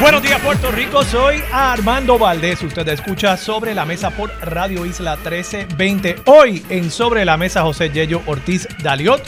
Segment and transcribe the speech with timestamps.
[0.00, 2.62] Buenos días Puerto Rico, soy Armando Valdés.
[2.62, 6.22] Usted escucha Sobre la Mesa por Radio Isla 1320.
[6.24, 9.22] Hoy en Sobre la Mesa José Yello Ortiz Daliot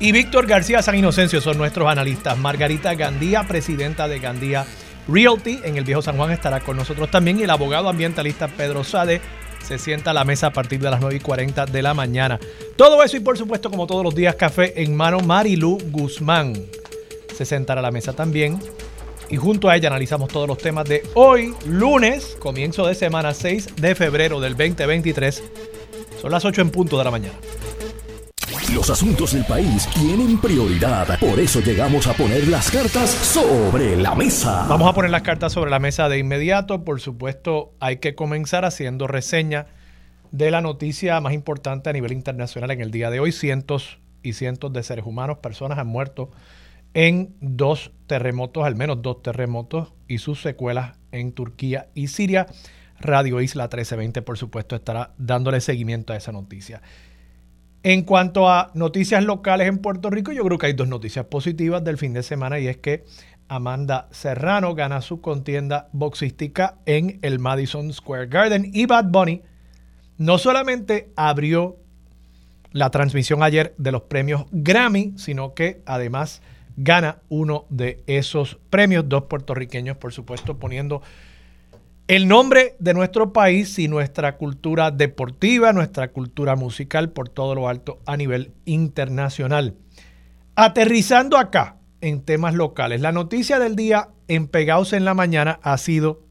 [0.00, 2.36] y Víctor García San Inocencio son nuestros analistas.
[2.36, 4.66] Margarita Gandía, presidenta de Gandía
[5.06, 8.82] Realty en el Viejo San Juan estará con nosotros también y el abogado ambientalista Pedro
[8.82, 9.20] Sade
[9.62, 12.40] se sienta a la mesa a partir de las 9 y 40 de la mañana.
[12.74, 16.54] Todo eso y por supuesto como todos los días café en mano Marilu Guzmán
[17.32, 18.58] se sentará a la mesa también
[19.32, 23.76] y junto a ella analizamos todos los temas de hoy, lunes, comienzo de semana 6
[23.76, 25.42] de febrero del 2023.
[26.20, 27.34] Son las 8 en punto de la mañana.
[28.74, 34.14] Los asuntos del país tienen prioridad, por eso llegamos a poner las cartas sobre la
[34.14, 34.66] mesa.
[34.68, 36.84] Vamos a poner las cartas sobre la mesa de inmediato.
[36.84, 39.66] Por supuesto, hay que comenzar haciendo reseña
[40.30, 43.32] de la noticia más importante a nivel internacional en el día de hoy.
[43.32, 46.30] Cientos y cientos de seres humanos, personas han muerto
[46.94, 52.46] en dos terremotos, al menos dos terremotos y sus secuelas en Turquía y Siria.
[53.00, 56.82] Radio Isla 1320, por supuesto, estará dándole seguimiento a esa noticia.
[57.82, 61.82] En cuanto a noticias locales en Puerto Rico, yo creo que hay dos noticias positivas
[61.82, 63.04] del fin de semana y es que
[63.48, 69.42] Amanda Serrano gana su contienda boxística en el Madison Square Garden y Bad Bunny
[70.16, 71.76] no solamente abrió
[72.70, 76.40] la transmisión ayer de los premios Grammy, sino que además
[76.76, 79.08] gana uno de esos premios.
[79.08, 81.02] Dos puertorriqueños, por supuesto, poniendo
[82.08, 87.68] el nombre de nuestro país y nuestra cultura deportiva, nuestra cultura musical por todo lo
[87.68, 89.76] alto a nivel internacional.
[90.56, 95.78] Aterrizando acá en temas locales, la noticia del día en Pegaos en la Mañana ha
[95.78, 96.22] sido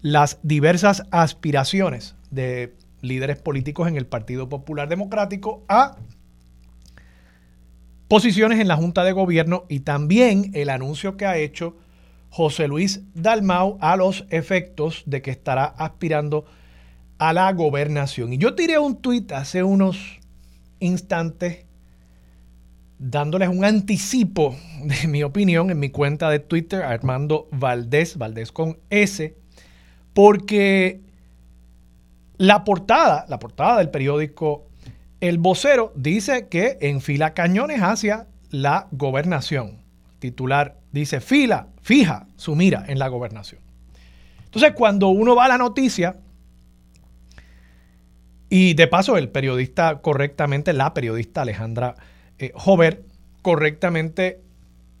[0.00, 5.96] las diversas aspiraciones de líderes políticos en el Partido Popular Democrático a
[8.12, 11.78] posiciones en la Junta de Gobierno y también el anuncio que ha hecho
[12.28, 16.44] José Luis Dalmau a los efectos de que estará aspirando
[17.16, 18.34] a la gobernación.
[18.34, 19.96] Y yo tiré un tuit hace unos
[20.78, 21.64] instantes
[22.98, 28.78] dándoles un anticipo de mi opinión en mi cuenta de Twitter, Armando Valdés, Valdés con
[28.90, 29.34] S,
[30.12, 31.00] porque
[32.36, 34.66] la portada, la portada del periódico
[35.22, 39.78] el vocero dice que enfila cañones hacia la gobernación.
[40.18, 43.60] Titular dice, fila, fija su mira en la gobernación.
[44.44, 46.16] Entonces, cuando uno va a la noticia,
[48.50, 51.94] y de paso el periodista correctamente, la periodista Alejandra
[52.40, 53.04] eh, Jover,
[53.42, 54.40] correctamente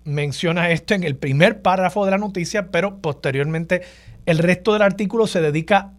[0.04, 3.82] menciona esto en el primer párrafo de la noticia, pero posteriormente
[4.26, 5.94] el resto del artículo se dedica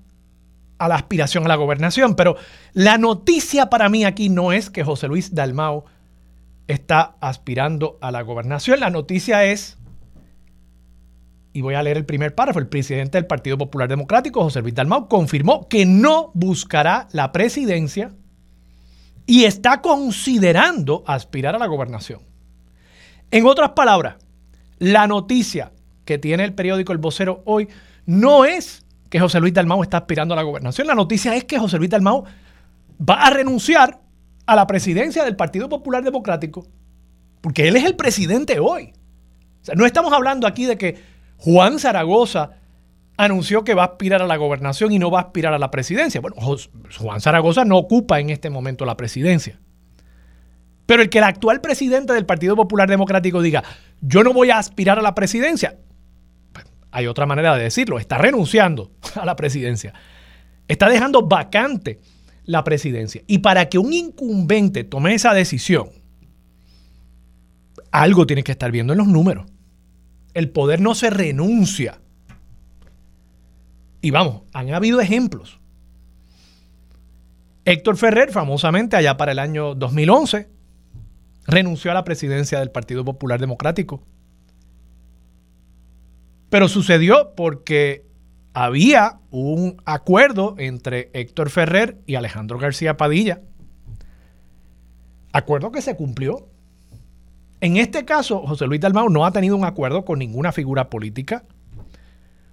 [0.84, 2.16] a la aspiración a la gobernación.
[2.16, 2.36] Pero
[2.74, 5.86] la noticia para mí aquí no es que José Luis Dalmao
[6.68, 8.82] está aspirando a la gobernación.
[8.82, 9.78] La noticia es,
[11.54, 14.76] y voy a leer el primer párrafo, el presidente del Partido Popular Democrático, José Luis
[14.76, 18.12] Dalmau, confirmó que no buscará la presidencia
[19.26, 22.20] y está considerando aspirar a la gobernación.
[23.32, 24.18] En otras palabras,
[24.80, 25.72] la noticia
[26.04, 27.70] que tiene el periódico El Vocero hoy
[28.06, 28.83] no es
[29.14, 30.88] que José Luis Dalmau está aspirando a la gobernación.
[30.88, 32.24] La noticia es que José Luis Dalmau
[33.00, 34.02] va a renunciar
[34.48, 36.66] a la presidencia del Partido Popular Democrático,
[37.40, 38.92] porque él es el presidente hoy.
[39.76, 41.00] no estamos hablando aquí de que
[41.38, 42.54] Juan Zaragoza
[43.16, 45.70] anunció que va a aspirar a la gobernación y no va a aspirar a la
[45.70, 46.20] presidencia.
[46.20, 46.38] Bueno,
[46.98, 49.60] Juan Zaragoza no ocupa en este momento la presidencia.
[50.88, 53.64] Pero el que el actual presidente del Partido Popular Democrático diga,
[54.02, 55.78] yo no voy a aspirar a la presidencia,
[56.94, 59.94] hay otra manera de decirlo, está renunciando a la presidencia.
[60.68, 62.00] Está dejando vacante
[62.46, 63.24] la presidencia.
[63.26, 65.90] Y para que un incumbente tome esa decisión,
[67.92, 69.48] algo tiene que estar viendo en los números.
[70.36, 72.00] El poder no se renuncia.
[74.02, 75.60] Y vamos, han habido ejemplos.
[77.66, 80.48] Héctor Ferrer, famosamente allá para el año 2011,
[81.48, 84.04] renunció a la presidencia del Partido Popular Democrático
[86.54, 88.06] pero sucedió porque
[88.54, 93.42] había un acuerdo entre Héctor Ferrer y Alejandro García Padilla.
[95.32, 96.48] Acuerdo que se cumplió.
[97.60, 101.44] En este caso, José Luis Dalmau no ha tenido un acuerdo con ninguna figura política.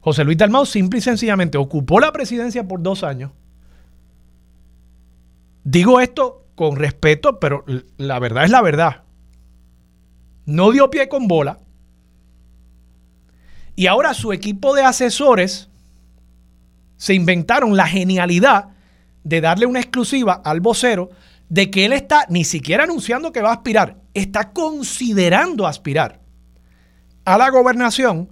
[0.01, 3.33] José Luis Dalmau simple y sencillamente ocupó la presidencia por dos años
[5.63, 7.67] digo esto con respeto, pero
[7.99, 9.03] la verdad es la verdad.
[10.47, 11.59] No dio pie con bola.
[13.81, 15.71] Y ahora su equipo de asesores
[16.99, 18.67] se inventaron la genialidad
[19.25, 21.09] de darle una exclusiva al vocero
[21.49, 26.21] de que él está ni siquiera anunciando que va a aspirar, está considerando aspirar
[27.25, 28.29] a la gobernación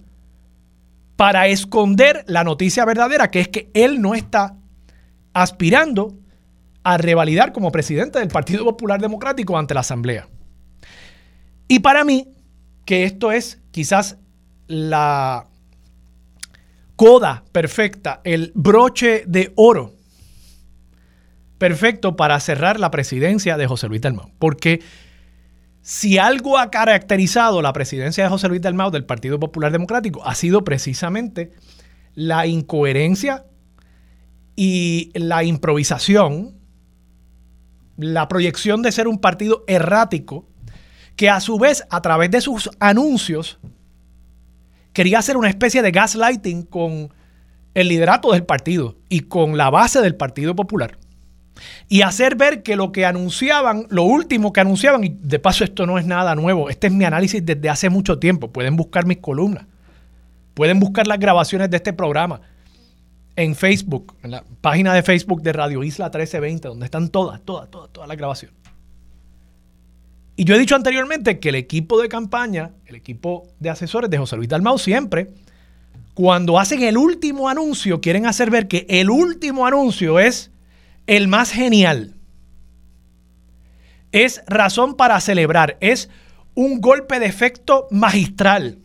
[1.15, 4.55] para esconder la noticia verdadera, que es que él no está
[5.33, 6.15] aspirando
[6.83, 10.27] a revalidar como presidente del Partido Popular Democrático ante la Asamblea.
[11.67, 12.35] Y para mí,
[12.85, 14.19] que esto es quizás
[14.69, 15.47] la
[16.95, 19.95] coda perfecta, el broche de oro
[21.57, 24.31] perfecto para cerrar la presidencia de José Luis Dalmau.
[24.37, 24.81] Porque
[25.81, 30.35] si algo ha caracterizado la presidencia de José Luis Dalmau del Partido Popular Democrático ha
[30.35, 31.51] sido precisamente
[32.13, 33.45] la incoherencia
[34.55, 36.53] y la improvisación,
[37.97, 40.47] la proyección de ser un partido errático,
[41.15, 43.59] que a su vez a través de sus anuncios
[44.99, 47.13] quería hacer una especie de gaslighting con
[47.73, 50.97] el liderato del partido y con la base del Partido Popular
[51.87, 55.85] y hacer ver que lo que anunciaban, lo último que anunciaban, y de paso esto
[55.85, 59.19] no es nada nuevo, este es mi análisis desde hace mucho tiempo, pueden buscar mis
[59.19, 59.67] columnas,
[60.53, 62.41] pueden buscar las grabaciones de este programa
[63.37, 67.71] en Facebook, en la página de Facebook de Radio Isla 1320, donde están todas, todas,
[67.71, 68.58] todas, todas las grabaciones.
[70.39, 74.17] Y yo he dicho anteriormente que el equipo de campaña, el equipo de asesores de
[74.17, 75.31] José Luis Dalmau siempre,
[76.13, 80.49] cuando hacen el último anuncio, quieren hacer ver que el último anuncio es
[81.07, 82.13] el más genial.
[84.13, 86.09] Es razón para celebrar, es
[86.55, 88.77] un golpe de efecto magistral.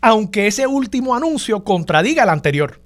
[0.00, 2.80] Aunque ese último anuncio contradiga el anterior.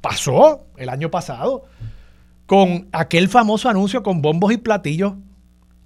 [0.00, 1.66] Pasó el año pasado
[2.46, 5.14] con aquel famoso anuncio con bombos y platillos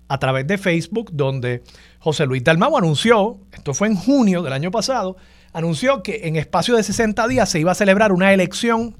[0.08, 1.62] a través de Facebook, donde
[1.98, 5.16] José Luis Dalmau anunció, esto fue en junio del año pasado,
[5.52, 8.96] anunció que en espacio de 60 días se iba a celebrar una elección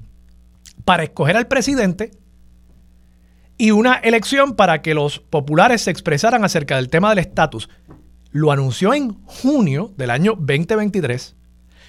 [0.85, 2.11] para escoger al presidente
[3.57, 7.69] y una elección para que los populares se expresaran acerca del tema del estatus.
[8.31, 11.35] Lo anunció en junio del año 2023,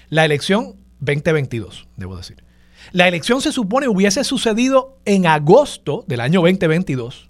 [0.09, 2.48] la elección 2022, debo decir.
[2.91, 7.29] La elección se supone hubiese sucedido en agosto del año 2022.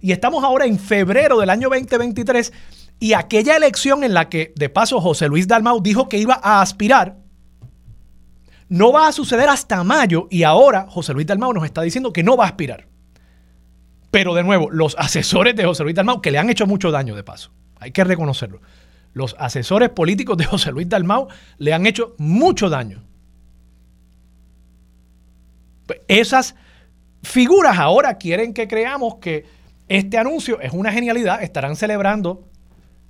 [0.00, 2.52] Y estamos ahora en febrero del año 2023
[3.00, 6.60] y aquella elección en la que, de paso, José Luis Dalmau dijo que iba a
[6.60, 7.16] aspirar,
[8.68, 12.22] no va a suceder hasta mayo y ahora José Luis Dalmau nos está diciendo que
[12.22, 12.86] no va a aspirar.
[14.10, 17.16] Pero de nuevo, los asesores de José Luis Dalmau, que le han hecho mucho daño
[17.16, 17.50] de paso,
[17.80, 18.60] hay que reconocerlo.
[19.14, 23.07] Los asesores políticos de José Luis Dalmau le han hecho mucho daño.
[26.08, 26.54] Esas
[27.22, 29.44] figuras ahora quieren que creamos que
[29.88, 32.48] este anuncio es una genialidad, estarán celebrando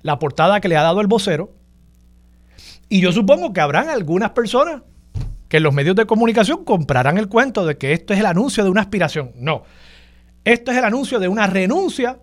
[0.01, 1.53] la portada que le ha dado el vocero.
[2.87, 4.81] Y yo supongo que habrán algunas personas
[5.47, 8.69] que los medios de comunicación comprarán el cuento de que esto es el anuncio de
[8.69, 9.31] una aspiración.
[9.35, 9.63] No,
[10.45, 12.19] esto es el anuncio de una renuncia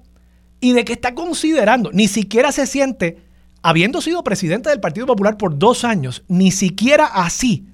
[0.61, 3.19] y de que está considerando, ni siquiera se siente,
[3.63, 7.69] habiendo sido presidente del Partido Popular por dos años, ni siquiera así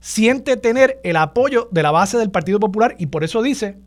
[0.00, 3.78] siente tener el apoyo de la base del Partido Popular y por eso dice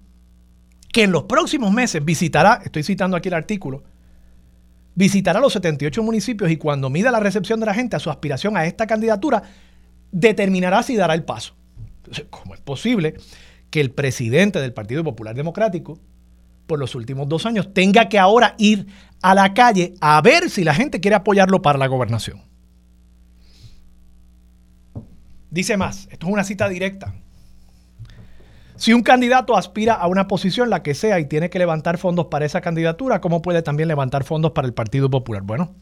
[0.91, 3.83] que en los próximos meses visitará, estoy citando aquí el artículo,
[4.95, 8.55] visitará los 78 municipios y cuando mida la recepción de la gente a su aspiración
[8.55, 9.41] a esta candidatura,
[10.11, 11.55] determinará si dará el paso.
[11.97, 13.15] Entonces, ¿cómo es posible
[13.71, 15.97] que el presidente del Partido Popular Democrático,
[16.67, 18.85] por los últimos dos años, tenga que ahora ir
[19.23, 22.52] a la calle a ver si la gente quiere apoyarlo para la gobernación?
[25.53, 27.13] Dice más, esto es una cita directa.
[28.75, 32.25] Si un candidato aspira a una posición, la que sea, y tiene que levantar fondos
[32.25, 35.43] para esa candidatura, ¿cómo puede también levantar fondos para el Partido Popular?
[35.43, 35.75] Bueno,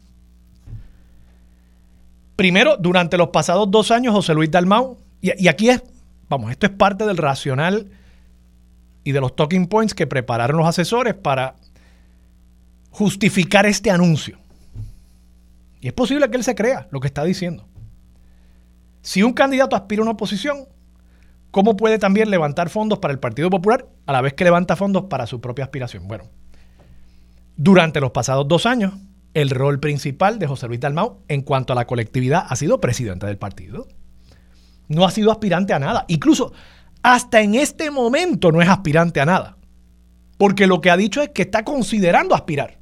[2.36, 5.82] Primero, durante los pasados dos años, José Luis Dalmau, y, aquí es,
[6.28, 7.90] vamos, esto es parte del racional
[9.04, 11.54] y de los talking points que prepararon los asesores para
[12.90, 14.38] justificar este anuncio.
[15.80, 17.64] Y es posible que él se crea lo que está diciendo.
[19.02, 20.68] Si un candidato aspira a una oposición,
[21.50, 25.04] ¿cómo puede también levantar fondos para el Partido Popular a la vez que levanta fondos
[25.04, 26.06] para su propia aspiración?
[26.06, 26.24] Bueno,
[27.56, 28.94] durante los pasados dos años,
[29.34, 33.26] el rol principal de José Luis Dalmau en cuanto a la colectividad ha sido presidente
[33.26, 33.88] del partido.
[34.88, 36.04] No ha sido aspirante a nada.
[36.08, 36.52] Incluso
[37.02, 39.56] hasta en este momento no es aspirante a nada.
[40.38, 42.78] Porque lo que ha dicho es que está considerando aspirar.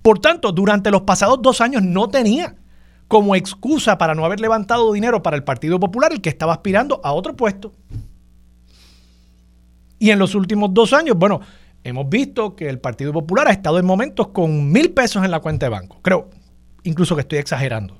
[0.00, 2.56] Por tanto, durante los pasados dos años no tenía
[3.12, 6.98] como excusa para no haber levantado dinero para el Partido Popular el que estaba aspirando
[7.04, 7.74] a otro puesto.
[9.98, 11.42] Y en los últimos dos años, bueno,
[11.84, 15.40] hemos visto que el Partido Popular ha estado en momentos con mil pesos en la
[15.40, 15.98] cuenta de banco.
[16.00, 16.30] Creo,
[16.84, 17.98] incluso que estoy exagerando.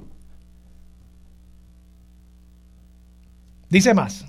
[3.69, 4.25] Dice más,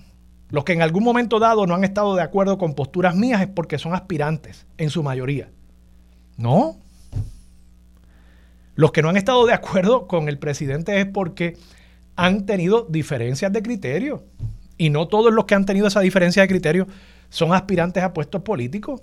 [0.50, 3.48] los que en algún momento dado no han estado de acuerdo con posturas mías es
[3.48, 5.50] porque son aspirantes, en su mayoría.
[6.36, 6.83] No.
[8.76, 11.58] Los que no han estado de acuerdo con el presidente es porque
[12.16, 14.24] han tenido diferencias de criterio.
[14.78, 16.88] Y no todos los que han tenido esa diferencia de criterio
[17.30, 19.02] son aspirantes a puestos políticos.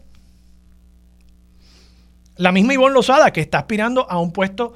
[2.37, 4.75] La misma Ivonne Lozada, que está aspirando a un puesto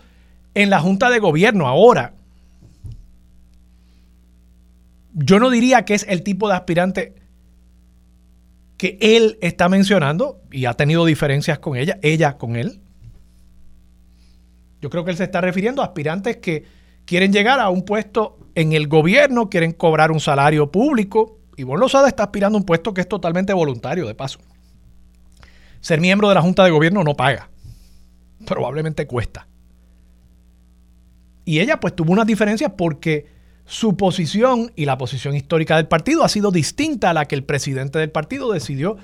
[0.55, 2.15] en la Junta de Gobierno ahora.
[5.13, 7.15] Yo no diría que es el tipo de aspirante
[8.77, 12.81] que él está mencionando y ha tenido diferencias con ella, ella con él.
[14.85, 16.63] Yo creo que él se está refiriendo a aspirantes que
[17.07, 21.39] quieren llegar a un puesto en el gobierno, quieren cobrar un salario público.
[21.57, 24.41] Ivonne Lozada está aspirando a un puesto que es totalmente voluntario, de paso.
[25.81, 27.49] Ser miembro de la Junta de Gobierno no paga.
[28.45, 29.49] Probablemente cuesta.
[31.47, 33.29] Y ella pues tuvo unas diferencias porque
[33.65, 37.45] su posición y la posición histórica del partido ha sido distinta a la que el
[37.45, 38.99] presidente del partido decidió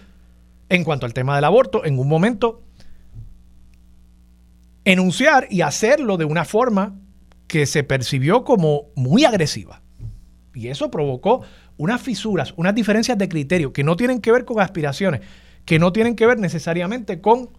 [0.68, 2.64] en cuanto al tema del aborto en un momento
[4.84, 6.96] enunciar y hacerlo de una forma
[7.46, 9.82] que se percibió como muy agresiva.
[10.54, 11.42] Y eso provocó
[11.76, 15.20] unas fisuras, unas diferencias de criterio que no tienen que ver con aspiraciones,
[15.64, 17.50] que no tienen que ver necesariamente con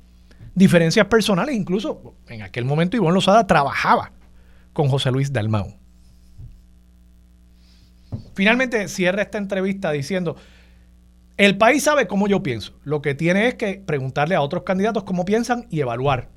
[0.56, 1.56] diferencias personales.
[1.56, 4.12] Incluso en aquel momento Ivonne Lozada trabajaba
[4.74, 5.78] con José Luis Dalmau.
[8.34, 10.36] Finalmente cierra esta entrevista diciendo,
[11.38, 12.74] el país sabe cómo yo pienso.
[12.84, 16.30] Lo que tiene es que preguntarle a otros candidatos cómo piensan y evaluar.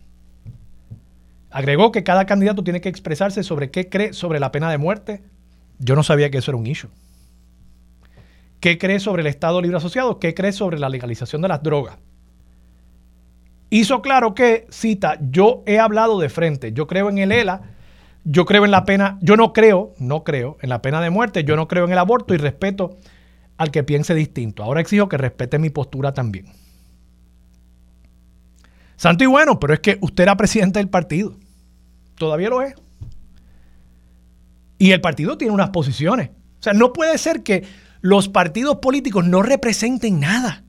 [1.55, 5.23] Agregó que cada candidato tiene que expresarse sobre qué cree sobre la pena de muerte.
[5.79, 6.91] Yo no sabía que eso era un issue.
[8.59, 10.19] ¿Qué cree sobre el Estado Libre Asociado?
[10.19, 11.97] ¿Qué cree sobre la legalización de las drogas?
[13.71, 17.63] Hizo claro que, cita, yo he hablado de frente, yo creo en el ELA,
[18.25, 21.45] yo creo en la pena, yo no creo, no creo en la pena de muerte,
[21.45, 22.99] yo no creo en el aborto y respeto
[23.59, 24.65] al que piense distinto.
[24.65, 26.47] Ahora exijo que respete mi postura también.
[28.97, 31.37] Santo y bueno, pero es que usted era presidente del partido.
[32.17, 32.75] Todavía lo es.
[34.79, 36.31] Y el partido tiene unas posiciones.
[36.61, 37.65] O sea, no puede ser que
[38.01, 40.65] los partidos políticos no representen nada.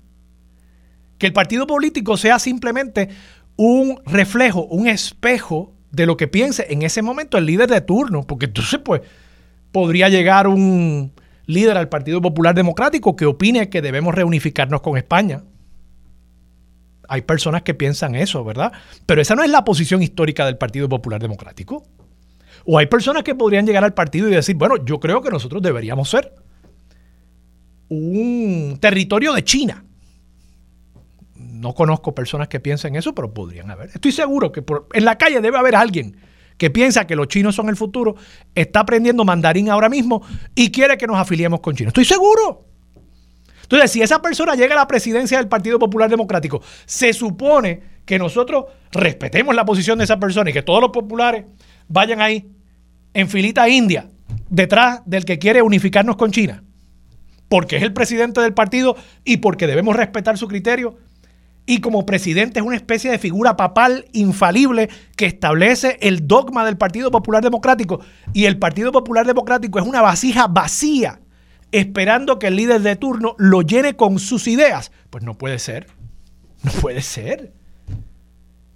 [1.17, 3.09] Que el partido político sea simplemente
[3.55, 8.23] un reflejo, un espejo de lo que piense en ese momento el líder de turno.
[8.23, 9.01] Porque entonces, pues,
[9.71, 11.13] podría llegar un
[11.45, 15.43] líder al Partido Popular Democrático que opine que debemos reunificarnos con España.
[17.09, 18.71] Hay personas que piensan eso, ¿verdad?
[19.05, 21.83] Pero esa no es la posición histórica del Partido Popular Democrático.
[22.65, 25.62] O hay personas que podrían llegar al partido y decir, bueno, yo creo que nosotros
[25.62, 26.33] deberíamos ser
[27.89, 29.85] un territorio de China.
[31.35, 33.89] No conozco personas que piensen eso, pero podrían haber.
[33.93, 36.17] Estoy seguro que en la calle debe haber alguien
[36.57, 38.15] que piensa que los chinos son el futuro,
[38.53, 40.21] está aprendiendo mandarín ahora mismo
[40.55, 41.89] y quiere que nos afiliemos con China.
[41.89, 42.65] Estoy seguro.
[43.65, 48.19] Entonces, si esa persona llega a la presidencia del Partido Popular Democrático, se supone que
[48.19, 51.45] nosotros respetemos la posición de esa persona y que todos los populares
[51.88, 52.48] vayan ahí
[53.13, 54.07] en filita india
[54.50, 56.63] detrás del que quiere unificarnos con China,
[57.50, 60.98] porque es el presidente del partido y porque debemos respetar su criterio.
[61.67, 66.77] Y como presidente es una especie de figura papal infalible que establece el dogma del
[66.77, 68.01] Partido Popular Democrático.
[68.34, 71.22] Y el Partido Popular Democrático es una vasija vacía
[71.77, 74.91] esperando que el líder de turno lo llene con sus ideas.
[75.10, 75.88] Pues no puede ser.
[76.63, 77.53] No puede ser.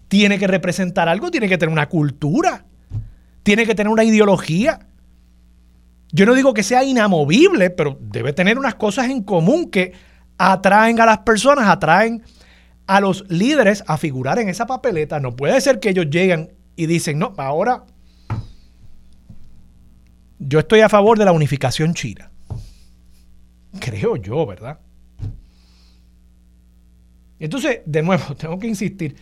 [0.07, 2.65] Tiene que representar algo, tiene que tener una cultura,
[3.43, 4.87] tiene que tener una ideología.
[6.11, 9.93] Yo no digo que sea inamovible, pero debe tener unas cosas en común que
[10.37, 12.23] atraen a las personas, atraen
[12.87, 15.19] a los líderes a figurar en esa papeleta.
[15.19, 17.83] No puede ser que ellos lleguen y dicen, no, ahora
[20.39, 22.28] yo estoy a favor de la unificación china.
[23.79, 24.79] Creo yo, ¿verdad?
[27.39, 29.15] Entonces, de nuevo, tengo que insistir.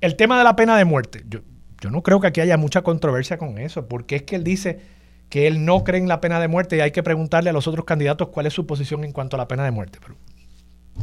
[0.00, 1.24] El tema de la pena de muerte.
[1.28, 1.40] Yo,
[1.80, 4.80] yo no creo que aquí haya mucha controversia con eso, porque es que él dice
[5.28, 7.66] que él no cree en la pena de muerte y hay que preguntarle a los
[7.68, 9.98] otros candidatos cuál es su posición en cuanto a la pena de muerte.
[10.00, 10.16] Pero,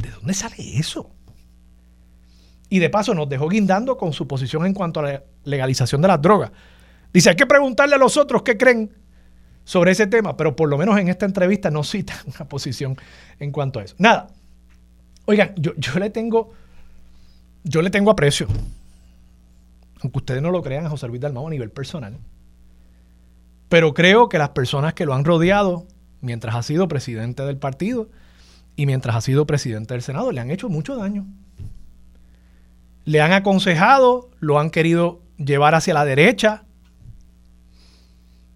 [0.02, 1.10] ¿de dónde sale eso?
[2.70, 6.10] Y de paso nos dejó guindando con su posición en cuanto a la legalización de
[6.10, 6.52] las drogas.
[7.14, 8.92] Dice, hay que preguntarle a los otros qué creen
[9.68, 12.96] sobre ese tema, pero por lo menos en esta entrevista no cita una posición
[13.38, 13.96] en cuanto a eso.
[13.98, 14.30] Nada.
[15.26, 16.54] Oigan, yo, le tengo,
[17.66, 18.48] yo le tengo aprecio,
[20.02, 22.18] aunque ustedes no lo crean, a José Luis Dalmau a nivel personal.
[23.68, 25.86] Pero creo que las personas que lo han rodeado
[26.22, 28.08] mientras ha sido presidente del partido
[28.78, 31.26] y mientras ha sido presidente del Senado, le han hecho mucho daño.
[33.04, 36.64] Le han aconsejado, lo han querido llevar hacia la derecha.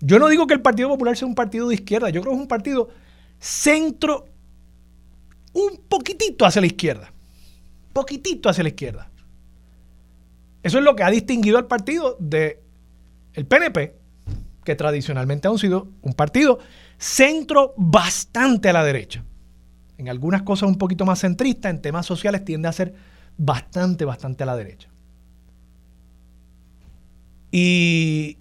[0.01, 2.37] Yo no digo que el Partido Popular sea un partido de izquierda, yo creo que
[2.37, 2.89] es un partido
[3.39, 4.25] centro,
[5.53, 7.13] un poquitito hacia la izquierda.
[7.93, 9.09] Poquitito hacia la izquierda.
[10.63, 13.95] Eso es lo que ha distinguido al partido el PNP,
[14.63, 16.59] que tradicionalmente ha sido un partido
[16.97, 19.23] centro bastante a la derecha.
[19.97, 22.93] En algunas cosas un poquito más centrista, en temas sociales tiende a ser
[23.37, 24.89] bastante, bastante a la derecha.
[27.51, 28.37] Y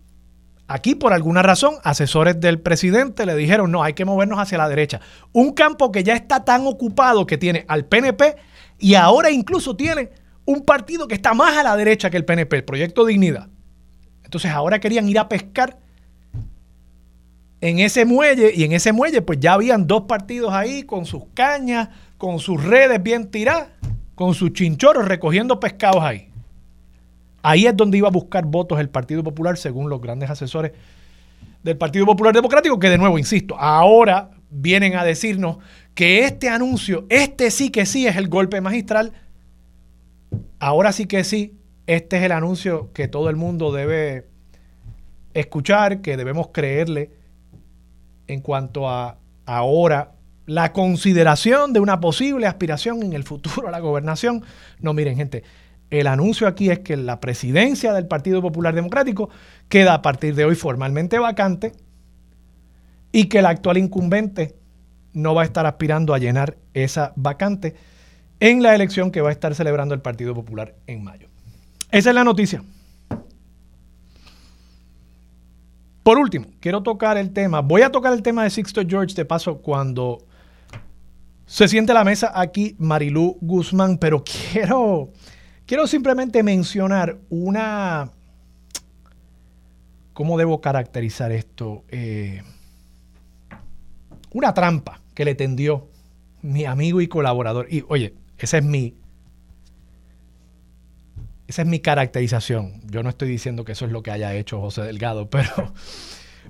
[0.70, 4.68] aquí, por alguna razón, asesores del presidente le dijeron, no, hay que movernos hacia la
[4.68, 5.00] derecha.
[5.32, 8.36] Un campo que ya está tan ocupado que tiene al PNP
[8.78, 10.10] y ahora incluso tiene
[10.44, 13.48] un partido que está más a la derecha que el PNP, el Proyecto Dignidad.
[14.24, 15.76] Entonces ahora querían ir a pescar
[17.60, 21.24] en ese muelle y en ese muelle pues ya habían dos partidos ahí con sus
[21.34, 23.70] cañas, con sus redes bien tiradas,
[24.14, 26.29] con sus chinchorros recogiendo pescados ahí.
[27.42, 30.72] Ahí es donde iba a buscar votos el Partido Popular según los grandes asesores
[31.62, 35.58] del Partido Popular Democrático, que de nuevo, insisto, ahora vienen a decirnos
[35.94, 39.12] que este anuncio, este sí que sí es el golpe magistral,
[40.58, 41.56] ahora sí que sí,
[41.86, 44.26] este es el anuncio que todo el mundo debe
[45.34, 47.10] escuchar, que debemos creerle
[48.26, 50.12] en cuanto a ahora
[50.46, 54.42] la consideración de una posible aspiración en el futuro a la gobernación.
[54.80, 55.44] No, miren, gente,
[55.90, 59.28] el anuncio aquí es que la presidencia del Partido Popular Democrático
[59.68, 61.72] queda a partir de hoy formalmente vacante
[63.12, 64.54] y que el actual incumbente
[65.12, 67.74] no va a estar aspirando a llenar esa vacante
[68.38, 71.28] en la elección que va a estar celebrando el Partido Popular en mayo.
[71.90, 72.62] Esa es la noticia.
[76.02, 79.24] Por último, quiero tocar el tema, voy a tocar el tema de Sixto George de
[79.24, 80.24] paso cuando
[81.46, 85.10] se siente la mesa aquí Marilú Guzmán, pero quiero,
[85.70, 88.10] quiero simplemente mencionar una,
[90.12, 91.84] ¿cómo debo caracterizar esto?
[91.90, 92.42] Eh,
[94.32, 95.86] una trampa que le tendió
[96.42, 97.68] mi amigo y colaborador.
[97.70, 98.96] Y oye, esa es mi,
[101.46, 102.80] esa es mi caracterización.
[102.90, 105.72] Yo no estoy diciendo que eso es lo que haya hecho José Delgado, pero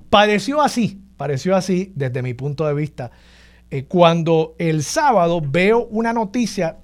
[0.09, 3.11] pareció así, pareció así desde mi punto de vista.
[3.69, 6.79] Eh, cuando el sábado veo una noticia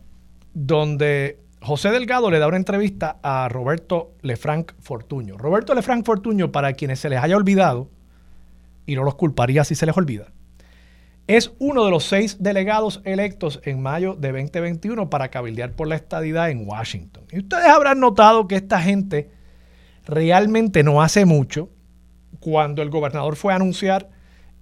[0.54, 5.38] donde José Delgado le da una entrevista a Roberto Lefranc Fortuño.
[5.38, 7.90] Roberto Lefranc Fortuño, para quienes se les haya olvidado,
[8.86, 10.32] y no los culparía si se les olvida,
[11.28, 15.96] es uno de los seis delegados electos en mayo de 2021 para cabildear por la
[15.96, 17.26] estadidad en Washington.
[17.32, 19.30] Y ustedes habrán notado que esta gente
[20.06, 21.70] realmente no hace mucho.
[22.40, 24.10] Cuando el gobernador fue a anunciar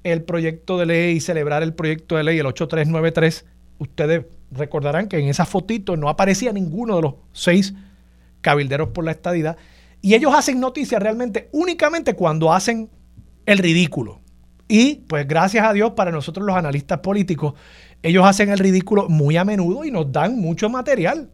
[0.04, 3.46] el proyecto de ley y celebrar el proyecto de ley, el 8393,
[3.78, 7.74] ustedes recordarán que en esa fotito no aparecía ninguno de los seis
[8.42, 9.58] cabilderos por la estadidad.
[10.02, 12.90] Y ellos hacen noticias realmente únicamente cuando hacen
[13.46, 14.22] el ridículo.
[14.68, 17.54] Y pues gracias a Dios para nosotros los analistas políticos,
[18.02, 21.30] ellos hacen el ridículo muy a menudo y nos dan mucho material.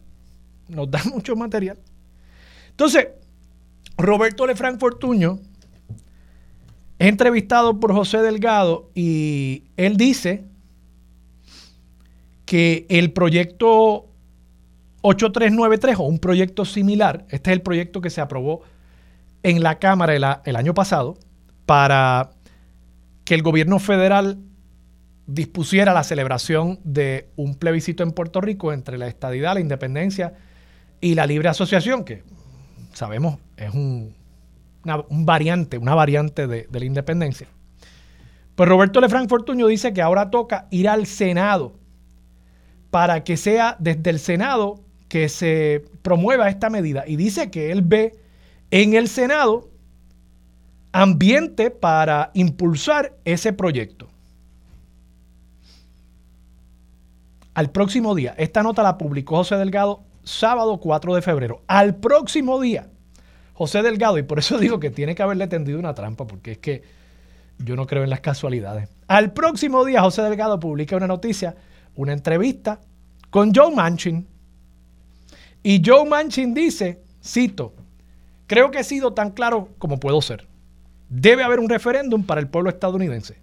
[0.68, 1.78] Nos dan mucho material.
[2.70, 3.08] Entonces,
[3.96, 5.38] Roberto Lefranc Fortuño
[6.98, 10.44] es entrevistado por José Delgado y él dice
[12.44, 14.08] que el proyecto
[15.02, 18.62] 8393 o un proyecto similar, este es el proyecto que se aprobó
[19.42, 21.18] en la Cámara el, año pasado
[21.66, 22.30] para
[23.24, 24.38] que el gobierno federal
[25.26, 30.34] dispusiera la celebración de un plebiscito en Puerto Rico entre la estadidad, la independencia
[31.00, 32.22] y la libre asociación, que
[32.92, 34.14] sabemos es un,
[34.84, 37.48] una, variante, una variante de, de, la independencia.
[38.54, 41.81] Pues Roberto Lefranc Fortuño dice que ahora toca ir al Senado
[42.92, 44.78] para que sea desde el Senado
[45.08, 47.04] que se promueva esta medida.
[47.06, 48.14] Y dice que él ve
[48.70, 49.70] en el Senado
[50.92, 54.08] ambiente para impulsar ese proyecto.
[57.54, 61.62] Al próximo día, esta nota la publicó José Delgado sábado 4 de febrero.
[61.68, 62.88] Al próximo día,
[63.54, 66.58] José Delgado, y por eso digo que tiene que haberle tendido una trampa, porque es
[66.58, 66.82] que
[67.56, 68.90] yo no creo en las casualidades.
[69.08, 71.56] Al próximo día, José Delgado publica una noticia,
[71.94, 72.80] una entrevista
[73.30, 74.26] con Joe Manchin.
[75.62, 77.74] Y Joe Manchin dice, cito,
[78.46, 80.46] creo que he sido tan claro como puedo ser.
[81.08, 83.36] Debe haber un referéndum para el pueblo estadounidense.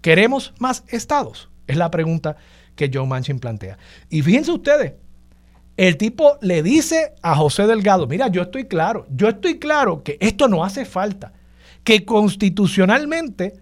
[0.00, 1.50] ¿Queremos más estados?
[1.66, 2.36] Es la pregunta
[2.74, 3.78] que Joe Manchin plantea.
[4.08, 4.94] Y fíjense ustedes,
[5.76, 10.18] el tipo le dice a José Delgado, mira, yo estoy claro, yo estoy claro que
[10.20, 11.32] esto no hace falta,
[11.84, 13.60] que constitucionalmente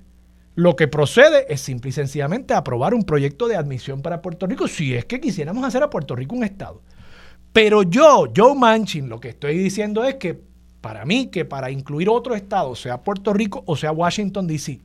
[0.58, 4.66] lo que procede es simple y sencillamente aprobar un proyecto de admisión para Puerto Rico,
[4.66, 6.82] si es que quisiéramos hacer a Puerto Rico un Estado.
[7.52, 10.42] Pero yo, Joe Manchin, lo que estoy diciendo es que
[10.80, 14.80] para mí, que para incluir otro Estado, sea Puerto Rico o sea Washington, D.C.,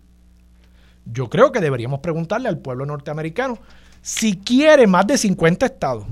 [1.08, 3.58] yo creo que deberíamos preguntarle al pueblo norteamericano
[4.04, 6.06] si quiere más de 50 estados.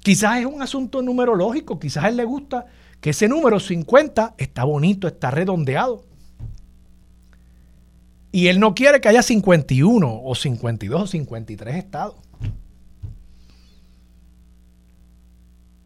[0.00, 2.66] Quizás es un asunto numerológico, quizás a él le gusta
[3.00, 6.04] que ese número 50 está bonito, está redondeado.
[8.30, 12.16] Y él no quiere que haya 51 o 52 o 53 estados.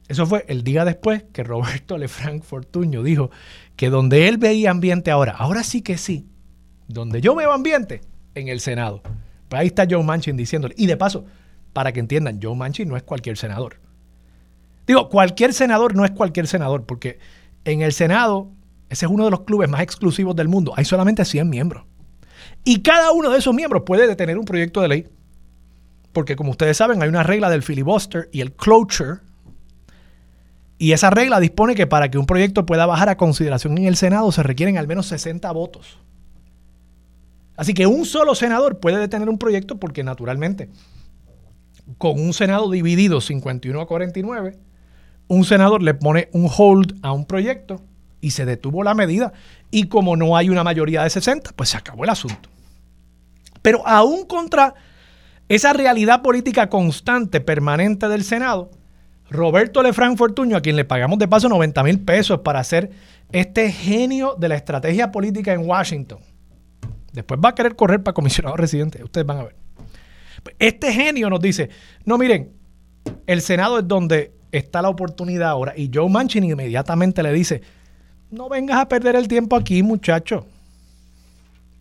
[0.09, 3.31] Eso fue el día después que Roberto Lefranc Fortuño dijo
[3.77, 6.27] que donde él veía ambiente ahora, ahora sí que sí,
[6.89, 8.03] donde yo veo ambiente,
[8.35, 9.03] en el Senado.
[9.49, 10.75] Pues ahí está Joe Manchin diciéndole.
[10.77, 11.25] Y de paso,
[11.73, 13.77] para que entiendan, Joe Manchin no es cualquier senador.
[14.87, 17.19] Digo, cualquier senador no es cualquier senador, porque
[17.65, 18.51] en el Senado,
[18.89, 21.85] ese es uno de los clubes más exclusivos del mundo, hay solamente 100 miembros.
[22.65, 25.09] Y cada uno de esos miembros puede detener un proyecto de ley,
[26.13, 29.21] porque como ustedes saben, hay una regla del filibuster y el cloture,
[30.79, 33.95] y esa regla dispone que para que un proyecto pueda bajar a consideración en el
[33.95, 35.99] Senado se requieren al menos 60 votos.
[37.57, 40.71] Así que un solo senador puede detener un proyecto porque naturalmente,
[41.99, 44.59] con un Senado dividido 51 a 49,
[45.29, 47.81] un senador le pone un hold a un proyecto
[48.21, 49.33] y se detuvo la medida.
[49.71, 52.49] Y como no hay una mayoría de 60, pues se acabó el asunto.
[53.63, 54.75] Pero aún contra
[55.49, 58.71] esa realidad política constante, permanente del Senado,
[59.31, 62.91] Roberto Lefranc Fortuño, a quien le pagamos de paso 90 mil pesos para ser
[63.33, 66.19] este genio de la estrategia política en Washington,
[67.13, 69.03] Después va a querer correr para comisionado residente.
[69.05, 69.57] Ustedes van a ver.
[70.59, 71.69] Este genio nos dice,
[72.05, 72.53] no miren,
[73.27, 75.75] el Senado es donde está la oportunidad ahora.
[75.77, 77.63] Y Joe Manchin inmediatamente le dice,
[78.31, 80.47] no vengas a perder el tiempo aquí, muchacho.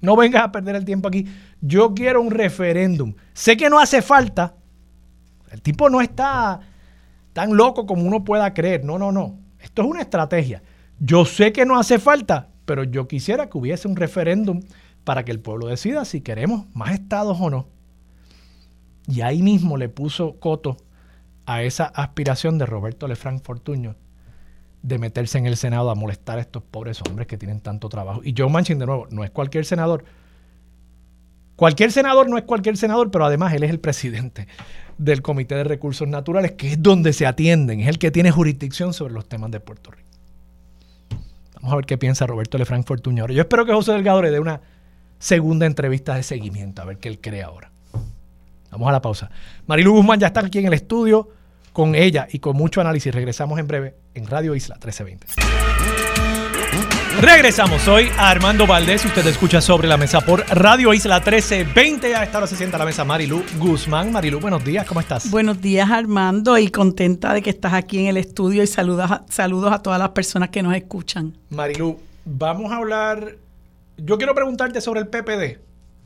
[0.02, 1.26] No vengas a perder el tiempo aquí.
[1.62, 3.14] Yo quiero un referéndum.
[3.34, 4.56] Sé que no hace falta.
[5.52, 6.60] El tipo no está
[7.34, 8.84] tan loco como uno pueda creer.
[8.84, 9.38] No, no, no.
[9.60, 10.64] Esto es una estrategia.
[11.00, 14.62] Yo sé que no hace falta, pero yo quisiera que hubiese un referéndum
[15.04, 17.68] para que el pueblo decida si queremos más estados o no.
[19.08, 20.78] Y ahí mismo le puso coto
[21.46, 23.96] a esa aspiración de Roberto Lefranc Fortuño
[24.84, 28.22] de meterse en el Senado a molestar a estos pobres hombres que tienen tanto trabajo.
[28.24, 30.06] Y Joe Manchin, de nuevo, no es cualquier senador.
[31.62, 34.48] Cualquier senador no es cualquier senador, pero además él es el presidente
[34.98, 38.96] del Comité de Recursos Naturales, que es donde se atienden, es el que tiene jurisdicción
[38.96, 40.10] sobre los temas de Puerto Rico.
[41.58, 43.36] Vamos a ver qué piensa Roberto Lefranc Fortuño ahora.
[43.36, 44.60] Yo espero que José Delgado le dé una
[45.20, 47.70] segunda entrevista de seguimiento, a ver qué él cree ahora.
[48.72, 49.30] Vamos a la pausa.
[49.68, 51.30] Marilu Guzmán ya está aquí en el estudio
[51.74, 53.14] con ella y con mucho análisis.
[53.14, 55.71] Regresamos en breve en Radio Isla 1320.
[57.22, 62.16] Regresamos, soy Armando Valdés usted escucha sobre la mesa por Radio Isla 1320.
[62.16, 64.12] A esta hora se sienta a la mesa Marilu Guzmán.
[64.12, 65.30] Marilu, buenos días, ¿cómo estás?
[65.30, 69.26] Buenos días, Armando, y contenta de que estás aquí en el estudio y saludos a,
[69.30, 71.38] saludos a todas las personas que nos escuchan.
[71.50, 73.36] Marilu, vamos a hablar
[74.04, 75.60] yo quiero preguntarte sobre el PPD,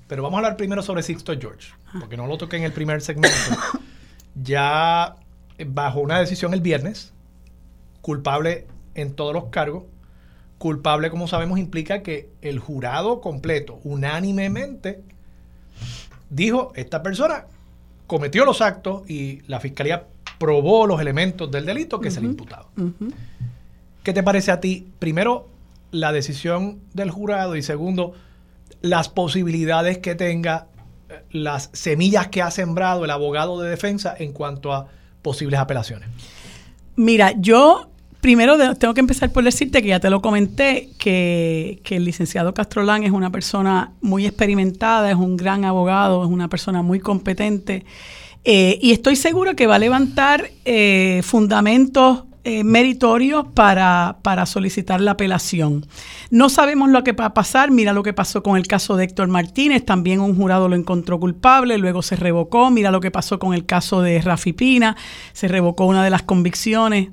[0.08, 3.02] pero vamos a hablar primero sobre Sixto George, porque no lo toqué en el primer
[3.02, 3.38] segmento.
[4.36, 5.16] ya
[5.66, 7.14] bajo una decisión el viernes,
[8.02, 9.84] culpable en todos los cargos.
[10.58, 15.02] Culpable, como sabemos, implica que el jurado completo, unánimemente,
[16.30, 17.46] dijo, esta persona
[18.08, 22.68] cometió los actos y la fiscalía probó los elementos del delito que se le imputaba.
[24.04, 24.88] ¿Qué te parece a ti?
[25.00, 25.50] Primero,
[25.92, 28.14] la decisión del jurado y segundo,
[28.82, 30.68] las posibilidades que tenga,
[31.10, 34.88] eh, las semillas que ha sembrado el abogado de defensa en cuanto a
[35.22, 36.10] posibles apelaciones.
[36.96, 37.90] Mira, yo
[38.26, 43.04] primero tengo que empezar por decirte que ya te lo comenté, que, el licenciado Castrolán
[43.04, 47.86] es una persona muy experimentada, es un gran abogado, es una persona muy competente.
[48.44, 55.02] Eh, y estoy seguro que va a levantar eh, fundamentos eh, meritorios para, para, solicitar
[55.02, 55.86] la apelación.
[56.32, 57.70] No sabemos lo que va a pasar.
[57.70, 59.86] Mira lo que pasó con el caso de Héctor Martínez.
[59.86, 62.72] También un jurado lo encontró culpable, luego se revocó.
[62.72, 64.96] Mira lo que pasó con el caso de Rafi Pina.
[65.34, 67.10] Se revocó una de las convicciones.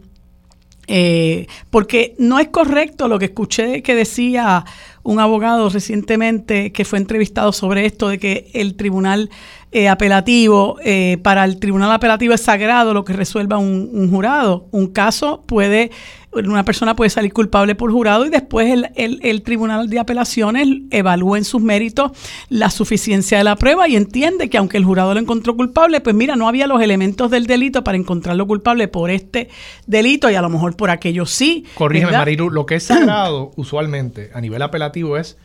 [0.89, 4.65] Eh, porque no es correcto lo que escuché que decía
[5.05, 9.31] un abogado recientemente que fue entrevistado sobre esto, de que el tribunal
[9.75, 14.69] eh, apelativo, eh, para el tribunal apelativo es sagrado lo que resuelva un, jurado.
[14.71, 15.91] Un caso puede,
[16.31, 21.47] una persona puede salir culpable por jurado y después el, tribunal de apelaciones evalúa en
[21.47, 22.13] sus méritos
[22.51, 26.15] la suficiencia de la prueba y entiende que aunque el jurado lo encontró culpable, pues
[26.15, 29.49] mira, no había los elementos del delito para encontrarlo culpable por este
[29.87, 31.65] delito y a lo mejor por aquello sí.
[31.77, 35.39] Corrígeme, Marilu, lo que es sagrado usualmente a nivel apelativo es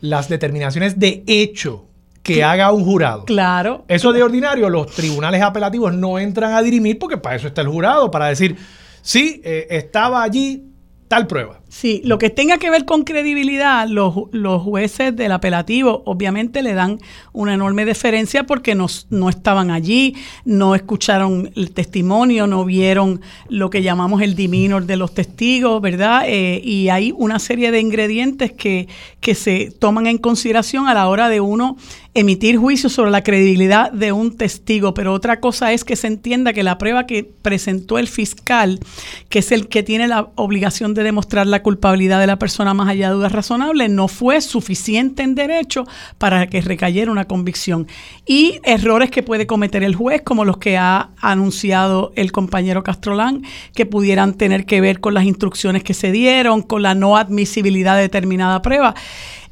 [0.00, 1.86] las determinaciones de hecho
[2.26, 3.24] que haga un jurado.
[3.24, 3.84] Claro.
[3.88, 7.68] Eso de ordinario, los tribunales apelativos no entran a dirimir porque para eso está el
[7.68, 8.56] jurado, para decir,
[9.02, 10.72] sí, eh, estaba allí
[11.08, 11.60] tal prueba.
[11.68, 16.74] Sí, lo que tenga que ver con credibilidad, los, los, jueces del apelativo obviamente le
[16.74, 17.00] dan
[17.32, 23.68] una enorme deferencia porque no, no, estaban allí, no escucharon el testimonio, no vieron lo
[23.68, 26.22] que llamamos el diminor de los testigos, ¿verdad?
[26.26, 28.86] Eh, y hay una serie de ingredientes que,
[29.20, 31.76] que se toman en consideración a la hora de uno
[32.16, 36.54] emitir juicio sobre la credibilidad de un testigo, pero otra cosa es que se entienda
[36.54, 38.80] que la prueba que presentó el fiscal,
[39.28, 42.88] que es el que tiene la obligación de demostrar la culpabilidad de la persona más
[42.88, 45.84] allá de dudas razonables, no fue suficiente en derecho
[46.16, 47.88] para que recayera una convicción.
[48.24, 53.42] Y errores que puede cometer el juez, como los que ha anunciado el compañero Castrolán,
[53.74, 57.96] que pudieran tener que ver con las instrucciones que se dieron, con la no admisibilidad
[57.96, 58.94] de determinada prueba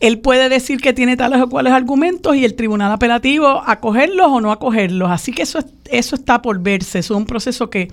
[0.00, 4.40] él puede decir que tiene tales o cuales argumentos y el tribunal apelativo acogerlos o
[4.42, 5.10] no acogerlos.
[5.10, 6.98] Así que eso, eso está por verse.
[6.98, 7.88] Es un proceso que,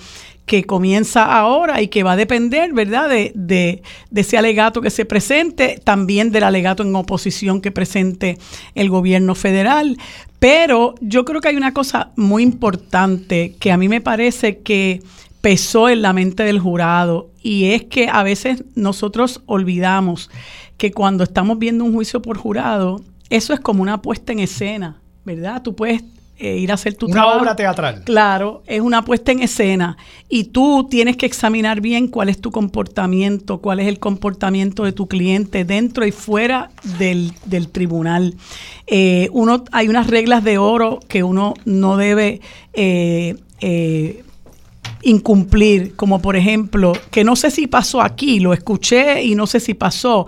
[0.46, 3.82] que comienza ahora y que va a depender, ¿verdad?, de, de,
[4.14, 8.38] ese alegato que se presente, también del alegato en oposición que presente
[8.76, 9.98] el gobierno federal.
[10.40, 15.02] Pero yo creo que hay una cosa muy importante que a mí me parece que
[15.42, 20.30] pesó en la mente del jurado y es que a veces nosotros olvidamos
[20.78, 25.00] que cuando estamos viendo un juicio por jurado, eso es como una puesta en escena,
[25.26, 25.62] ¿verdad?
[25.62, 26.04] Tú puedes
[26.42, 28.04] eh, ir a hacer tu una obra teatral.
[28.04, 29.96] Claro, es una puesta en escena
[30.28, 34.92] y tú tienes que examinar bien cuál es tu comportamiento, cuál es el comportamiento de
[34.92, 37.34] tu cliente dentro y fuera del,
[37.72, 38.34] tribunal.
[38.88, 42.42] Eh, uno, hay unas reglas de oro que uno no debe
[42.74, 43.36] eh,
[45.04, 49.60] incumplir, como por ejemplo, que no sé si pasó aquí, lo escuché y no sé
[49.60, 50.26] si pasó,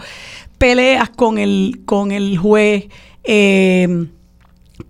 [0.58, 2.86] peleas con el, con el juez,
[3.24, 4.08] eh,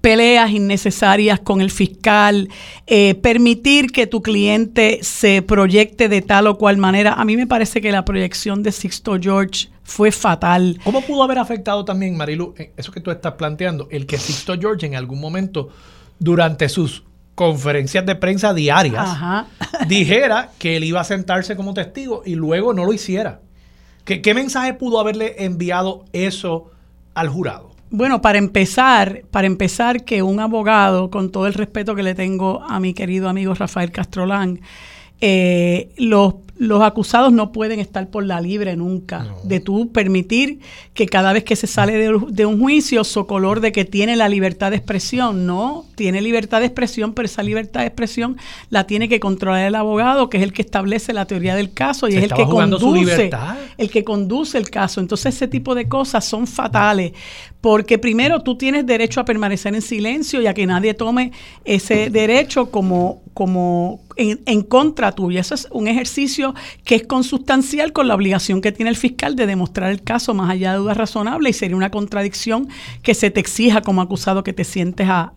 [0.02, 2.50] peleas innecesarias con el fiscal,
[2.88, 7.14] eh, permitir que tu cliente se proyecte de tal o cual manera.
[7.14, 10.80] A mí me parece que la proyección de Sixto George fue fatal.
[10.84, 14.58] ¿Cómo pudo haber afectado también, Marilu, eh, eso que tú estás planteando, el que Sixto
[14.60, 15.70] George en algún momento,
[16.20, 17.04] durante sus
[17.36, 19.18] conferencias de prensa diarias,
[19.88, 23.42] dijera que él iba a sentarse como testigo y luego no lo hiciera?
[24.06, 26.72] ¿Qué, mensaje pudo haberle enviado eso
[27.14, 27.73] al jurado?
[27.96, 32.64] Bueno, para empezar, para empezar que un abogado, con todo el respeto que le tengo
[32.64, 34.62] a mi querido amigo Rafael Castrolán,
[35.22, 40.60] eh, los los acusados no pueden estar por la libre nunca, de tú permitir
[40.94, 44.72] que cada vez que se sale de, un juicio, color de que tiene la libertad
[44.72, 48.38] de expresión, no, tiene libertad de expresión, pero esa libertad de expresión
[48.70, 52.08] la tiene que controlar el abogado, que es el que establece la teoría del caso
[52.08, 53.30] y es el que conduce,
[53.78, 55.00] el que conduce el caso.
[55.00, 57.14] Entonces ese tipo de cosas son fatales,
[57.62, 61.32] porque primero tú tienes derecho a permanecer en silencio y a que nadie tome
[61.64, 65.42] ese derecho como, como en, contra tuya.
[65.42, 66.54] Eso es un ejercicio
[66.84, 70.50] que es consustancial con la obligación que tiene el fiscal de demostrar el caso más
[70.50, 72.68] allá de dudas razonables y sería una contradicción
[73.02, 75.34] que se te exija como acusado que te sientes a,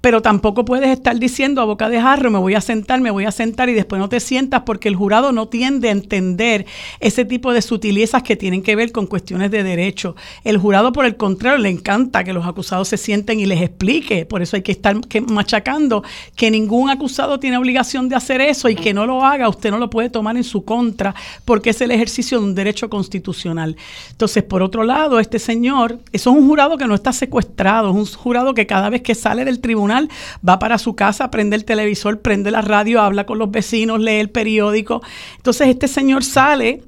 [0.00, 3.24] Pero tampoco puedes estar diciendo a boca de jarro, me voy a sentar, me voy
[3.24, 6.66] a sentar y después no te sientas porque el jurado no tiende a entender
[7.00, 10.16] ese tipo de sutilezas que tienen que ver con cuestiones de derecho.
[10.44, 14.26] El jurado, por el contrario, le encanta que los acusados se sienten y les explique.
[14.26, 14.96] Por eso hay que estar
[15.28, 16.02] machacando
[16.36, 19.78] que ningún acusado tiene obligación de hacer eso y que no lo haga, usted no
[19.78, 23.76] lo puede tomar en su contra porque es el ejercicio de un derecho constitucional.
[24.10, 27.96] Entonces, por otro lado, este señor, eso es un jurado que no está secuestrado, es
[27.96, 30.08] un jurado que cada vez que sale del tribunal
[30.46, 34.20] va para su casa, prende el televisor, prende la radio, habla con los vecinos, lee
[34.20, 35.02] el periódico.
[35.36, 36.82] Entonces, este señor sale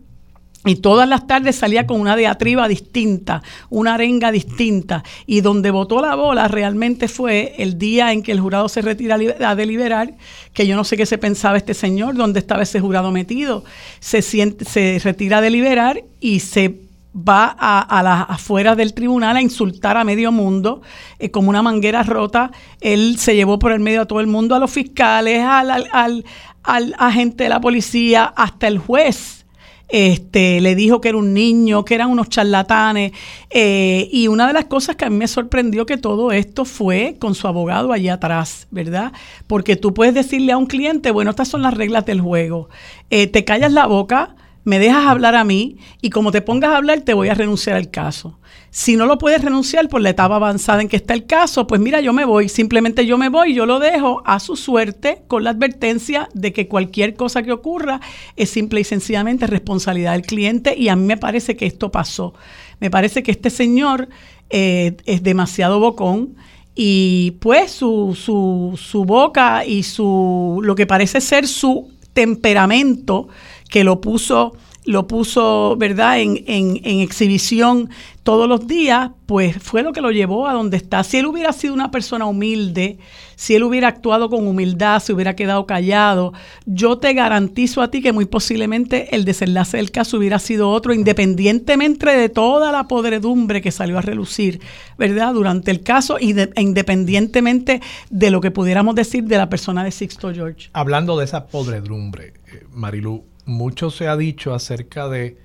[0.66, 5.04] y todas las tardes salía con una diatriba distinta, una arenga distinta.
[5.26, 9.18] Y donde votó la bola realmente fue el día en que el jurado se retira
[9.46, 10.14] a deliberar,
[10.54, 13.62] que yo no sé qué se pensaba este señor, dónde estaba ese jurado metido.
[14.00, 16.83] Se, siente, se retira a deliberar y se
[17.16, 20.82] va a, las afueras del tribunal a insultar a medio mundo
[21.18, 22.50] eh, como una manguera rota.
[22.80, 26.24] Él se llevó por el medio a todo el mundo, a los fiscales, al, al,
[26.62, 29.44] al agente de la policía, hasta el juez
[29.88, 33.12] este, le dijo que era un niño, que eran unos charlatanes.
[33.50, 37.16] Eh, y una de las cosas que a mí me sorprendió que todo esto fue
[37.18, 39.12] con su abogado allá atrás, ¿verdad?
[39.46, 42.68] Porque tú puedes decirle a un cliente, bueno, estas son las reglas del juego.
[43.10, 46.78] Eh, te callas la boca, me dejas hablar a mí y como te pongas a
[46.78, 48.38] hablar te voy a renunciar al caso.
[48.70, 51.80] Si no lo puedes renunciar por la etapa avanzada en que está el caso, pues
[51.80, 55.44] mira, yo me voy, simplemente yo me voy, yo lo dejo a su suerte con
[55.44, 58.00] la advertencia de que cualquier cosa que ocurra
[58.34, 62.34] es simple y sencillamente responsabilidad del cliente y a mí me parece que esto pasó.
[62.80, 64.08] Me parece que este señor
[64.50, 66.34] eh, es demasiado bocón
[66.74, 73.28] y pues su, su, su boca y su lo que parece ser su temperamento
[73.74, 74.52] que lo puso
[74.84, 77.88] lo puso, ¿verdad?, en, en, en, exhibición
[78.22, 81.02] todos los días, pues fue lo que lo llevó a donde está.
[81.04, 82.98] Si él hubiera sido una persona humilde,
[83.34, 86.32] si él hubiera actuado con humildad, si hubiera quedado callado,
[86.66, 90.92] yo te garantizo a ti que muy posiblemente el desenlace del caso hubiera sido otro,
[90.92, 94.60] independientemente de toda la podredumbre que salió a relucir,
[94.98, 99.82] ¿verdad?, durante el caso y e independientemente de lo que pudiéramos decir de la persona
[99.82, 100.68] de Sixto George.
[100.74, 105.38] Hablando de esa podredumbre, eh, Marilu, mucho se ha dicho acerca de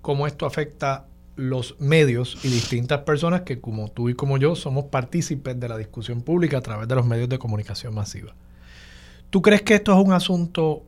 [0.00, 1.06] cómo esto afecta
[1.36, 5.78] los medios y distintas personas que como tú y como yo somos partícipes de la
[5.78, 8.34] discusión pública a través de los medios de comunicación masiva.
[9.30, 10.84] ¿Tú crees que esto es un asunto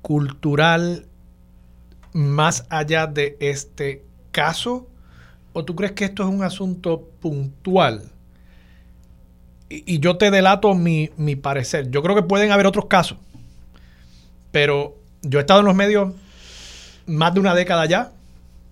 [0.00, 1.06] cultural
[2.12, 4.88] más allá de este caso?
[5.52, 8.10] ¿O tú crees que esto es un asunto puntual?
[9.68, 11.90] Y, yo te delato mi, mi parecer.
[11.90, 13.16] Yo creo que pueden haber otros casos,
[14.50, 16.14] pero yo he estado en los medios
[17.06, 18.12] más de una década ya.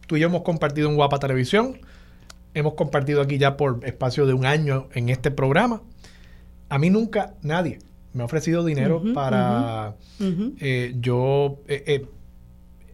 [0.07, 1.79] Tú y yo hemos compartido en Guapa Televisión.
[2.53, 5.83] Hemos compartido aquí ya por espacio de un año en este programa.
[6.69, 7.79] A mí nunca nadie
[8.13, 9.95] me ha ofrecido dinero para
[10.59, 12.07] eh, yo eh, eh,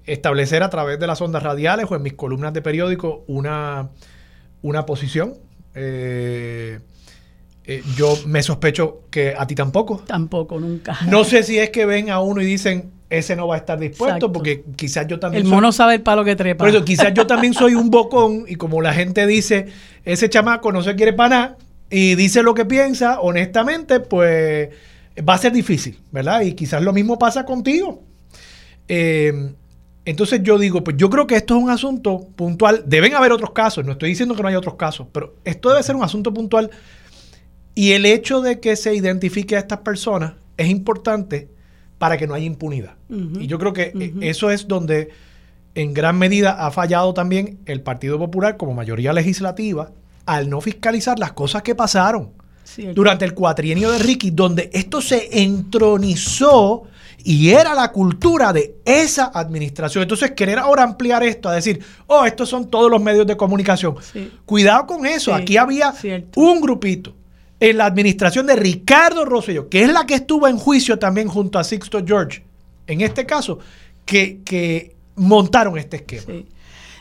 [0.05, 3.89] establecer a través de las ondas radiales o en mis columnas de periódico una,
[4.63, 5.35] una posición.
[7.97, 10.03] yo me sospecho que a ti tampoco.
[10.07, 10.99] Tampoco, nunca.
[11.09, 13.79] No sé si es que ven a uno y dicen, ese no va a estar
[13.79, 15.45] dispuesto porque quizás yo también...
[15.45, 16.65] El mono sabe el palo que trepa.
[16.65, 19.67] Por eso, quizás yo también soy un bocón y como la gente dice,
[20.05, 21.57] ese chamaco no se quiere para nada
[21.89, 24.71] y dice lo que piensa, honestamente, pues
[25.27, 26.41] va a ser difícil, ¿verdad?
[26.41, 28.03] Y quizás lo mismo pasa contigo.
[28.89, 29.53] Eh,
[30.05, 32.85] entonces yo digo, pues yo creo que esto es un asunto puntual.
[32.87, 35.83] Deben haber otros casos, no estoy diciendo que no haya otros casos, pero esto debe
[35.83, 36.71] ser un asunto puntual.
[37.75, 41.49] Y el hecho de que se identifique a estas personas es importante
[41.99, 42.95] para que no haya impunidad.
[43.09, 45.11] y yo creo que eh, eso es donde
[45.75, 49.91] en gran medida ha fallado también el Partido Popular como mayoría legislativa
[50.25, 52.31] al no fiscalizar las cosas que pasaron
[52.95, 56.83] durante el cuatrienio de Ricky, donde esto se entronizó
[57.23, 60.03] y era la cultura de esa administración.
[60.03, 63.95] Entonces, querer ahora ampliar esto a decir, oh, estos son todos los medios de comunicación.
[64.45, 65.33] Cuidado con eso.
[65.33, 65.95] Aquí había
[66.35, 67.15] un grupito
[67.61, 71.59] en la administración de Ricardo Rosselló, que es la que estuvo en juicio también junto
[71.59, 72.43] a Sixto George,
[72.87, 73.59] en este caso,
[74.05, 76.43] que, montaron este esquema.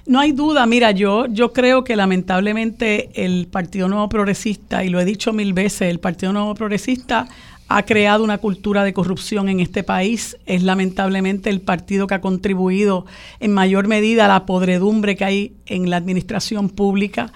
[0.05, 5.01] No hay duda, mira, yo, yo creo que lamentablemente el Partido Nuevo Progresista, y lo
[5.01, 7.27] he dicho mil veces, el Partido Nuevo Progresista
[7.67, 10.37] ha creado una cultura de corrupción en este país.
[10.45, 13.05] Es lamentablemente el partido que ha contribuido
[13.39, 17.33] en mayor medida a la podredumbre que hay en la administración pública.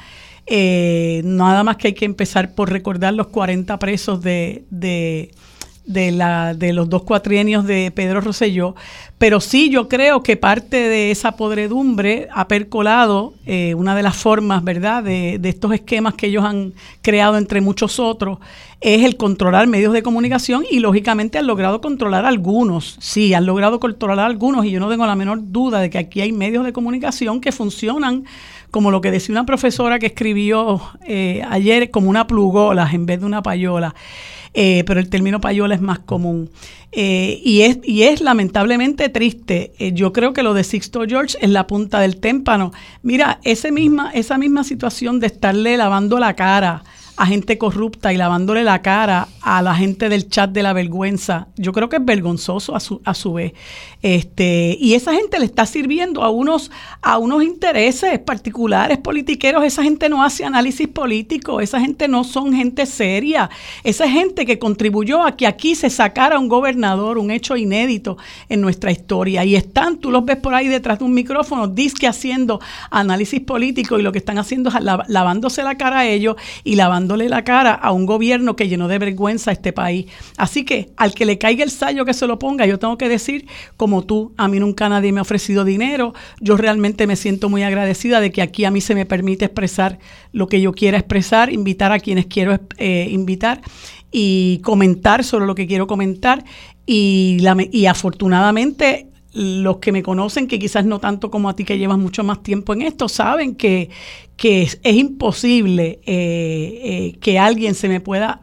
[0.51, 6.55] Eh, nada más que hay que empezar por recordar los 40 presos de, de, la,
[6.55, 8.73] de los dos cuatrienios de Pedro Rosselló,
[9.19, 14.17] pero sí yo creo que parte de esa podredumbre ha percolado eh, una de las
[14.17, 18.39] formas, ¿verdad?, de, de, estos esquemas que ellos han creado entre muchos otros,
[18.81, 23.79] es el controlar medios de comunicación y lógicamente han logrado controlar algunos, sí, han logrado
[23.79, 26.73] controlar algunos y yo no tengo la menor duda de que aquí hay medios de
[26.73, 28.23] comunicación que funcionan
[28.71, 33.19] como lo que decía una profesora que escribió eh, ayer, como una plugola en vez
[33.19, 33.95] de una payola.
[34.53, 36.49] Eh, pero el término payola es más común.
[36.91, 39.73] Eh, y, es, y es lamentablemente triste.
[39.93, 42.71] yo creo que lo de Sixto George es la punta del témpano.
[43.03, 46.83] Mira, ese misma, esa misma situación de estarle lavando la cara
[47.19, 51.49] a gente corrupta y lavándole la cara a la gente del chat de la vergüenza,
[51.57, 53.51] yo creo que es vergonzoso a su, a su vez.
[54.01, 59.65] Este, y esa gente le está sirviendo a unos, a unos intereses particulares politiqueros.
[59.65, 63.49] Esa gente no hace análisis político, esa gente no son gente seria.
[63.83, 68.61] Esa gente que contribuyó a que aquí se sacara un gobernador, un hecho inédito en
[68.61, 69.43] nuestra historia.
[69.43, 73.99] Y están, tú los ves por ahí detrás de un micrófono, disque haciendo análisis político
[73.99, 74.75] y lo que están haciendo es
[75.09, 78.99] lavándose la cara a ellos y lavando la cara a un gobierno que llenó de
[78.99, 80.05] vergüenza a este país.
[80.37, 83.09] Así que al que le caiga el sallo que se lo ponga, yo tengo que
[83.09, 83.47] decir,
[83.77, 87.63] como tú, a mí nunca nadie me ha ofrecido dinero, yo realmente me siento muy
[87.63, 89.99] agradecida de que aquí a mí se me permite expresar
[90.31, 93.61] lo que yo quiera expresar, invitar a quienes quiero eh, invitar
[94.11, 96.43] y comentar sobre lo que quiero comentar
[96.85, 97.37] y,
[97.71, 101.99] y afortunadamente los que me conocen, que quizás no tanto como a ti que llevas
[101.99, 103.89] mucho más tiempo en esto, saben que,
[104.39, 108.39] que es, imposible eh, eh, que alguien se me pueda,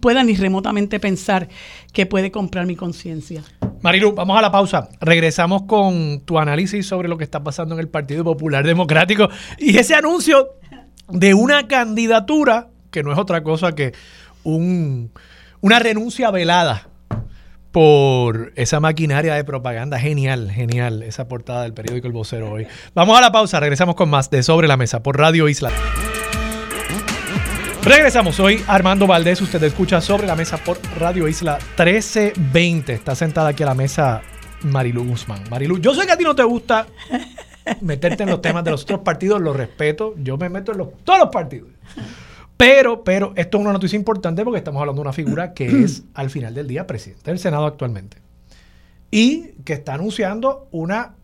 [0.00, 1.48] pueda ni remotamente pensar
[1.92, 3.42] que puede comprar mi conciencia.
[3.82, 4.88] Marilu, vamos a la pausa.
[4.98, 9.28] Regresamos con tu análisis sobre lo que está pasando en el Partido Popular Democrático
[9.58, 10.54] y ese anuncio
[11.10, 13.92] de una candidatura que no es otra cosa que
[14.42, 15.10] un,
[15.60, 16.88] una renuncia velada
[17.76, 19.98] por esa maquinaria de propaganda.
[19.98, 22.66] Genial, genial, esa portada del periódico El Vocero hoy.
[22.94, 25.70] Vamos a la pausa, regresamos con más de Sobre la Mesa por Radio Isla.
[27.82, 32.94] Regresamos, soy Armando Valdés, usted escucha Sobre la Mesa por Radio Isla 1320.
[32.94, 34.22] Está sentada aquí a la mesa
[34.62, 35.44] Marilu Guzmán.
[35.50, 36.86] Marilu, yo sé que a ti no te gusta
[37.82, 40.88] meterte en los temas de los otros partidos, lo respeto, yo me meto en los,
[41.04, 41.68] todos los partidos.
[42.56, 46.04] Pero, pero, esto es una noticia importante porque estamos hablando de una figura que es,
[46.14, 48.18] al final del día, presidente del Senado actualmente.
[49.10, 51.14] Y que está anunciando una.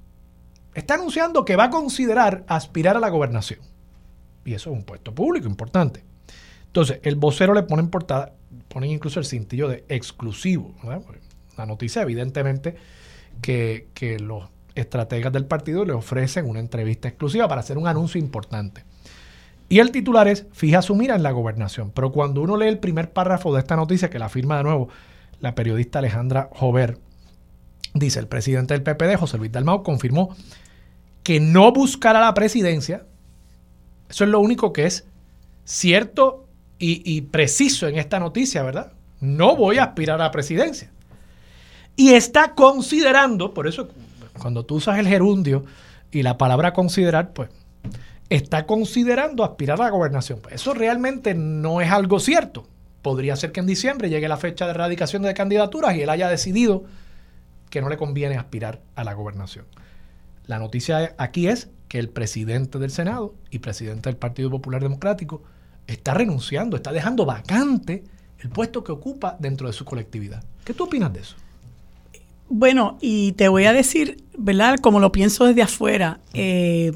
[0.75, 3.61] Está anunciando que va a considerar aspirar a la gobernación.
[4.45, 6.03] Y eso es un puesto público importante.
[6.67, 8.33] Entonces, el vocero le pone en portada,
[8.69, 10.75] ponen incluso el cintillo de exclusivo.
[11.59, 12.77] La noticia, evidentemente,
[13.43, 18.19] que, que los estrategas del partido le ofrecen una entrevista exclusiva para hacer un anuncio
[18.19, 18.85] importante.
[19.73, 21.93] Y el titular es, fija su mira en la gobernación.
[21.93, 24.91] Pero cuando uno lee el primer párrafo de esta noticia, que la firma de nuevo
[25.41, 26.99] la periodista Alejandra Jover,
[27.95, 30.37] dice, el presidente del PPD, José Luis Dalmau, confirmó
[31.23, 33.07] que no buscará la presidencia.
[34.11, 35.07] Eso es lo único que es
[35.65, 36.45] cierto
[36.79, 38.93] y, y preciso en esta noticia, ¿verdad?
[39.21, 40.91] No voy a aspirar a la presidencia.
[41.97, 43.89] Y está considerando, por eso
[44.39, 45.65] cuando tú usas el gerundio
[46.11, 47.49] y la palabra considerar, pues
[48.29, 50.41] está considerando aspirar a la gobernación.
[50.41, 52.67] Pues eso realmente no es algo cierto.
[53.03, 56.29] Podría ser que en diciembre llegue la fecha de erradicación de candidaturas y él haya
[56.29, 56.85] decidido
[57.71, 59.65] que no le conviene aspirar a la gobernación.
[60.47, 65.43] La noticia aquí es que el presidente del Senado y presidente del Partido Popular Democrático
[65.87, 68.05] está renunciando, está dejando vacante
[68.39, 70.43] el puesto que ocupa dentro de su colectividad.
[70.65, 71.37] ¿Qué tú opinas de eso?
[72.49, 74.79] Bueno, y te voy a decir, ¿verdad?
[74.79, 76.93] Como lo pienso desde afuera, eh,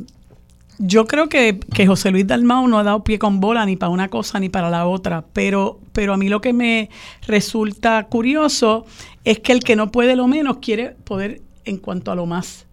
[0.78, 4.08] yo creo que, José Luis Dalmau no ha dado pie con bola ni para una
[4.08, 6.90] cosa ni para la otra, pero, pero a mí lo que me
[7.26, 8.84] resulta curioso
[9.24, 12.66] es que el que no puede lo menos quiere poder en cuanto a lo más.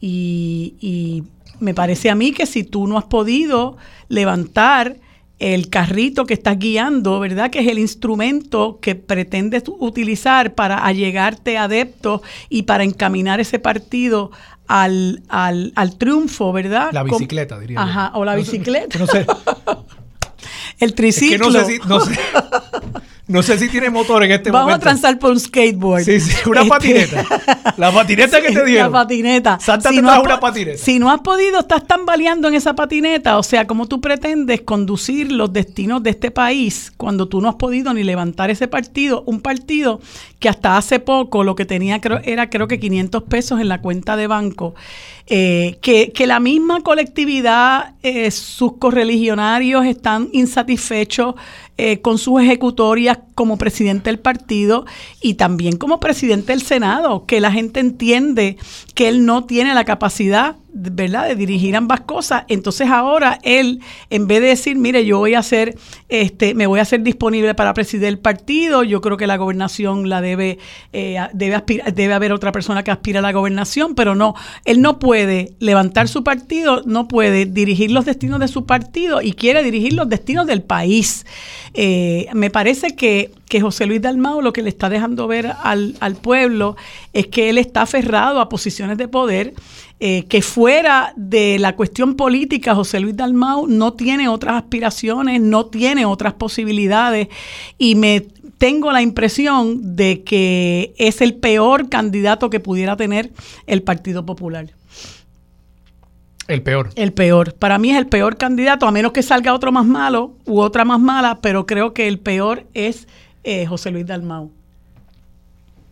[0.00, 1.24] Y, y
[1.60, 3.76] me parece a mí que si tú no has podido
[4.08, 4.96] levantar
[5.38, 7.50] el carrito que estás guiando, ¿verdad?
[7.50, 14.30] Que es el instrumento que pretendes utilizar para allegarte adeptos y para encaminar ese partido
[14.66, 16.90] al, al, al triunfo, ¿verdad?
[16.92, 17.80] La bicicleta, diría.
[17.80, 18.98] Ajá, o la bicicleta.
[18.98, 19.26] No sé.
[20.80, 21.50] el triciclo.
[21.50, 22.18] no sé si, no sé.
[23.26, 24.66] No sé si tiene motor en este momento.
[24.66, 26.04] Vamos a transar por un skateboard.
[26.04, 27.26] Sí, sí, una este, patineta.
[27.78, 28.92] La patineta que te dieron.
[28.92, 29.58] La patineta.
[29.60, 30.76] Santa si una patineta.
[30.76, 33.38] Si no has podido, estás tambaleando en esa patineta.
[33.38, 37.54] O sea, ¿cómo tú pretendes conducir los destinos de este país cuando tú no has
[37.54, 39.22] podido ni levantar ese partido?
[39.26, 40.00] Un partido
[40.38, 43.80] que hasta hace poco lo que tenía creo, era creo que 500 pesos en la
[43.80, 44.74] cuenta de banco.
[45.26, 51.34] Eh, que, que, la misma colectividad, eh, sus correligionarios están insatisfechos
[51.78, 54.84] eh, con sus ejecutorias como presidente del partido
[55.22, 58.58] y también como presidente del Senado, que la gente entiende
[58.94, 61.28] que él no tiene la capacidad ¿verdad?
[61.28, 62.44] de dirigir ambas cosas.
[62.48, 65.76] Entonces ahora él, en vez de decir, mire, yo voy a hacer,
[66.08, 70.08] este, me voy a hacer disponible para presidir el partido, yo creo que la gobernación
[70.08, 70.58] la debe,
[70.92, 71.62] eh, debe,
[71.94, 76.08] debe haber otra persona que aspira a la gobernación, pero no, él no puede levantar
[76.08, 80.46] su partido, no puede dirigir los destinos de su partido y quiere dirigir los destinos
[80.46, 81.24] del país.
[81.74, 85.96] Eh, me parece que, que, José Luis Dalmau lo que le está dejando ver al,
[86.00, 86.76] al pueblo
[87.12, 89.54] es que él está aferrado a posiciones de poder
[90.00, 95.66] eh, que fuera de la cuestión política, José Luis Dalmau no tiene otras aspiraciones, no
[95.66, 97.28] tiene otras posibilidades
[97.78, 98.26] y me
[98.58, 103.30] tengo la impresión de que es el peor candidato que pudiera tener
[103.66, 104.70] el Partido Popular.
[106.48, 106.90] El peor.
[106.96, 107.54] El peor.
[107.54, 110.84] Para mí es el peor candidato, a menos que salga otro más malo u otra
[110.84, 113.08] más mala, pero creo que el peor es
[113.44, 114.50] eh, José Luis Dalmau.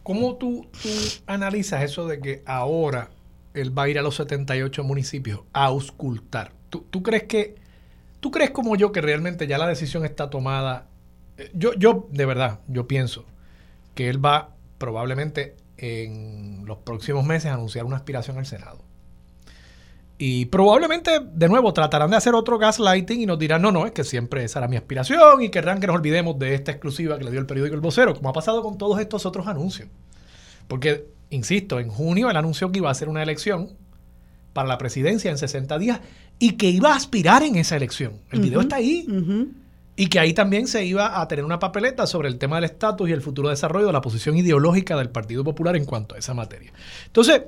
[0.02, 0.88] ¿Cómo tú, tú
[1.26, 3.08] analizas eso de que ahora
[3.54, 6.52] él va a ir a los 78 municipios a auscultar.
[6.70, 7.56] ¿Tú, crees que,
[8.20, 10.88] tú crees como yo que realmente ya la decisión está tomada?
[11.36, 13.26] Eh, yo, yo, de verdad, yo pienso
[13.94, 18.80] que él va probablemente en los próximos meses a anunciar una aspiración al Senado.
[20.24, 23.92] Y probablemente, de nuevo, tratarán de hacer otro gaslighting y nos dirán, no, no, es
[23.92, 27.24] que siempre esa era mi aspiración y querrán que nos olvidemos de esta exclusiva que
[27.24, 29.88] le dio el periódico El Vocero, como ha pasado con todos estos otros anuncios.
[30.68, 33.70] Porque insisto, en junio él anunció que iba a hacer una elección
[34.52, 36.00] para la presidencia en 60 días
[36.38, 38.14] y que iba a aspirar en esa elección.
[38.30, 39.06] El video está ahí.
[39.94, 43.08] Y que ahí también se iba a tener una papeleta sobre el tema del estatus
[43.08, 46.32] y el futuro desarrollo de la posición ideológica del Partido Popular en cuanto a esa
[46.32, 46.72] materia.
[47.06, 47.42] Entonces,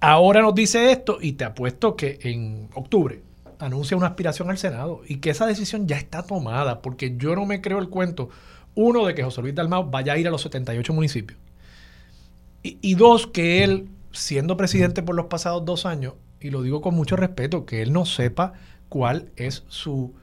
[0.00, 3.22] ahora nos dice esto y te apuesto que en octubre
[3.58, 7.46] anuncia una aspiración al Senado y que esa decisión ya está tomada, porque yo no
[7.46, 8.28] me creo el cuento,
[8.74, 11.38] uno, de que José Luis Dalmau vaya a ir a los 78 municipios,
[12.66, 16.80] y, y dos, que él, siendo presidente por los pasados dos años, y lo digo
[16.80, 18.54] con mucho respeto, que él no sepa
[18.88, 20.14] cuál es su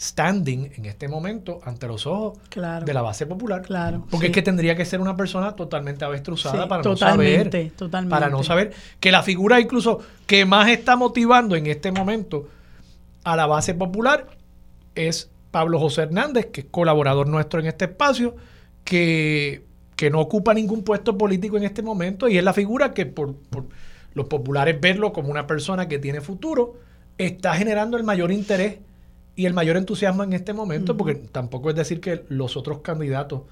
[0.00, 3.62] standing en este momento ante los ojos de la base popular.
[3.62, 4.06] Claro.
[4.10, 7.72] Porque es que tendría que ser una persona totalmente avestruzada para no saber.
[8.08, 12.48] Para no saber que la figura incluso que más está motivando en este momento
[13.24, 14.26] a la base popular
[14.94, 18.36] es Pablo José Hernández, que es colaborador nuestro en este espacio,
[18.84, 19.64] que,
[20.00, 23.34] que no ocupa ningún puesto político en este momento y es la figura que por,
[23.34, 23.66] por
[24.14, 26.76] los populares verlo como una persona que tiene futuro,
[27.18, 28.78] está generando el mayor interés
[29.36, 33.42] y el mayor entusiasmo en este momento, porque tampoco es decir que los otros candidatos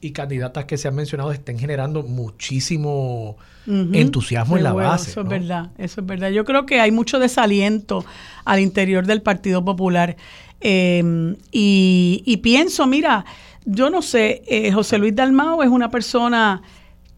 [0.00, 3.36] y candidatas que se han mencionado estén generando muchísimo
[3.66, 5.10] entusiasmo en la base.
[5.10, 6.30] Eso es verdad, eso es verdad.
[6.30, 8.04] Yo creo que hay mucho desaliento
[8.44, 10.16] al interior del Partido Popular.
[10.60, 13.24] Em, y, pienso, mira,
[13.70, 16.62] yo no sé, eh, José Luis Dalmao es una persona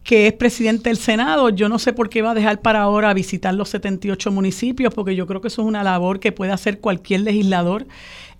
[0.03, 1.49] que es presidente del Senado.
[1.49, 5.15] Yo no sé por qué va a dejar para ahora visitar los 78 municipios, porque
[5.15, 7.87] yo creo que eso es una labor que puede hacer cualquier legislador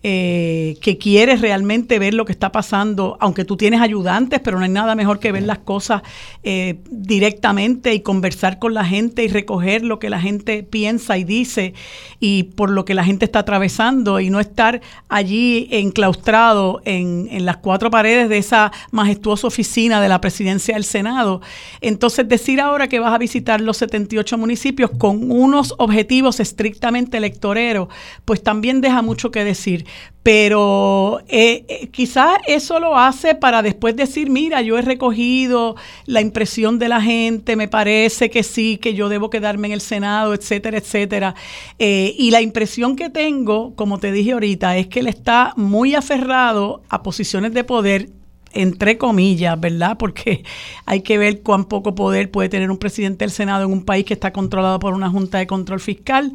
[0.03, 4.63] eh, que quieres realmente ver lo que está pasando, aunque tú tienes ayudantes, pero no
[4.63, 6.01] hay nada mejor que ver las cosas
[6.41, 11.23] eh, directamente y conversar con la gente y recoger lo que la gente piensa y
[11.23, 11.75] dice
[12.19, 17.45] y por lo que la gente está atravesando y no estar allí enclaustrado en, en
[17.45, 21.41] las cuatro paredes de esa majestuosa oficina de la presidencia del Senado.
[21.79, 27.87] Entonces decir ahora que vas a visitar los 78 municipios con unos objetivos estrictamente electoreros,
[28.25, 29.85] pues también deja mucho que decir
[30.23, 35.75] pero eh, eh, quizás eso lo hace para después decir, mira, yo he recogido
[36.05, 39.81] la impresión de la gente, me parece que sí, que yo debo quedarme en el
[39.81, 41.35] Senado, etcétera, etcétera.
[41.79, 45.95] Eh, y la impresión que tengo, como te dije ahorita, es que él está muy
[45.95, 48.09] aferrado a posiciones de poder
[48.53, 49.97] entre comillas, ¿verdad?
[49.97, 50.43] Porque
[50.85, 54.05] hay que ver cuán poco poder puede tener un presidente del Senado en un país
[54.05, 56.33] que está controlado por una junta de control fiscal.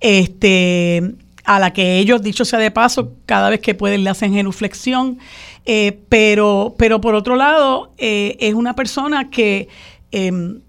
[0.00, 1.16] Este,
[1.50, 5.18] a la que ellos, dicho sea de paso, cada vez que pueden le hacen genuflexión.
[5.66, 9.66] Eh, pero, pero por otro lado, eh, es una persona que
[10.12, 10.60] em,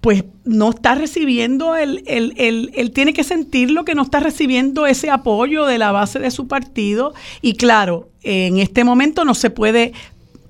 [0.00, 4.86] pues no está recibiendo el, el, el, él tiene que sentirlo que no está recibiendo
[4.86, 7.12] ese apoyo de la base de su partido
[7.42, 9.92] y claro, en este momento no se puede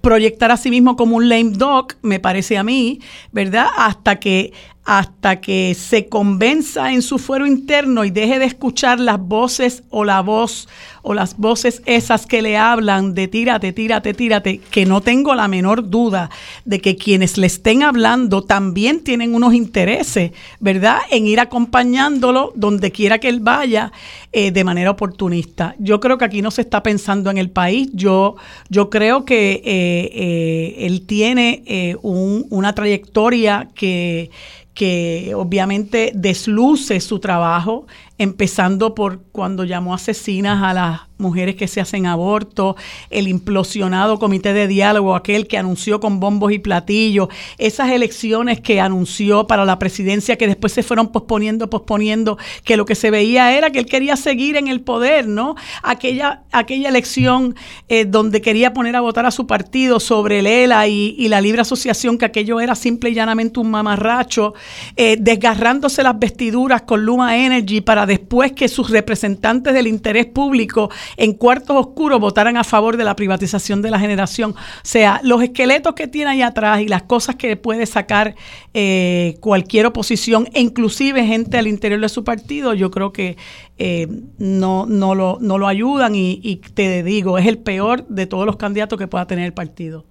[0.01, 3.01] proyectar a sí mismo como un lame dog, me parece a mí,
[3.33, 3.67] ¿verdad?
[3.77, 4.53] Hasta que
[4.85, 10.05] hasta que se convenza en su fuero interno y deje de escuchar las voces o
[10.05, 10.69] la voz
[11.03, 15.49] o las voces esas que le hablan de tírate, tírate, tírate, que no tengo la
[15.49, 16.31] menor duda
[16.65, 20.99] de que quienes le estén hablando también tienen unos intereses, ¿verdad?
[21.11, 23.93] En ir acompañándolo donde quiera que él vaya
[24.33, 25.75] eh, de manera oportunista.
[25.79, 28.37] Yo creo que aquí no se está pensando en el país, yo,
[28.69, 34.31] yo creo que eh, eh, él tiene una trayectoria que
[34.75, 37.87] que obviamente desluce su trabajo,
[38.19, 42.77] empezando por cuando llamó asesinas a las mujeres que se hacen aborto,
[43.09, 48.81] el implosionado comité de diálogo, aquel que anunció con bombos y platillos, esas elecciones que
[48.81, 53.57] anunció para la presidencia que después se fueron posponiendo, posponiendo, que lo que se veía
[53.57, 55.55] era que él quería seguir en el poder, ¿no?
[55.83, 57.55] Aquella, aquella elección
[57.89, 61.63] eh, donde quería poner a votar a su partido sobre el ELA y, la libre
[61.63, 64.55] asociación, que aquello era simple y llanamente un mamarracho,
[64.97, 70.91] eh, desgarrándose las vestiduras con Luma Energy para después que sus representantes del interés público
[71.17, 74.53] en cuartos oscuros votaran a favor de la privatización de la generación.
[74.53, 78.35] O sea, los esqueletos que tiene ahí atrás y las cosas que puede sacar
[78.75, 83.37] eh, cualquier oposición, inclusive gente al interior de su partido, yo creo que
[83.79, 84.07] eh,
[84.39, 88.47] no, no, lo, no lo ayudan y, y te digo, es el peor de todos
[88.47, 90.05] los candidatos que pueda tener el partido.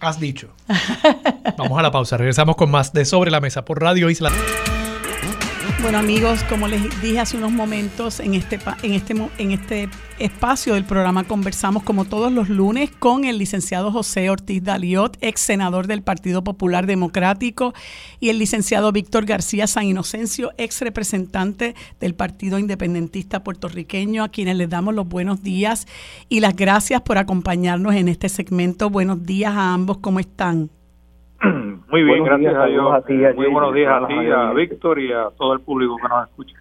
[0.00, 0.50] Has dicho.
[1.56, 2.16] Vamos a la pausa.
[2.16, 4.30] Regresamos con más de Sobre la Mesa por Radio Isla.
[5.82, 10.72] Bueno amigos, como les dije hace unos momentos, en este, en este, en este espacio
[10.72, 15.86] del programa conversamos como todos los lunes con el licenciado José Ortiz Daliot, ex senador
[15.86, 17.74] del Partido Popular Democrático,
[18.20, 24.56] y el licenciado Víctor García San Inocencio, ex representante del Partido Independentista Puertorriqueño, a quienes
[24.56, 25.86] les damos los buenos días
[26.30, 28.88] y las gracias por acompañarnos en este segmento.
[28.88, 30.70] Buenos días a ambos, ¿cómo están?
[31.88, 33.04] Muy bien, gracias a Dios.
[33.36, 36.56] Muy buenos días a ti, a Víctor y a todo el público que nos escucha.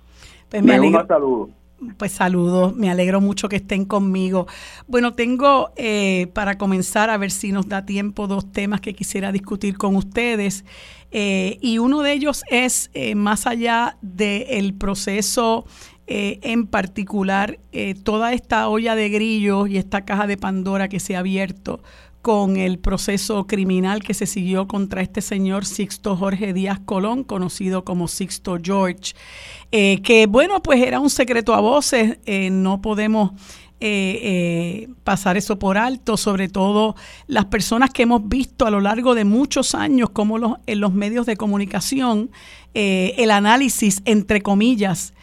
[0.49, 1.49] Pues me, alegro,
[1.97, 4.47] pues saludos, me alegro mucho que estén conmigo.
[4.87, 9.31] Bueno, tengo eh, para comenzar a ver si nos da tiempo dos temas que quisiera
[9.31, 10.65] discutir con ustedes.
[11.11, 15.65] Eh, y uno de ellos es eh, más allá del proceso
[16.07, 17.57] en particular,
[18.03, 21.81] toda esta olla de grillos y esta caja de Pandora que se ha abierto
[22.25, 27.85] con el proceso criminal que se siguió contra este señor Sixto Jorge Díaz Colón, conocido
[27.85, 29.13] como Sixto George,
[29.71, 33.33] eh, que bueno, pues era un secreto a voces, eh, no podemos...
[33.81, 36.95] Eh, pasar eso por alto, sobre todo
[37.27, 40.93] las personas que hemos visto a lo largo de muchos años como los, en los
[40.93, 42.31] medios de comunicación
[42.73, 45.13] el análisis, entre comillas,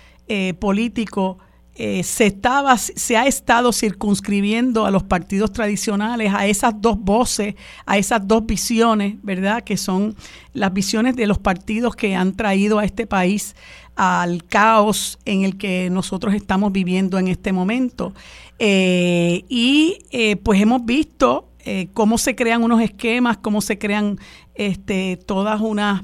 [0.61, 1.39] político
[1.75, 7.55] eh, se, estaba, se ha estado circunscribiendo a los partidos tradicionales, a esas dos voces,
[7.87, 9.65] a esas dos visiones, ¿verdad?
[9.65, 10.15] Que son
[10.53, 13.57] las visiones de los partidos que han traído a este país
[13.97, 18.13] al caos en el que nosotros estamos viviendo en este momento.
[18.59, 21.49] Eh, y eh, pues hemos visto
[21.95, 24.19] cómo se crean unos esquemas, cómo se crean
[24.57, 26.03] este, todas unas,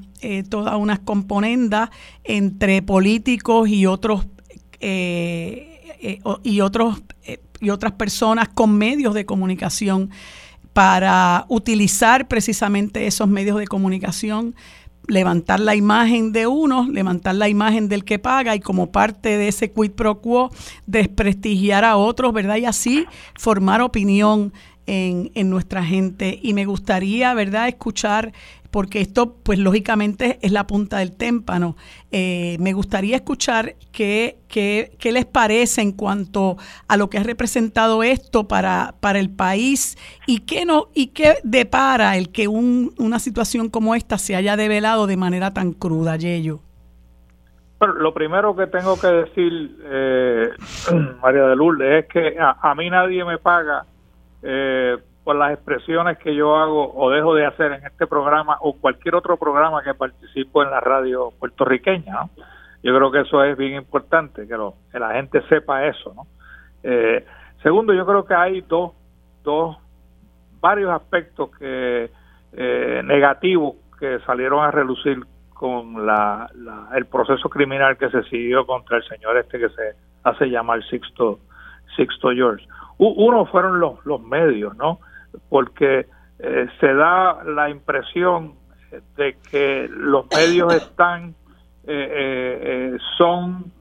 [0.49, 1.91] todas unas componendas
[2.23, 4.29] entre políticos y otros
[4.81, 10.11] eh, eh, y, otros, eh, y otras personas con medios de comunicación
[10.73, 14.55] para utilizar precisamente esos medios de comunicación,
[15.09, 19.49] levantar la imagen de uno, levantar la imagen del que paga y como parte de
[19.49, 20.51] ese quid pro quo
[20.87, 22.57] desprestigiar a otros, ¿verdad?
[22.57, 24.53] Y así formar opinión
[24.89, 26.39] en, en, nuestra gente.
[26.43, 28.33] Y me gustaría, ¿verdad?, escuchar
[28.71, 31.77] porque esto, pues lógicamente, es la punta del témpano.
[32.11, 37.23] Eh, me gustaría escuchar qué, qué, qué, les parece en cuanto a lo que ha
[37.23, 42.93] representado esto para, para el país y qué, no, y qué depara el que un,
[42.99, 46.61] una situación como esta se haya develado de manera tan cruda, Yello.
[47.79, 50.49] Bueno, lo primero que tengo que decir, eh,
[51.23, 53.87] María de Lourdes, es que a, mí nadie me paga
[54.43, 58.75] eh, por las expresiones que yo hago o dejo de hacer en este programa o
[58.75, 62.29] cualquier otro programa que participo en la radio puertorriqueña.
[62.83, 66.15] Yo creo que eso es bien importante, que, la gente sepa eso.
[66.83, 67.27] Eh,
[67.63, 68.93] segundo, yo creo que hay dos,
[69.43, 69.77] dos
[70.61, 72.11] varios aspectos que
[72.53, 75.19] eh, negativos que salieron a relucir
[75.53, 76.49] con la,
[76.95, 81.41] el proceso criminal que se siguió contra el señor este que se hace llamar Sixto,
[81.97, 82.65] Sixto George.
[82.99, 84.99] Uno fueron los, los medios, ¿no?
[85.49, 86.07] porque
[86.39, 88.55] eh, se da la impresión
[89.17, 91.35] de que los medios están
[91.87, 93.73] eh, eh, son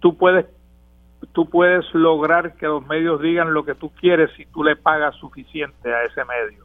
[0.00, 0.46] tú puedes
[1.32, 5.14] tú puedes lograr que los medios digan lo que tú quieres si tú le pagas
[5.16, 6.64] suficiente a ese medio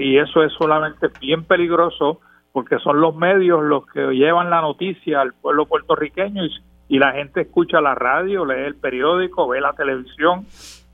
[0.00, 2.20] y eso es solamente bien peligroso
[2.52, 6.50] porque son los medios los que llevan la noticia al pueblo puertorriqueño y,
[6.88, 10.46] y la gente escucha la radio, lee el periódico, ve la televisión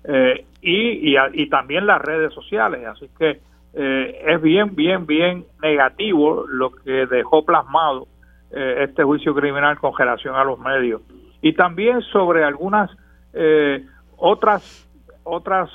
[0.05, 2.85] eh, y, y, también las redes sociales.
[2.87, 3.41] Así que
[3.75, 8.09] eh, es bien, bien, bien negativo lo que dejó plasmado
[8.51, 11.01] eh, este juicio criminal con relación a los medios.
[11.41, 12.91] Y también sobre algunas
[14.17, 14.89] otras,
[15.25, 15.71] otras,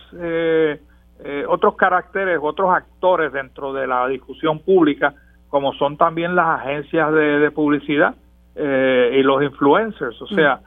[1.47, 5.13] otros caracteres, otros actores dentro de la discusión pública,
[5.49, 8.15] como son también las agencias de, publicidad
[8.61, 10.21] y los influencers.
[10.21, 10.59] O sea,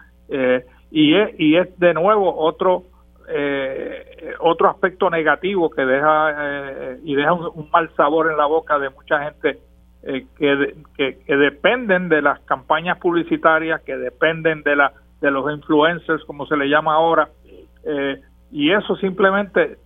[0.90, 2.84] y, es, y es de nuevo otro
[3.28, 8.78] eh, otro aspecto negativo que deja eh, y deja un, mal sabor en la boca
[8.78, 9.58] de mucha gente
[10.02, 16.24] eh, que, que, dependen de las campañas publicitarias, que dependen de la de los influencers,
[16.24, 17.28] como se le llama ahora,
[17.84, 18.20] eh,
[18.50, 19.76] y eso simplemente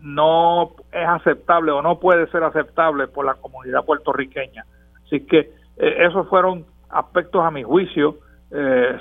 [0.00, 4.64] no es aceptable o no puede ser aceptable por la comunidad puertorriqueña.
[5.04, 8.18] Así que esos fueron aspectos a mi juicio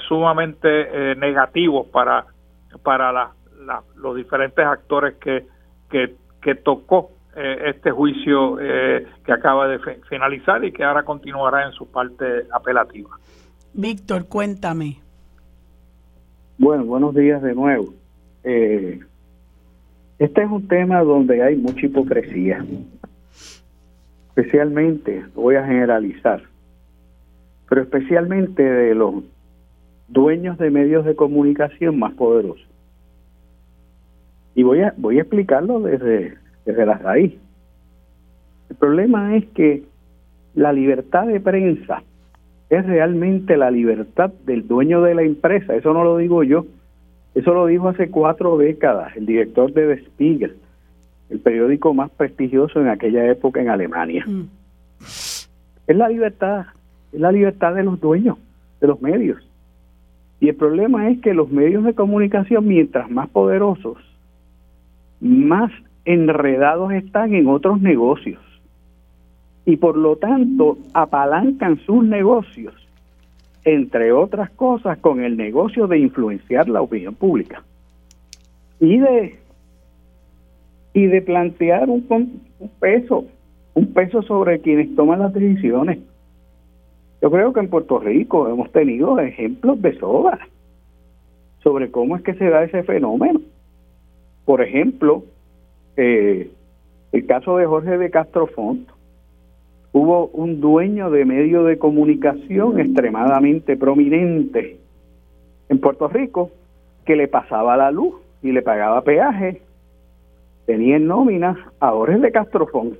[0.07, 2.25] sumamente negativos para
[2.83, 3.31] para la,
[3.95, 5.45] los diferentes actores que,
[5.89, 9.79] que, tocó eh, este juicio eh, que acaba de
[10.09, 13.09] finalizar y que ahora continuará en su parte apelativa.
[13.73, 14.99] Víctor, cuéntame.
[16.57, 17.93] Bueno, buenos días de nuevo.
[18.43, 18.99] Eh,
[20.19, 22.63] este es un tema donde hay mucha hipocresía.
[24.29, 26.43] Especialmente, voy a generalizar,
[27.69, 29.23] pero especialmente de los
[30.07, 32.67] dueños de medios de comunicación más poderosos.
[34.53, 37.33] Y voy a, voy a explicarlo desde, desde la raíz.
[38.69, 39.83] El problema es que
[40.53, 42.03] la libertad de prensa
[42.69, 45.75] es realmente la libertad del dueño de la empresa.
[45.75, 46.65] Eso no lo digo yo.
[47.35, 50.55] Eso lo dijo hace cuatro décadas el director de Der Spiegel,
[51.29, 54.25] el periódico más prestigioso en aquella época en Alemania.
[54.25, 54.43] Mm.
[55.87, 56.67] Es la libertad,
[57.15, 58.37] es la libertad de los dueños
[58.79, 59.37] de los medios.
[60.39, 63.97] Y el problema es que los medios de comunicación, mientras más poderosos,
[65.21, 65.71] más
[66.03, 68.41] enredados están en otros negocios.
[69.65, 72.73] Y por lo tanto apalancan sus negocios,
[73.63, 77.63] entre otras cosas, con el negocio de influenciar la opinión pública.
[78.79, 79.39] Y de,
[80.93, 82.05] y de plantear un,
[82.59, 83.25] un peso,
[83.73, 85.99] un peso sobre quienes toman las decisiones.
[87.25, 90.47] Yo creo que en Puerto Rico hemos tenido ejemplos de sobra
[91.63, 93.41] sobre cómo es que se da ese fenómeno.
[94.45, 95.23] Por ejemplo,
[95.97, 96.51] eh,
[97.13, 98.87] el caso de Jorge de Castro Font.
[99.91, 104.77] Hubo un dueño de medio de comunicación extremadamente prominente
[105.67, 106.51] en Puerto Rico
[107.05, 108.13] que le pasaba la luz
[108.43, 109.63] y le pagaba peaje.
[110.67, 112.99] Tenía en nómina a Jorge de Castro Font.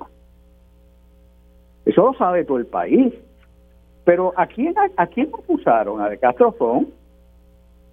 [1.84, 3.14] Eso lo sabe todo el país.
[4.06, 6.00] Pero ¿a quién, a, quién acusaron?
[6.00, 6.86] ¿A de Castrofón?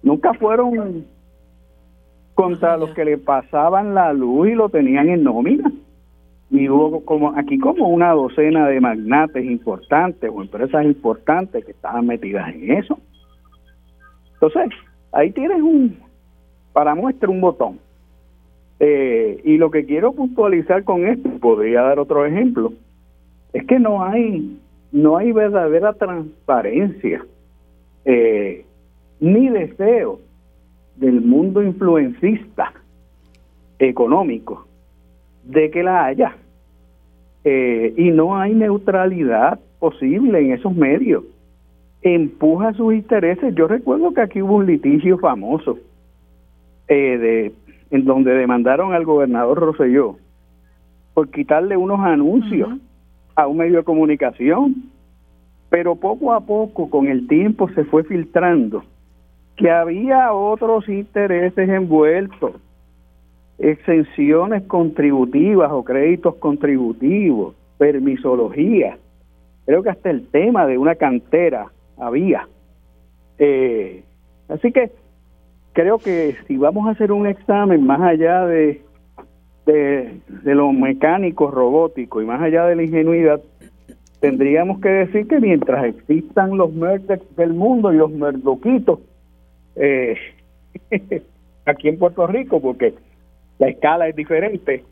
[0.00, 1.04] Nunca fueron
[2.34, 5.72] contra los que le pasaban la luz y lo tenían en nómina.
[6.50, 12.06] Y hubo como aquí como una docena de magnates importantes o empresas importantes que estaban
[12.06, 12.96] metidas en eso.
[14.34, 14.70] Entonces,
[15.10, 15.98] ahí tienes un,
[16.72, 17.80] para muestra un botón.
[18.78, 22.72] Eh, y lo que quiero puntualizar con esto, podría dar otro ejemplo,
[23.52, 24.60] es que no hay
[24.94, 27.26] no hay verdadera transparencia
[28.04, 28.64] eh,
[29.18, 30.20] ni deseo
[30.94, 32.72] del mundo influencista
[33.80, 34.68] económico
[35.42, 36.36] de que la haya.
[37.42, 41.24] Eh, y no hay neutralidad posible en esos medios.
[42.00, 43.52] Empuja sus intereses.
[43.56, 45.76] Yo recuerdo que aquí hubo un litigio famoso
[46.86, 47.52] eh, de,
[47.90, 50.18] en donde demandaron al gobernador Roselló
[51.14, 52.70] por quitarle unos anuncios
[53.34, 54.90] a un medio de comunicación,
[55.70, 58.84] pero poco a poco con el tiempo se fue filtrando
[59.56, 62.52] que había otros intereses envueltos,
[63.58, 68.98] exenciones contributivas o créditos contributivos, permisología,
[69.64, 71.66] creo que hasta el tema de una cantera
[71.96, 72.48] había.
[73.38, 74.02] Eh,
[74.48, 74.90] así que
[75.72, 78.82] creo que si vamos a hacer un examen más allá de
[79.66, 83.40] de, de lo mecánico, robótico y más allá de la ingenuidad,
[84.20, 89.00] tendríamos que decir que mientras existan los merdes del mundo y los merdoquitos
[89.76, 90.16] eh,
[91.66, 92.94] aquí en Puerto Rico, porque
[93.58, 94.84] la escala es diferente,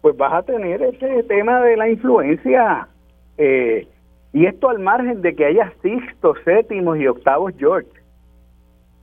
[0.00, 2.88] pues vas a tener ese tema de la influencia.
[3.36, 3.86] Eh,
[4.32, 7.90] y esto al margen de que haya sextos, séptimos y octavos George.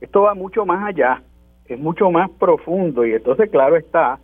[0.00, 1.22] Esto va mucho más allá,
[1.66, 4.18] es mucho más profundo y entonces claro está,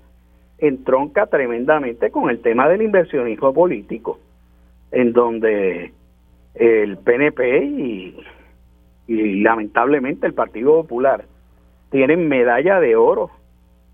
[0.59, 4.19] entronca tremendamente con el tema del inversionismo político,
[4.93, 5.93] en donde
[6.55, 8.17] el PNP y,
[9.07, 11.27] lamentablemente el Partido Popular
[11.91, 13.31] tienen medalla de oro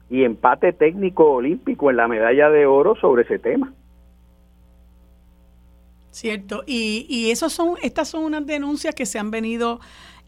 [0.08, 3.72] y empate técnico olímpico en la medalla de oro sobre ese tema.
[6.10, 9.80] Cierto, y, y esos son, estas son unas denuncias que se han venido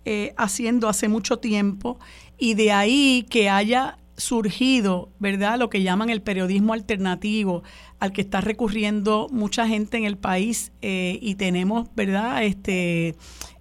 [0.04, 2.00] eh, haciendo hace mucho tiempo
[2.36, 5.58] y de ahí que haya surgido, ¿verdad?
[5.58, 7.62] Lo que llaman el periodismo alternativo,
[7.98, 12.44] al que está recurriendo mucha gente en el país eh, y tenemos, ¿verdad?
[12.44, 13.16] Este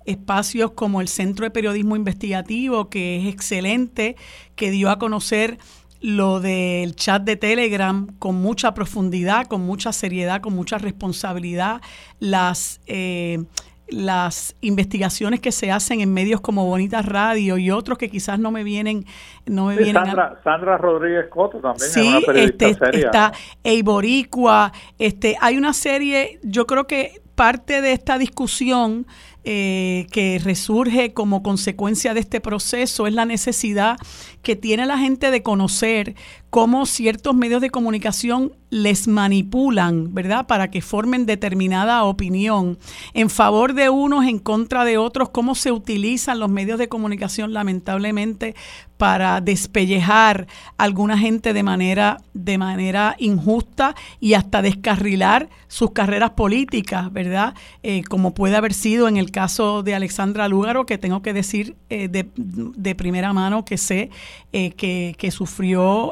[0.05, 4.15] espacios como el Centro de Periodismo Investigativo, que es excelente,
[4.55, 5.59] que dio a conocer
[6.01, 11.81] lo del chat de Telegram con mucha profundidad, con mucha seriedad, con mucha responsabilidad,
[12.19, 13.45] las eh,
[13.91, 18.51] las investigaciones que se hacen en medios como Bonita Radio y otros que quizás no
[18.51, 19.05] me vienen
[19.45, 23.33] no me vienen Sandra, Sandra Rodríguez Coto también sí, es una periodista este, está
[23.63, 29.05] Eiboricua, este hay una serie yo creo que parte de esta discusión
[29.43, 33.97] eh, que resurge como consecuencia de este proceso es la necesidad
[34.43, 36.13] que tiene la gente de conocer
[36.51, 40.47] cómo ciertos medios de comunicación les manipulan, ¿verdad?
[40.47, 42.77] Para que formen determinada opinión
[43.13, 47.53] en favor de unos, en contra de otros, cómo se utilizan los medios de comunicación
[47.53, 48.55] lamentablemente
[49.01, 50.45] para despellejar
[50.77, 57.55] a alguna gente de manera, de manera injusta y hasta descarrilar sus carreras políticas, ¿verdad?
[57.81, 61.75] Eh, como puede haber sido en el caso de Alexandra Lúgaro, que tengo que decir
[61.89, 64.11] eh, de, primera mano que sé
[64.53, 66.11] eh, que, sufrió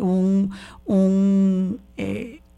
[0.00, 0.50] un,
[0.86, 1.80] un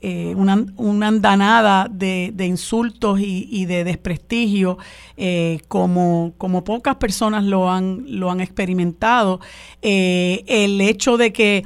[0.09, 4.79] eh, una, una, andanada de, insultos y, de desprestigio
[5.17, 9.41] eh, como, como pocas personas lo han, lo han experimentado.
[9.83, 11.65] Eh, el hecho de que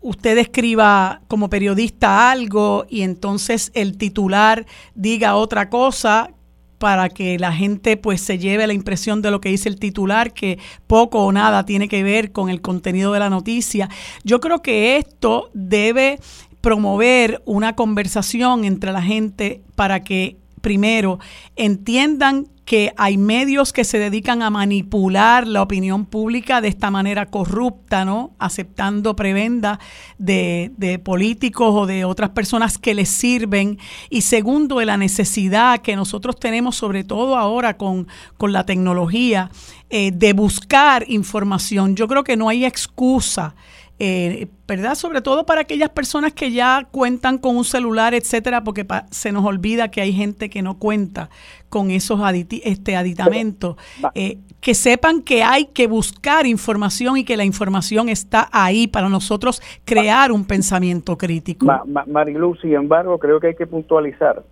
[0.00, 4.66] usted escriba como periodista algo y entonces el titular
[4.96, 6.30] diga otra cosa
[6.78, 10.32] para que la gente pues se lleve la impresión de lo que dice el titular,
[10.32, 13.88] que poco o nada tiene que ver con el contenido de la noticia.
[14.24, 16.20] Yo creo que esto debe
[16.60, 21.18] promover una conversación entre la gente para que primero
[21.56, 27.24] entiendan que hay medios que se dedican a manipular la opinión pública de esta manera
[27.24, 28.32] corrupta, ¿no?
[28.38, 29.80] Aceptando prebenda
[30.18, 33.78] de, de, políticos o de otras personas que les sirven.
[34.10, 38.06] Y segundo, de la necesidad que nosotros tenemos, sobre todo ahora con,
[38.36, 39.50] con la tecnología,
[39.88, 41.96] eh, de buscar información.
[41.96, 43.54] Yo creo que no hay excusa
[44.00, 44.94] eh, ¿verdad?
[44.94, 49.44] Sobre todo para aquellas personas que ya cuentan con un celular, etcétera, porque se nos
[49.44, 51.30] olvida que hay gente que no cuenta
[51.68, 52.20] con esos
[52.62, 53.76] este, aditamentos.
[54.14, 59.08] Eh, que sepan que hay que buscar información y que la información está ahí para
[59.08, 61.66] nosotros crear un pensamiento crítico.
[62.06, 64.44] Marilu, sin embargo, creo que hay que puntualizar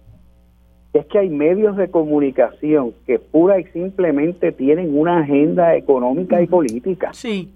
[0.92, 6.47] es que hay medios de comunicación que pura y simplemente tienen una agenda económica y
[6.47, 7.11] política.
[7.12, 7.53] Sí.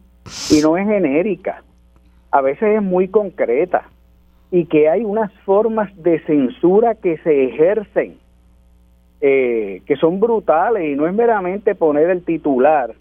[0.50, 1.64] Y no es genérica
[2.30, 3.88] a veces es muy concreta
[4.50, 8.16] y que hay unas formas de censura que se ejercen
[9.22, 12.94] eh, que son brutales y no es meramente poner el titular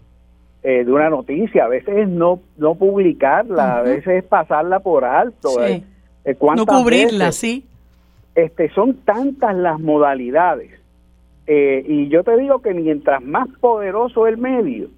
[0.62, 5.06] eh, de una noticia, a veces es no, no publicarla, a veces es pasarla por
[5.06, 5.64] alto.
[5.64, 5.82] Eh,
[6.54, 7.64] no cubrirla, sí.
[8.34, 10.78] Este, son tantas las modalidades.
[11.46, 14.88] y yo te digo que mientras más poderoso el medio,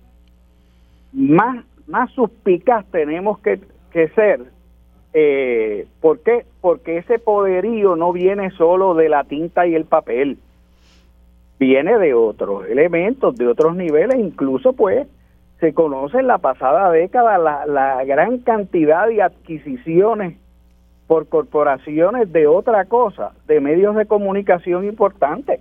[1.13, 3.61] más, más suspicaz tenemos que
[3.93, 4.41] que ser.
[5.15, 6.47] Eh, ¿Por qué?
[6.61, 10.39] Porque ese poderío no viene solo de la tinta y el papel,
[11.59, 15.07] viene de otros elementos, de otros niveles, incluso pues
[15.61, 20.37] se conoce en la pasada década la, la gran cantidad de adquisiciones
[21.07, 25.61] por corporaciones de otra cosa, de medios de comunicación importantes.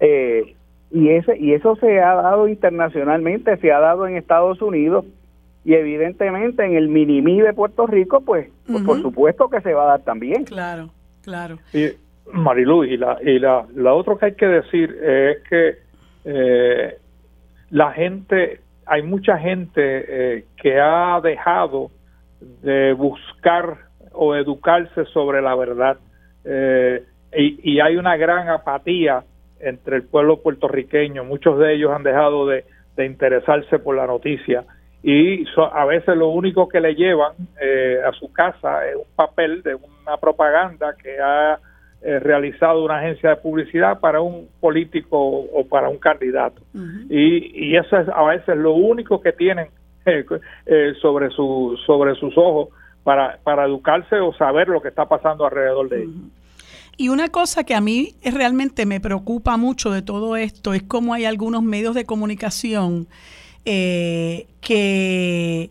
[0.00, 0.54] Eh,
[0.90, 5.04] y, ese, y eso se ha dado internacionalmente, se ha dado en Estados Unidos,
[5.64, 9.84] y evidentemente en el minimí de Puerto Rico, pues, pues por supuesto que se va
[9.84, 10.44] a dar también.
[10.44, 10.90] Claro,
[11.22, 11.58] claro.
[11.72, 11.88] Y
[12.32, 15.78] Marilu, y la, y la, la otro que hay que decir es que
[16.24, 16.96] eh,
[17.70, 19.80] la gente, hay mucha gente
[20.36, 21.90] eh, que ha dejado
[22.62, 23.76] de buscar
[24.12, 25.98] o educarse sobre la verdad
[26.44, 27.04] eh,
[27.36, 29.22] y, y hay una gran apatía
[29.60, 32.64] entre el pueblo puertorriqueño, muchos de ellos han dejado de,
[32.96, 34.64] de interesarse por la noticia
[35.02, 39.62] y a veces lo único que le llevan eh, a su casa es un papel
[39.62, 41.58] de una propaganda que ha
[42.02, 46.62] eh, realizado una agencia de publicidad para un político o para un candidato.
[47.08, 49.68] y, y eso es a veces lo único que tienen
[50.06, 52.68] eh, sobre, su, sobre sus ojos
[53.02, 56.14] para, para educarse o saber lo que está pasando alrededor de ellos.
[56.96, 61.14] Y una cosa que a mí realmente me preocupa mucho de todo esto es cómo
[61.14, 63.06] hay algunos medios de comunicación
[63.64, 65.70] eh, que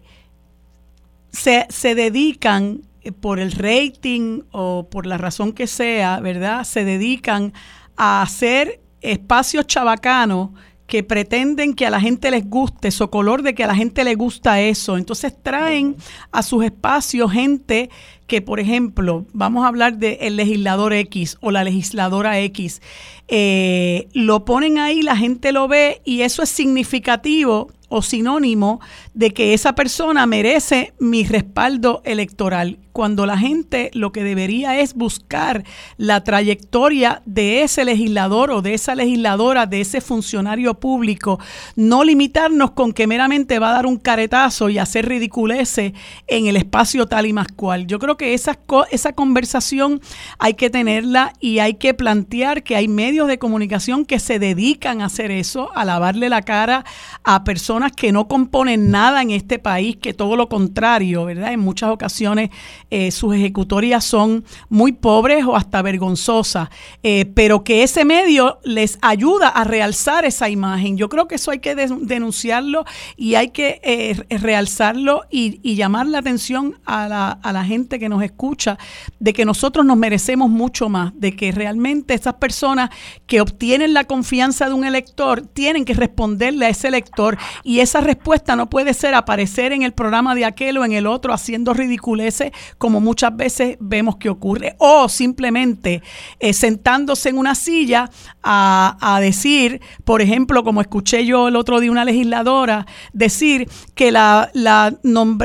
[1.31, 6.63] se, se dedican eh, por el rating o por la razón que sea, ¿verdad?
[6.63, 7.53] Se dedican
[7.95, 10.49] a hacer espacios chabacanos
[10.89, 14.03] que pretenden que a la gente les guste, su color de que a la gente
[14.03, 14.97] le gusta eso.
[14.97, 15.95] Entonces traen
[16.31, 17.89] a sus espacios gente
[18.25, 22.81] que, por ejemplo, vamos a hablar del legislador X o la legisladora X,
[23.27, 28.79] eh, lo ponen ahí, la gente lo ve y eso es significativo o sinónimo
[29.13, 34.93] de que esa persona merece mi respaldo electoral, cuando la gente lo que debería es
[34.93, 35.63] buscar
[35.95, 41.39] la trayectoria de ese legislador o de esa legisladora, de ese funcionario público,
[41.77, 45.93] no limitarnos con que meramente va a dar un caretazo y hacer ridiculeces
[46.27, 47.87] en el espacio tal y más cual.
[47.87, 48.59] Yo creo que esa,
[48.91, 50.01] esa conversación
[50.37, 54.99] hay que tenerla y hay que plantear que hay medios de comunicación que se dedican
[55.01, 56.83] a hacer eso, a lavarle la cara
[57.23, 61.53] a personas que no componen nada en este país, que todo lo contrario, ¿verdad?
[61.53, 62.49] En muchas ocasiones
[62.89, 66.69] eh, sus ejecutorias son muy pobres o hasta vergonzosas,
[67.03, 70.97] eh, pero que ese medio les ayuda a realzar esa imagen.
[70.97, 76.17] Yo creo que eso hay que denunciarlo y hay que eh, realzarlo y, llamar la
[76.17, 78.77] atención a la, a la gente que nos escucha
[79.19, 82.89] de que nosotros nos merecemos mucho más, de que realmente esas personas
[83.27, 87.37] que obtienen la confianza de un elector tienen que responderle a ese elector
[87.69, 91.05] y esa respuesta no puede ser aparecer en el programa de aquel o en el
[91.05, 94.73] otro haciendo ridiculeces como muchas veces vemos que ocurre.
[94.79, 96.01] O simplemente
[96.39, 98.09] eh, sentándose en una silla
[98.41, 104.49] a, decir, por ejemplo, como escuché yo el otro día una legisladora, decir que la,
[104.55, 104.97] la,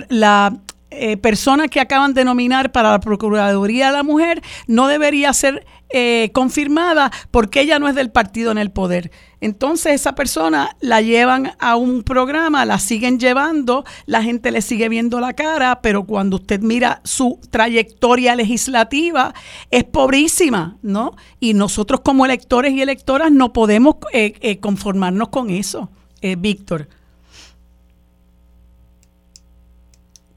[0.09, 0.63] la
[0.97, 5.67] eh, persona que acaban de nominar para la Procuraduría de la Mujer no debería ser
[5.97, 9.13] eh, confirmada porque ella no es del partido en el poder.
[9.41, 14.89] Entonces esa persona la llevan a un programa, la siguen llevando, la gente le sigue
[14.89, 19.35] viendo la cara, pero cuando usted mira su trayectoria legislativa
[19.71, 21.15] es pobrísima, ¿no?
[21.39, 25.91] Y nosotros como electores y electoras no podemos eh, conformarnos con eso,
[26.39, 26.89] Víctor.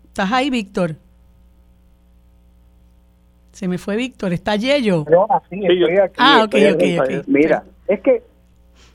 [0.05, 0.97] ¿Estás ahí, Víctor?
[3.57, 5.03] Se me fue Víctor, ¿está Yello?
[5.09, 6.13] No, así estoy aquí.
[6.19, 7.27] Ah, ok, ok, ok.
[7.27, 8.21] Mira, es que,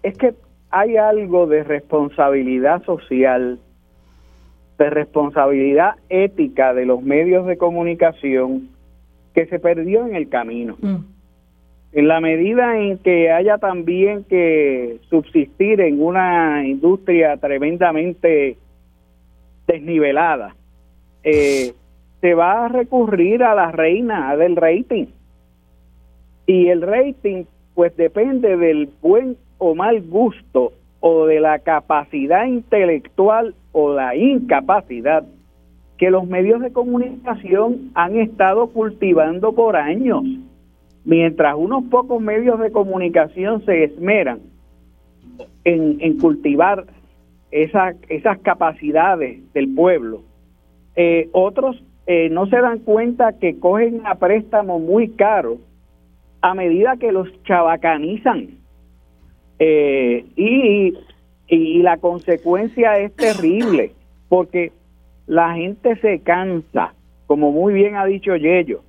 [0.05, 0.35] es que
[0.71, 3.59] hay algo de responsabilidad social,
[4.79, 8.69] de responsabilidad ética de los medios de comunicación
[9.35, 10.77] que se perdió en el camino.
[10.81, 10.97] Mm.
[11.95, 18.59] En la medida en que haya también que subsistir en una industria tremendamente
[19.67, 20.55] desnivelada,
[21.25, 21.73] eh,
[22.23, 25.07] se va a recurrir a la reina del rating.
[26.47, 27.45] Y el rating
[27.75, 35.25] pues depende del buen o mal gusto o de la capacidad intelectual o la incapacidad
[35.99, 40.23] que los medios de comunicación han estado cultivando por años.
[41.05, 44.41] Mientras unos pocos medios de comunicación se esmeran
[45.65, 46.87] en, cultivar
[47.51, 50.23] esas capacidades del pueblo,
[50.95, 55.59] eh, otros eh, no se dan cuenta que cogen a préstamo muy caro
[56.41, 58.49] a medida que los chavacanizan.
[59.59, 60.95] Eh, y,
[61.47, 63.93] y la consecuencia es terrible,
[64.29, 64.73] porque
[65.27, 66.95] la gente se cansa,
[67.27, 68.83] como muy bien ha dicho Yello,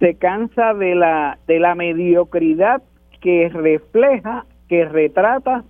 [0.00, 2.82] se cansa de la, de la mediocridad
[3.20, 5.64] que refleja, que retrata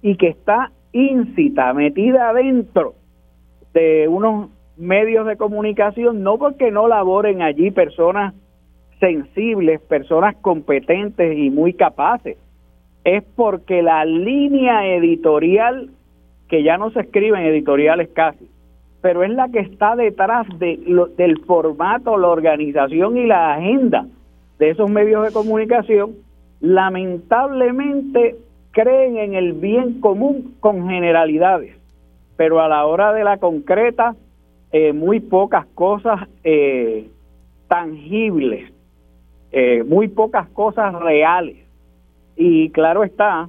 [0.00, 2.94] y que está íncita, metida adentro
[3.74, 8.34] de unos medios de comunicación, no porque no laboren allí personas
[9.00, 12.36] sensibles, personas competentes y muy capaces,
[13.04, 15.90] es porque la línea editorial,
[16.48, 18.48] que ya no se escriben editoriales casi,
[19.00, 20.78] pero es la que está detrás de
[21.16, 24.06] del formato, la organización y la agenda
[24.58, 26.12] de esos medios de comunicación,
[26.60, 28.36] lamentablemente
[28.70, 31.84] creen en el bien común con generalidades
[32.36, 34.14] pero a la hora de la concreta,
[34.76, 37.08] eh, muy pocas cosas eh,
[37.68, 38.72] tangibles,
[39.52, 41.58] eh, muy pocas cosas reales.
[42.34, 43.48] Y claro está,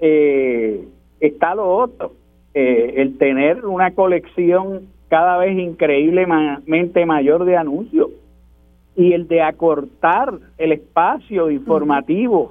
[0.00, 2.14] está lo otro,
[2.54, 8.10] el tener una colección cada vez increíblemente mayor de anuncios
[8.96, 12.50] y el de acortar el espacio informativo,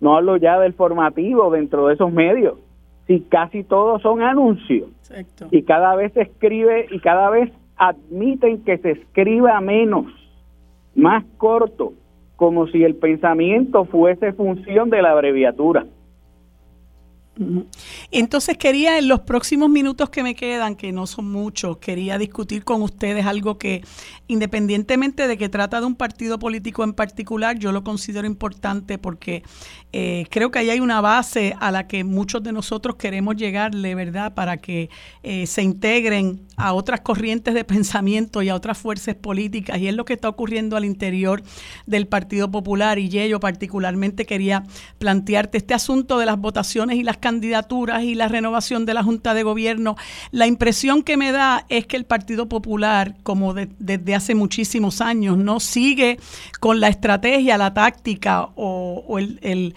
[0.00, 2.58] no hablo ya del formativo dentro de esos medios,
[3.06, 4.88] si casi todos son anuncios
[5.50, 10.06] y cada vez se escribe y cada vez admiten que se escriba menos,
[10.94, 11.92] más corto,
[12.36, 15.86] como si el pensamiento fuese función de la abreviatura.
[18.10, 22.64] Entonces quería en los próximos minutos que me quedan, que no son muchos, quería discutir
[22.64, 23.82] con ustedes algo que
[24.28, 29.42] independientemente de que trata de un partido político en particular, yo lo considero importante porque
[29.92, 33.94] eh, creo que ahí hay una base a la que muchos de nosotros queremos llegarle,
[33.94, 34.34] ¿verdad?
[34.34, 34.90] Para que
[35.22, 39.78] eh, se integren a otras corrientes de pensamiento y a otras fuerzas políticas.
[39.78, 41.42] Y es lo que está ocurriendo al interior
[41.86, 42.98] del Partido Popular.
[42.98, 44.64] Y yo particularmente quería
[44.98, 49.32] plantearte este asunto de las votaciones y las candidaturas y la renovación de la Junta
[49.32, 49.96] de Gobierno,
[50.30, 55.38] la impresión que me da es que el Partido Popular, como desde hace muchísimos años,
[55.38, 56.18] no sigue
[56.60, 59.74] con la estrategia, la táctica o, el,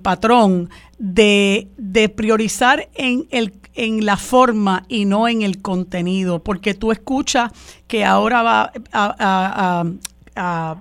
[0.00, 1.68] patrón de,
[2.16, 7.52] priorizar en, el, en la forma y no en el contenido, porque tú escuchas
[7.88, 8.72] que ahora va
[10.34, 10.76] a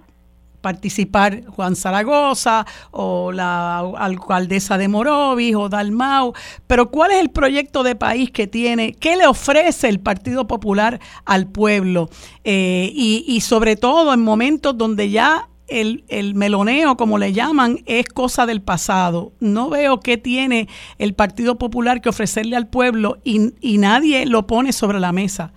[0.61, 6.33] participar Juan Zaragoza o la alcaldesa de Morovis o Dalmau,
[6.67, 8.93] pero ¿cuál es el proyecto de país que tiene?
[8.93, 12.09] ¿Qué le ofrece el Partido Popular al pueblo?
[12.43, 18.07] Eh, y, sobre todo en momentos donde ya el, el, meloneo, como le llaman, es
[18.07, 19.33] cosa del pasado.
[19.39, 24.47] No veo qué tiene el Partido Popular que ofrecerle al pueblo y, y nadie lo
[24.47, 25.53] pone sobre la mesa.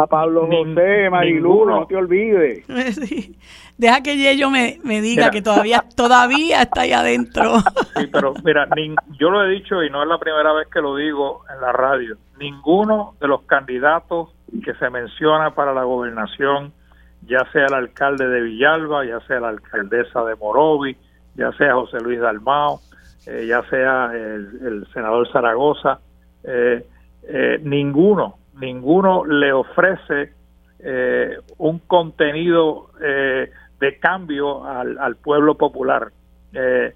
[0.00, 2.66] A Pablo José, Marilu, no te olvides.
[3.76, 7.58] Deja que Yello me, me diga que todavía todavía está ahí adentro.
[7.96, 8.66] Sí, pero mira,
[9.18, 11.72] yo lo he dicho y no es la primera vez que lo digo en la
[11.72, 12.16] radio.
[12.38, 14.30] Ninguno de los candidatos
[14.64, 16.72] que se menciona para la gobernación,
[17.26, 20.96] ya sea el alcalde de Villalba, ya sea la alcaldesa de Morovi,
[21.34, 22.80] ya sea José Luis Dalmao,
[23.26, 26.00] eh, ya sea el, senador Zaragoza,
[26.44, 26.86] eh,
[27.24, 30.32] eh, ninguno ninguno le ofrece
[30.78, 33.50] eh, un contenido eh,
[33.80, 36.08] de cambio al, pueblo popular.
[36.52, 36.92] Eh,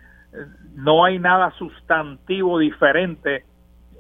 [0.75, 3.45] no hay nada sustantivo diferente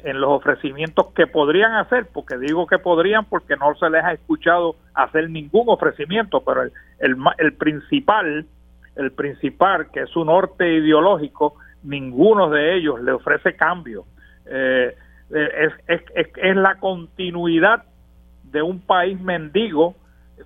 [0.02, 4.12] en los ofrecimientos que podrían hacer, porque digo que podrían porque no se les ha
[4.12, 8.46] escuchado hacer ningún ofrecimiento, pero el, el, el principal,
[8.96, 11.54] el principal, que es su norte ideológico,
[11.84, 14.04] ninguno de ellos le ofrece cambio.
[14.46, 14.94] Eh,
[15.35, 17.85] es, la continuidad
[18.45, 19.97] de un país mendigo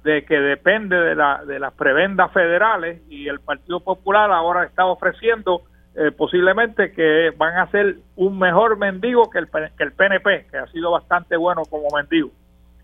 [0.03, 4.87] de que depende de, la, de las prebendas federales y el Partido Popular ahora está
[4.87, 5.63] ofreciendo
[5.95, 10.57] eh, posiblemente que van a ser un mejor mendigo que el, que el PNP, que
[10.59, 12.31] ha sido bastante bueno como mendigo.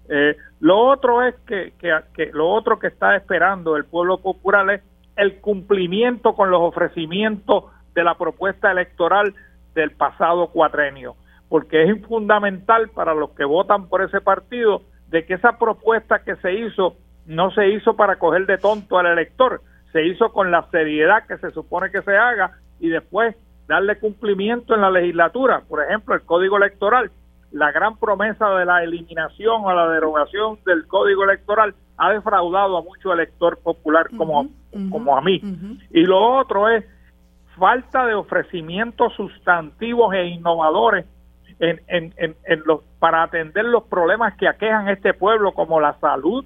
[0.08, 4.68] Eh, lo otro es que, que, que, lo otro que está esperando el pueblo popular
[4.70, 4.82] es
[5.16, 9.34] el cumplimiento con los ofrecimientos de la propuesta electoral
[9.74, 11.16] del pasado cuatrenio,
[11.54, 16.34] porque es fundamental para los que votan por ese partido de que esa propuesta que
[16.38, 16.96] se hizo
[17.26, 19.60] no se hizo para coger de tonto al elector,
[19.92, 23.36] se hizo con la seriedad que se supone que se haga y después
[23.68, 25.62] darle cumplimiento en la legislatura.
[25.68, 27.12] Por ejemplo, el código electoral,
[27.52, 32.82] la gran promesa de la eliminación o la derogación del código electoral ha defraudado a
[32.82, 35.40] mucho elector popular como, uh -huh, como a mí.
[35.40, 35.80] Uh -huh.
[35.92, 36.84] Y lo otro es
[37.56, 41.06] falta de ofrecimientos sustantivos e innovadores
[41.58, 45.98] en, en, en, en los, para atender los problemas que aquejan este pueblo, como la
[46.00, 46.44] salud,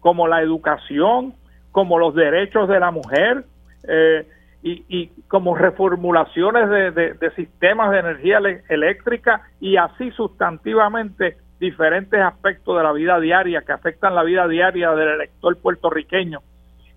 [0.00, 1.34] como la educación,
[1.72, 3.44] como los derechos de la mujer,
[3.88, 4.26] eh,
[4.62, 8.38] y, y, como reformulaciones de, de, de, sistemas de energía
[8.68, 14.90] eléctrica y así sustantivamente diferentes aspectos de la vida diaria que afectan la vida diaria
[14.92, 16.40] del elector puertorriqueño.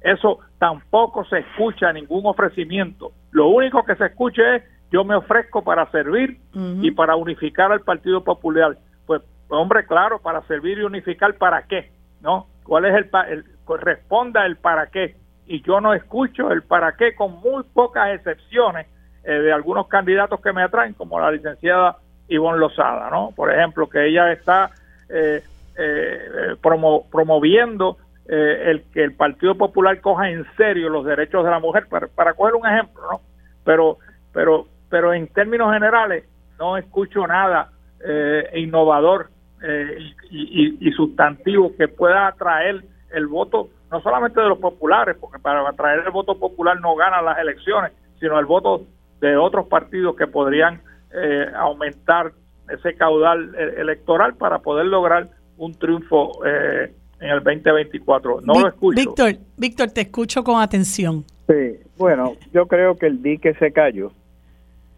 [0.01, 3.11] Eso tampoco se escucha ningún ofrecimiento.
[3.31, 6.85] Lo único que se escucha es yo me ofrezco para servir uh -huh.
[6.85, 8.77] y para unificar al Partido Popular.
[9.05, 11.91] Pues, hombre, claro, para servir y unificar, ¿para qué?
[12.21, 12.47] ¿No?
[12.63, 13.45] ¿Cuál es el, el
[13.79, 15.15] responda el para qué?
[15.49, 18.85] y yo no escucho el para qué con muy pocas excepciones
[19.23, 23.31] eh, de algunos candidatos que me atraen, como la licenciada Ivonne Lozada, ¿no?
[23.35, 24.69] Por ejemplo, que ella está
[25.09, 25.41] eh,
[25.75, 31.49] eh, promo, promoviendo eh, el que el Partido Popular coja en serio los derechos de
[31.49, 33.21] la mujer, para, para coger un ejemplo, ¿no?
[33.65, 33.97] Pero,
[34.31, 36.25] pero, pero en términos generales
[36.57, 37.71] no escucho nada
[38.05, 39.29] eh, innovador
[39.61, 42.81] y, y, y sustantivo que pueda atraer
[43.11, 47.25] el voto no solamente de los populares, porque para atraer el voto popular no ganan
[47.25, 48.83] las elecciones, sino el voto
[49.19, 50.81] de otros partidos que podrían
[51.13, 52.31] eh, aumentar
[52.69, 58.41] ese caudal electoral para poder lograr un triunfo eh, en el 2024.
[58.41, 59.01] No Vic, lo escucho.
[59.01, 61.23] Víctor, Víctor, te escucho con atención.
[61.47, 64.11] Sí, bueno, yo creo que el dique se cayó.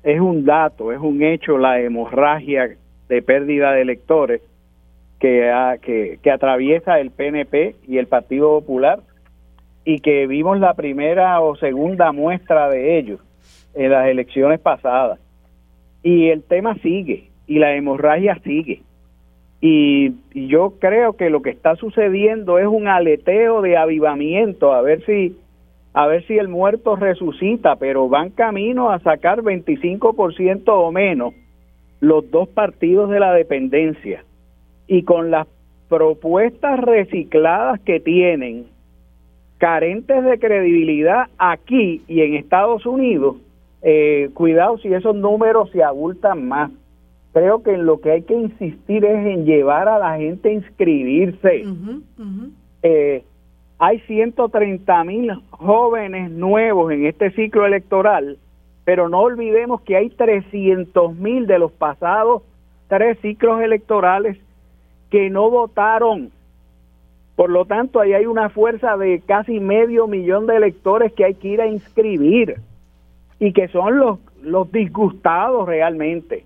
[0.03, 2.75] Es un dato, es un hecho la hemorragia
[3.07, 4.41] de pérdida de electores
[5.19, 8.99] que, que, atraviesa el PNP y el Partido Popular
[9.85, 13.19] y que vimos la primera o segunda muestra de ellos
[13.75, 15.19] en las elecciones pasadas.
[16.03, 18.81] Y el tema sigue y la hemorragia sigue.
[19.59, 25.05] Y yo creo que lo que está sucediendo es un aleteo de avivamiento, a ver
[25.05, 25.35] si
[25.93, 31.33] a ver si el muerto resucita, pero van camino a sacar 25% o menos
[31.99, 34.23] los dos partidos de la dependencia
[34.87, 35.47] y con las
[35.89, 38.65] propuestas recicladas que tienen,
[39.57, 43.35] carentes de credibilidad aquí y en Estados Unidos,
[43.81, 46.71] eh, cuidado si esos números se abultan más.
[47.33, 50.53] Creo que en lo que hay que insistir es en llevar a la gente a
[50.53, 51.63] inscribirse.
[51.65, 52.51] Uh -huh, uh -huh.
[52.83, 53.23] Eh,
[53.81, 58.37] hay 130 mil jóvenes nuevos en este ciclo electoral,
[58.85, 62.43] pero no olvidemos que hay 300 mil de los pasados
[62.89, 64.37] tres ciclos electorales
[65.09, 66.29] que no votaron.
[67.35, 71.33] Por lo tanto, ahí hay una fuerza de casi medio millón de electores que hay
[71.33, 72.57] que ir a inscribir
[73.39, 76.45] y que son los, los disgustados realmente.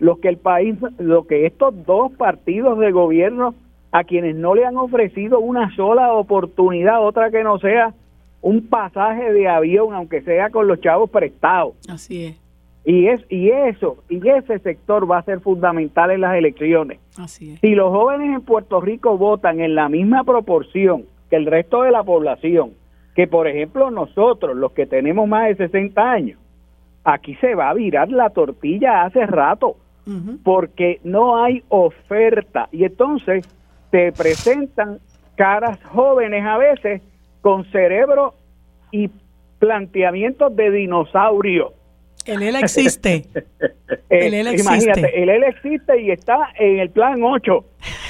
[0.00, 3.54] Los que el país, lo que estos dos partidos de gobierno
[3.90, 7.94] a quienes no le han ofrecido una sola oportunidad, otra que no sea
[8.40, 11.74] un pasaje de avión, aunque sea con los chavos prestados.
[11.88, 12.40] Así es.
[12.84, 16.98] Y, es, y eso, y ese sector va a ser fundamental en las elecciones.
[17.18, 17.60] Así es.
[17.60, 21.90] Si los jóvenes en Puerto Rico votan en la misma proporción que el resto de
[21.90, 22.72] la población,
[23.14, 26.38] que por ejemplo nosotros, los que tenemos más de 60 años,
[27.04, 30.38] aquí se va a virar la tortilla hace rato, uh -huh.
[30.42, 32.68] porque no hay oferta.
[32.72, 33.46] Y entonces
[33.90, 34.98] se presentan
[35.36, 37.02] caras jóvenes a veces
[37.40, 38.34] con cerebro
[38.90, 39.10] y
[39.58, 41.72] planteamientos de dinosaurio.
[42.26, 43.24] El ELA existe.
[44.10, 44.74] el ELA existe.
[44.74, 47.64] Imagínate, el ELA existe y está en el plan 8.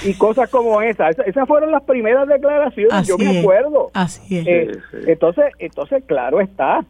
[0.05, 1.11] y cosas como esa.
[1.11, 3.91] esas fueron las primeras declaraciones, yo me acuerdo.
[3.95, 4.47] Así es.
[4.47, 4.73] Eh,
[5.07, 6.85] entonces, entonces, claro está,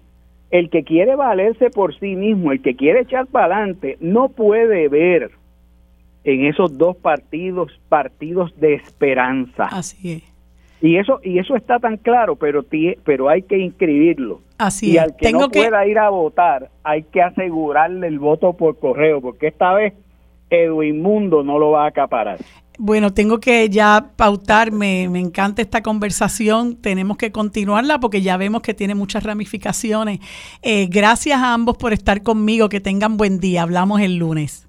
[0.50, 4.88] el que quiere valerse por sí mismo, el que quiere echar para adelante, no puede
[4.88, 5.30] ver
[6.28, 9.64] en esos dos partidos partidos de esperanza.
[9.64, 10.22] Así es.
[10.80, 12.64] Y eso y eso está tan claro, pero
[13.04, 14.42] pero hay que inscribirlo.
[14.58, 18.78] Así y al que no pueda ir a votar, hay que asegurarle el voto por
[18.78, 19.94] correo, porque esta vez
[20.50, 22.38] Edwin Mundo no lo va a acaparar.
[22.80, 28.62] Bueno, tengo que ya pautarme, me encanta esta conversación, tenemos que continuarla porque ya vemos
[28.62, 30.20] que tiene muchas ramificaciones.
[30.62, 34.68] Eh, gracias a ambos por estar conmigo, que tengan buen día, hablamos el lunes.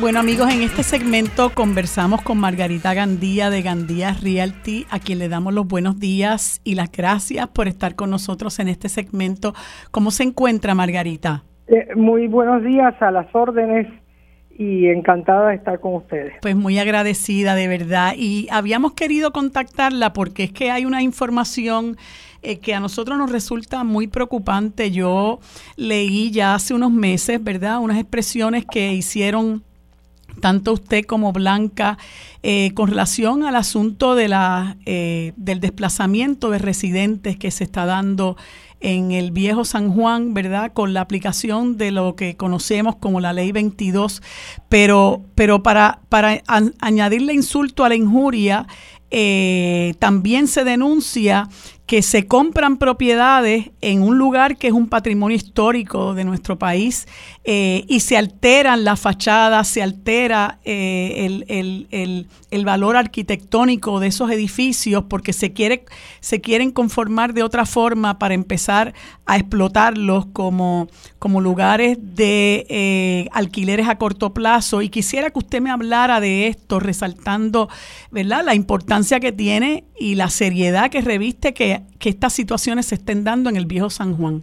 [0.00, 5.28] Bueno amigos, en este segmento conversamos con Margarita Gandía de Gandía Realty, a quien le
[5.28, 9.52] damos los buenos días y las gracias por estar con nosotros en este segmento.
[9.90, 11.42] ¿Cómo se encuentra Margarita?
[11.66, 13.88] Eh, muy buenos días, a las órdenes
[14.58, 16.32] y encantada de estar con ustedes.
[16.40, 18.14] Pues muy agradecida, de verdad.
[18.16, 21.98] Y habíamos querido contactarla porque es que hay una información
[22.40, 24.90] eh, que a nosotros nos resulta muy preocupante.
[24.90, 25.40] Yo
[25.76, 27.80] leí ya hace unos meses, ¿verdad?
[27.80, 29.62] Unas expresiones que hicieron
[30.40, 31.98] tanto usted como Blanca,
[32.42, 37.86] eh, con relación al asunto de la, eh, del desplazamiento de residentes que se está
[37.86, 38.36] dando
[38.80, 40.72] en el viejo San Juan, ¿verdad?
[40.72, 44.22] Con la aplicación de lo que conocemos como la ley 22,
[44.68, 46.42] pero, pero para, para
[46.80, 48.66] añadirle insulto a la injuria,
[49.10, 51.48] eh, también se denuncia
[51.90, 57.08] que se compran propiedades en un lugar que es un patrimonio histórico de nuestro país
[57.42, 65.02] eh, y se alteran las fachadas, se altera eh, el, valor arquitectónico de esos edificios
[65.08, 65.84] porque se, quiere,
[66.20, 68.94] se quieren conformar de otra forma para empezar
[69.26, 70.86] a explotarlos como,
[71.18, 74.80] como lugares de eh, alquileres a corto plazo.
[74.80, 77.68] Y quisiera que usted me hablara de esto, resaltando
[78.12, 78.44] ¿verdad?
[78.44, 83.24] la importancia que tiene y la seriedad que reviste que que, estas situaciones se estén
[83.24, 84.42] dando en el viejo San Juan?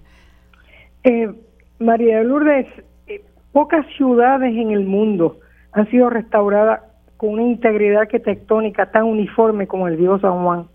[1.04, 1.32] Eh,
[1.80, 2.68] María de Lourdes,
[3.08, 5.40] eh, pocas ciudades en el mundo
[5.72, 6.82] han sido restauradas
[7.18, 10.68] con una integridad arquitectónica tan uniforme como el viejo San Juan.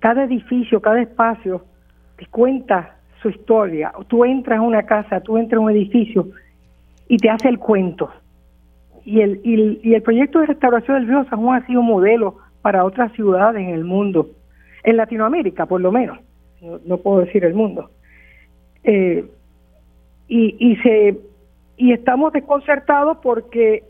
[0.00, 1.64] Cada edificio, cada espacio
[2.16, 3.92] te cuenta su historia.
[4.08, 6.28] Tú entras a una casa, tú entras a un edificio
[7.08, 8.10] y te hace el cuento.
[9.04, 12.36] Y el, y y el proyecto de restauración del viejo San Juan ha sido modelo
[12.62, 14.28] para otras ciudades en el mundo
[14.86, 16.18] en Latinoamérica por lo menos,
[16.84, 17.90] no, puedo decir el mundo.
[18.84, 19.26] Eh,
[20.28, 21.18] y, y, se,
[21.76, 23.82] y estamos desconcertados porque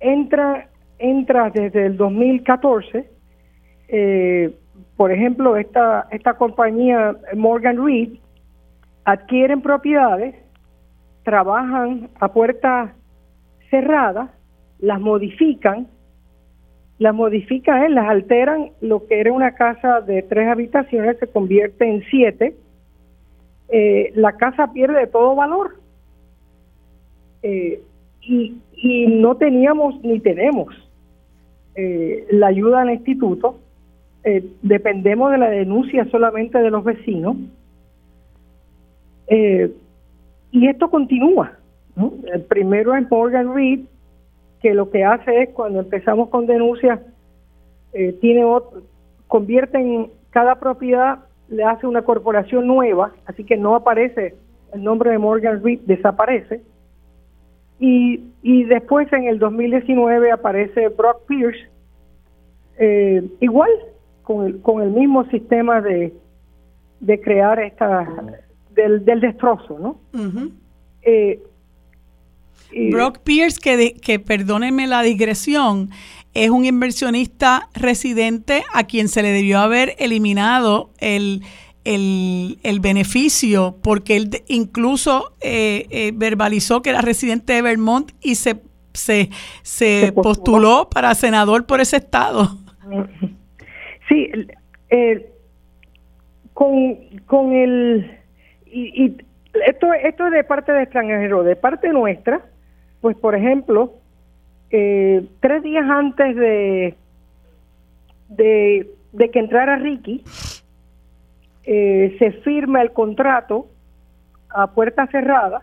[0.00, 0.68] entra,
[0.98, 3.08] entra desde el 2014,
[3.88, 4.54] eh,
[4.96, 8.18] por ejemplo, esta, esta compañía Morgan Reed
[9.04, 10.34] adquieren propiedades,
[11.22, 12.92] trabajan a puerta
[13.70, 14.34] cerrada,
[14.80, 15.86] las modifican
[16.98, 17.88] las modifican, ¿eh?
[17.88, 22.56] las alteran, lo que era una casa de tres habitaciones se convierte en siete,
[23.68, 25.76] eh, la casa pierde todo valor.
[27.42, 27.80] Eh,
[28.20, 30.74] y, y, no teníamos ni tenemos
[32.30, 33.60] la ayuda al instituto,
[34.62, 37.36] dependemos de la denuncia solamente de los vecinos.
[39.30, 41.56] y esto continúa.
[42.34, 43.82] El primero es Morgan Reed,
[44.60, 47.00] que lo que hace es cuando empezamos con denuncias,
[47.92, 48.82] eh, tiene otro,
[49.26, 54.34] convierten cada propiedad, le hace una corporación nueva, así que no aparece
[54.72, 56.62] el nombre de Morgan Reed, desaparece.
[57.80, 61.68] Y, y después en el 2019 aparece Brock Pierce,
[62.78, 63.70] eh, igual,
[64.22, 66.12] con el, con el mismo sistema de,
[67.00, 68.06] de crear esta,
[68.70, 70.00] del, del destrozo, ¿no?
[72.90, 75.90] Brock Pierce, que, que perdónenme la digresión,
[76.34, 81.42] es un inversionista residente a quien se le debió haber eliminado el,
[81.84, 88.60] el, beneficio porque él incluso eh, eh, verbalizó que era residente de Vermont y se,
[88.92, 89.30] se,
[89.62, 90.88] se, postuló.
[90.90, 92.58] para senador por ese estado.
[94.08, 94.30] Sí,
[96.52, 98.18] con, con el...
[98.70, 99.16] Y, y
[99.66, 102.42] esto, esto es de parte de extranjero, de parte nuestra,
[103.00, 103.94] pues por ejemplo,
[104.70, 106.94] eh, tres días antes de,
[108.28, 110.24] de, que entrara Ricky,
[111.64, 113.66] eh, se firma el contrato
[114.50, 115.62] a puerta cerrada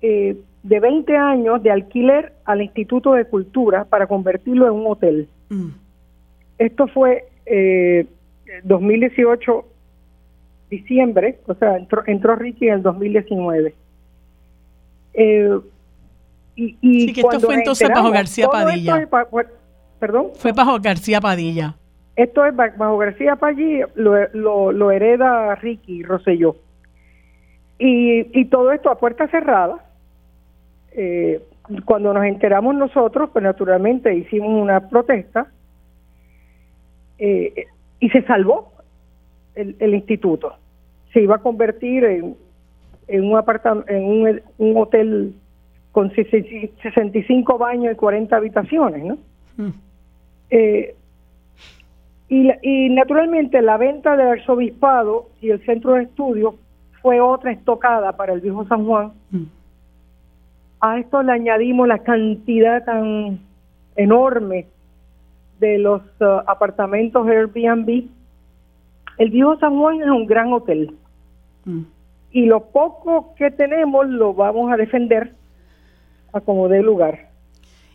[0.00, 5.28] eh, de 20 años de alquiler al Instituto de Cultura para convertirlo en un hotel.
[5.50, 5.68] Mm.
[6.58, 8.06] Esto fue eh,
[8.62, 9.64] 2018,
[10.70, 13.74] diciembre, o sea, entró, entró Ricky en el 2019.
[15.14, 15.58] Eh,
[16.56, 19.08] Y, sí, que esto fue entonces bajo García Padilla.
[19.98, 20.28] ¿Perdón?
[20.36, 21.74] Fue bajo García Padilla.
[22.16, 26.56] Esto es bajo García Padilla, lo, lo, hereda Ricky Rosselló.
[27.78, 29.84] Y, y todo esto a puerta cerrada.
[30.92, 31.42] Eh,
[31.84, 35.48] cuando nos enteramos nosotros, pues naturalmente hicimos una protesta
[37.18, 37.66] eh,
[38.00, 38.73] y se salvó
[39.54, 40.54] el, el, instituto.
[41.12, 42.36] Se iba a convertir en,
[43.08, 43.42] en un
[43.88, 45.34] en un, un, hotel
[45.92, 49.18] con 65 baños y 40 habitaciones, ¿no?
[49.56, 49.72] Mm.
[50.50, 50.94] Eh,
[52.28, 56.54] y, y naturalmente la venta del arzobispado y el centro de estudios
[57.02, 59.12] fue otra estocada para el viejo San Juan.
[59.30, 59.44] Mm.
[60.80, 63.40] A esto le añadimos la cantidad tan
[63.96, 64.66] enorme
[65.60, 68.08] de los uh, apartamentos Airbnb.
[69.18, 70.94] El viejo San Juan es un gran hotel.
[71.64, 71.82] Mm.
[72.32, 75.34] Y lo poco que tenemos lo vamos a defender
[76.32, 77.30] a como dé lugar.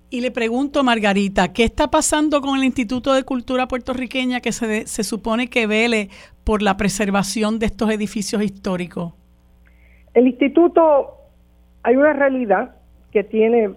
[0.09, 4.87] Y le pregunto, Margarita, ¿qué está pasando con el Instituto de Cultura puertorriqueña que se,
[4.87, 6.09] se supone que vele
[6.43, 9.13] por la preservación de estos edificios históricos?
[10.13, 11.17] El instituto,
[11.83, 12.75] hay una realidad
[13.11, 13.71] que tiene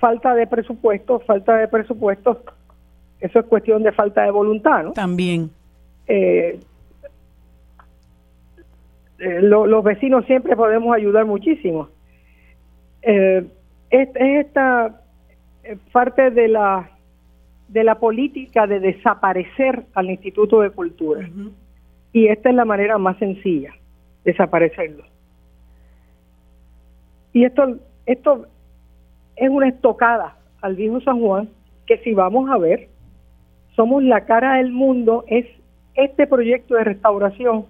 [0.00, 2.42] falta de presupuesto, falta de presupuesto,
[3.20, 4.92] eso es cuestión de falta de voluntad, ¿no?
[4.92, 5.50] También.
[6.06, 6.58] Eh,
[9.18, 11.88] eh, los vecinos siempre podemos ayudar muchísimo.
[13.02, 13.44] Eh,
[13.90, 15.02] es, esta
[15.92, 16.90] parte de la
[17.68, 21.28] de la política de desaparecer al Instituto de Cultura.
[22.12, 23.74] Y esta es la manera más sencilla,
[24.24, 25.04] desaparecerlo.
[27.32, 27.76] Y esto,
[28.06, 28.46] esto
[29.36, 31.50] es una estocada al viejo San Juan,
[31.86, 32.88] que si vamos a ver,
[33.76, 35.46] somos la cara del mundo, es
[35.94, 37.66] este proyecto de restauración.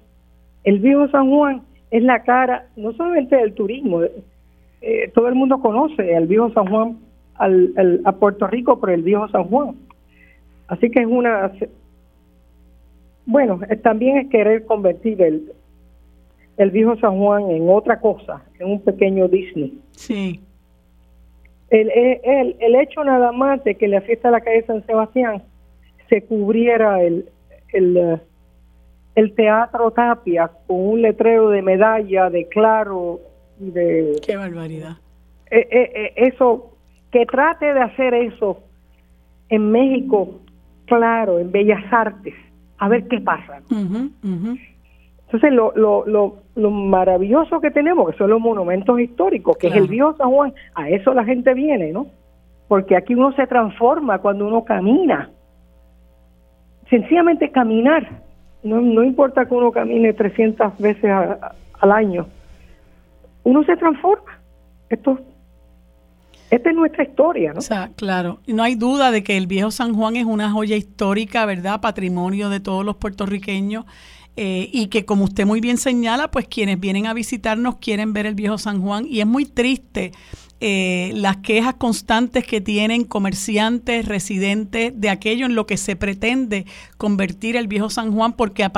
[0.64, 5.60] El viejo San Juan es la cara no solamente del turismo, eh, todo el mundo
[5.60, 6.98] conoce al viejo San Juan,
[7.34, 9.76] al, a Puerto Rico por el viejo San Juan.
[10.68, 11.52] Así que es una...
[13.26, 15.52] Bueno, también es querer convertir el,
[16.56, 19.78] el viejo San Juan en otra cosa, en un pequeño Disney.
[19.92, 20.40] Sí.
[21.70, 25.42] El, el, el hecho nada más de que la fiesta de la calle San Sebastián
[26.08, 27.28] se cubriera el,
[27.74, 28.18] el,
[29.18, 33.18] el teatro Tapia con un letrero de medalla, de claro
[33.58, 34.12] y de...
[34.24, 34.96] ¡Qué barbaridad!
[35.50, 36.76] Eh, eh, eh, eso,
[37.10, 38.62] que trate de hacer eso
[39.48, 40.38] en México,
[40.84, 42.34] claro, en Bellas Artes,
[42.78, 43.60] a ver qué pasa.
[43.68, 49.74] Entonces, lo, lo, lo, lo, maravilloso que tenemos, que son los monumentos históricos, que es
[49.74, 52.06] el Dios San Juan, a eso la gente viene, ¿no?
[52.68, 55.28] Porque aquí uno se transforma cuando uno camina.
[56.88, 58.27] Sencillamente caminar.
[58.62, 61.10] No, no importa que uno camine 300 veces
[61.80, 62.26] al año.
[63.44, 64.38] Uno se transforma.
[64.90, 65.18] Esto
[66.50, 67.58] esta es nuestra historia, ¿no?
[67.58, 70.76] O sea, claro, no hay duda de que el viejo San Juan es una joya
[70.76, 71.80] histórica, ¿verdad?
[71.80, 73.84] Patrimonio de todos los puertorriqueños
[74.36, 78.24] eh, y que como usted muy bien señala, pues quienes vienen a visitarnos quieren ver
[78.24, 80.12] el viejo San Juan y es muy triste
[80.60, 86.66] eh, las quejas constantes que tienen comerciantes, residentes de aquello en lo que se pretende
[86.96, 88.68] convertir el viejo San Juan, porque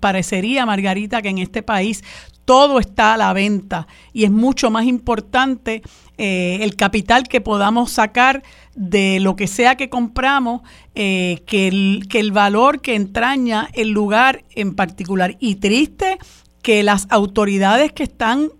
[0.00, 2.02] parecería, Margarita, que en este país
[2.44, 5.82] todo está a la venta y es mucho más importante
[6.16, 8.42] eh, el capital que podamos sacar
[8.74, 10.62] de lo que sea que compramos
[10.96, 15.36] eh, que, el, valor que entraña el lugar en particular.
[15.38, 16.18] Y triste
[16.62, 18.50] que las autoridades que están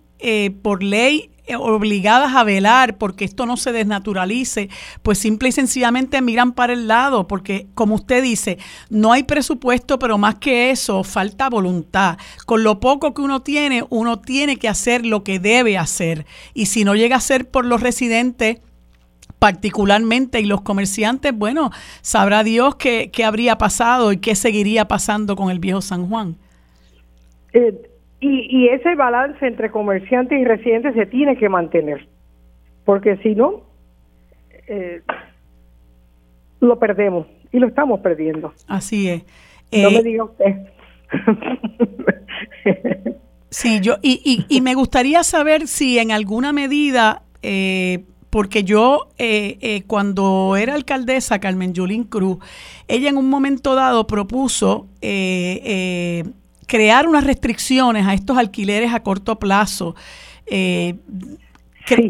[0.61, 4.69] por ley obligadas a velar porque esto no se desnaturalice,
[5.01, 8.57] pues simple y sencillamente miran para el lado, porque como usted dice,
[8.89, 12.17] no hay presupuesto, pero más que eso, falta voluntad.
[12.45, 16.25] Con lo poco que uno tiene, uno tiene que hacer lo que debe hacer.
[16.53, 18.59] Y si no llega a ser por los residentes,
[19.39, 21.71] particularmente y los comerciantes, bueno,
[22.01, 26.37] sabrá Dios qué, qué habría pasado y qué seguiría pasando con el viejo San Juan.
[27.53, 27.89] Eh,
[28.19, 32.07] y, y ese balance entre comerciantes y residentes se tiene que mantener,
[32.85, 33.63] porque si no,
[34.67, 35.01] eh,
[36.59, 38.53] lo perdemos y lo estamos perdiendo.
[38.67, 39.23] Así es.
[39.71, 40.55] no me eh, diga usted.
[43.49, 49.09] sí, yo, y, y, y, me gustaría saber si en alguna medida eh, porque yo
[49.17, 52.37] eh, eh, cuando era alcaldesa Carmen Yulín Cruz,
[52.87, 56.23] ella en un momento dado propuso eh,
[56.69, 59.95] crear unas restricciones a estos alquileres a corto plazo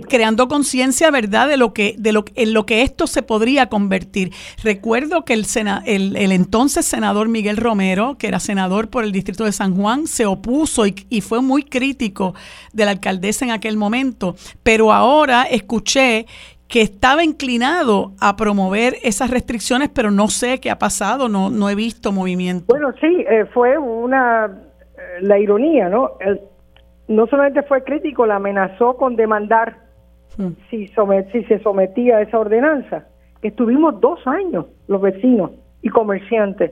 [0.08, 4.34] creando conciencia, ¿verdad?, de lo que, de lo, en lo que esto se podría convertir.
[4.64, 5.46] Recuerdo que el,
[5.86, 10.26] el, entonces senador Miguel Romero, que era senador por el distrito de San Juan, se
[10.26, 12.36] opuso y, y fue muy crítico
[12.74, 14.36] de la alcaldesa en aquel momento.
[14.64, 16.26] Pero ahora escuché
[16.70, 21.68] que estaba inclinado a promover esas restricciones, pero no sé qué ha pasado, no, no
[21.68, 22.66] he visto movimiento.
[22.68, 26.12] Bueno, sí, eh, fue una, eh, la ironía, ¿no?
[27.08, 29.78] no solamente fue crítico, la amenazó con demandar
[30.38, 30.50] hmm.
[30.70, 30.88] si,
[31.32, 33.08] si se sometía a esa ordenanza.
[33.42, 35.52] Estuvimos dos años, los vecinos
[35.82, 36.72] y comerciantes,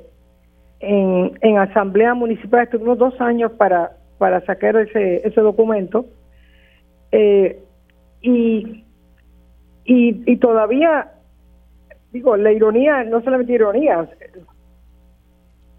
[0.80, 6.06] en, en asamblea municipal, estuvimos dos años para, para sacar ese, ese documento.
[7.11, 7.60] Eh,
[8.22, 8.84] y
[9.89, 11.14] y, todavía,
[12.11, 14.09] digo, la ironía, no solamente ironía,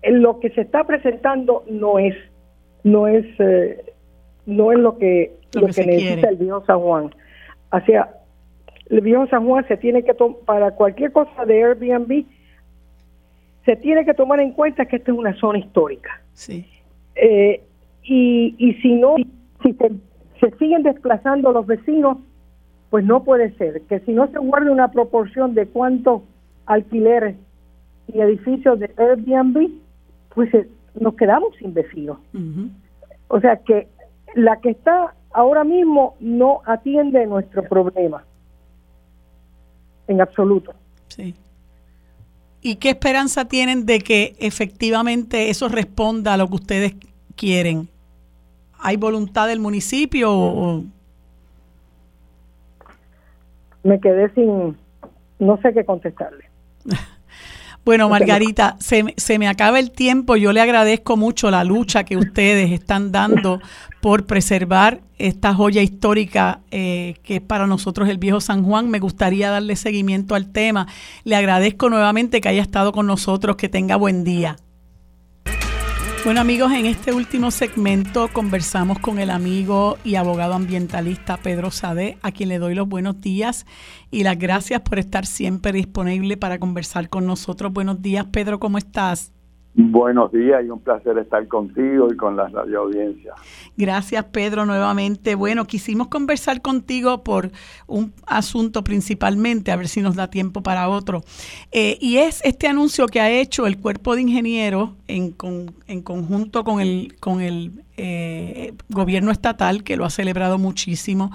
[0.02, 2.16] lo que se está presentando no es,
[2.84, 3.92] no es, eh,
[4.46, 7.14] no es lo que, lo, que, necesita el viejo San Juan.
[7.70, 8.14] O sea,
[8.88, 10.14] el viejo San Juan se tiene que
[10.46, 12.24] para cualquier cosa de Airbnb
[13.66, 16.22] se tiene que tomar en cuenta que esta es una zona histórica.
[16.32, 16.66] Sí.
[17.14, 17.60] Eh,
[18.04, 19.16] y, y si no,
[19.62, 19.76] si
[20.40, 22.16] se siguen desplazando los vecinos,
[22.90, 26.22] pues no puede ser que si no se guarde una proporción de cuántos
[26.66, 27.36] alquileres
[28.12, 29.70] y edificios de Airbnb,
[30.34, 32.18] pues eh, nos quedamos sin vecinos.
[33.28, 33.88] O sea que
[34.34, 38.24] la que está ahora mismo no atiende nuestro problema
[40.06, 40.72] en absoluto.
[41.08, 41.34] Sí.
[42.60, 46.94] ¿Y qué esperanza tienen de que efectivamente eso responda a lo que ustedes
[47.36, 47.88] quieren?
[48.78, 50.84] ¿Hay voluntad del municipio o,
[53.82, 54.76] me quedé sin,
[55.38, 56.44] no sé qué contestarle.
[57.84, 60.36] Bueno, Margarita, se, se, me acaba el tiempo.
[60.36, 63.62] Yo le agradezco mucho la lucha que ustedes están dando
[64.02, 68.90] por preservar esta joya histórica eh, que es para nosotros el viejo San Juan.
[68.90, 70.86] Me gustaría darle seguimiento al tema.
[71.24, 73.56] Le agradezco nuevamente que haya estado con nosotros.
[73.56, 74.56] Que tenga buen día.
[76.24, 82.18] Bueno amigos, en este último segmento conversamos con el amigo y abogado ambientalista Pedro Sade,
[82.22, 83.66] a quien le doy los buenos días
[84.10, 87.72] y las gracias por estar siempre disponible para conversar con nosotros.
[87.72, 89.32] Buenos días Pedro, ¿cómo estás?
[89.80, 93.34] Buenos días y un placer estar contigo y con la radio audiencia.
[93.76, 95.36] Gracias, Pedro, nuevamente.
[95.36, 97.52] Bueno, quisimos conversar contigo por
[97.86, 101.22] un asunto principalmente, a ver si nos da tiempo para otro.
[101.70, 105.36] Eh, y es este anuncio que ha hecho el cuerpo de ingenieros en,
[105.86, 111.30] en conjunto con el, con el eh, gobierno estatal, que lo ha celebrado muchísimo,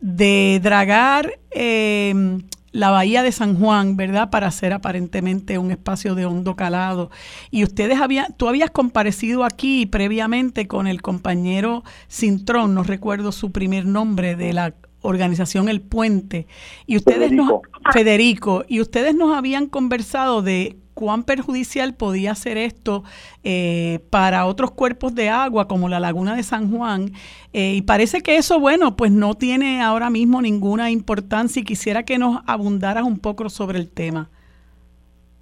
[0.00, 2.42] de dragar eh,
[2.76, 4.28] la bahía de San Juan, ¿verdad?
[4.28, 7.10] Para hacer aparentemente un espacio de hondo calado.
[7.50, 13.50] Y ustedes habían, tú habías comparecido aquí previamente con el compañero Cintrón, no recuerdo su
[13.50, 16.46] primer nombre, de la organización El Puente.
[16.86, 17.62] Y ustedes Federico.
[17.82, 23.04] nos, Federico, y ustedes nos habían conversado de cuán perjudicial podía ser esto
[23.44, 27.10] eh, para otros cuerpos de agua como la laguna de San Juan.
[27.52, 32.04] Eh, y parece que eso, bueno, pues no tiene ahora mismo ninguna importancia y quisiera
[32.04, 34.30] que nos abundaras un poco sobre el tema.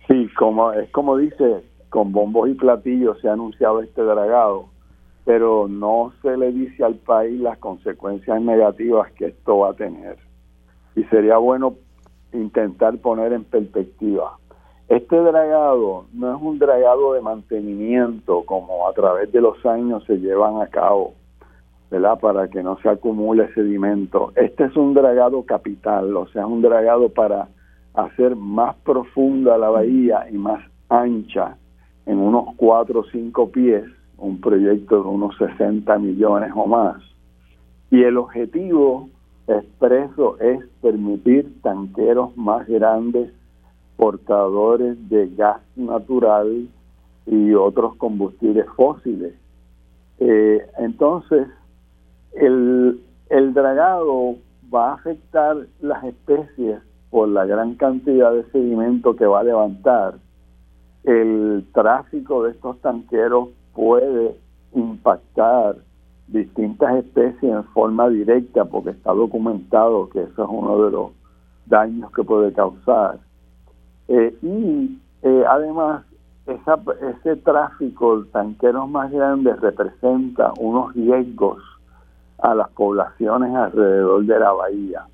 [0.09, 4.71] Sí, como es como dice, con bombos y platillos se ha anunciado este dragado,
[5.25, 10.19] pero no se le dice al país las consecuencias negativas que esto va a tener.
[10.97, 11.77] Y sería bueno
[12.33, 14.37] intentar poner en perspectiva
[14.89, 20.19] este dragado no es un dragado de mantenimiento como a través de los años se
[20.19, 21.15] llevan a cabo,
[21.91, 22.19] ¿verdad?
[22.21, 24.33] Para que no se acumule sedimento.
[24.37, 27.49] Este es un dragado capital, o sea, un dragado para
[27.95, 31.57] hacer más profunda la bahía y más ancha
[32.05, 33.85] en unos 4 o 5 pies,
[34.19, 37.03] un proyecto de unos 60 millones o más.
[37.91, 39.09] Y el objetivo
[39.47, 43.33] expreso es permitir tanqueros más grandes
[43.97, 46.69] portadores de gas natural
[47.27, 49.35] y otros combustibles fósiles.
[50.19, 51.49] Eh, entonces,
[52.33, 53.01] el,
[53.31, 54.37] el dragado
[54.73, 56.81] va a afectar las especies
[57.11, 60.17] por la gran cantidad de sedimento que va a levantar.
[61.05, 64.37] El tráfico de estos tanqueros puede
[64.75, 65.77] impactar
[66.27, 71.11] distintas especies en forma directa porque está documentado que eso es uno de los
[71.67, 73.19] daños que puede causar.
[74.09, 76.05] Eh, y eh, además,
[76.47, 76.79] esa,
[77.19, 81.63] ese tráfico de tanqueros más grandes representa unos riesgos
[82.39, 85.07] a las poblaciones alrededor de la bahía.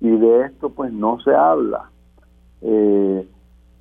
[0.00, 1.90] Y de esto pues no se habla.
[2.62, 3.28] Eh,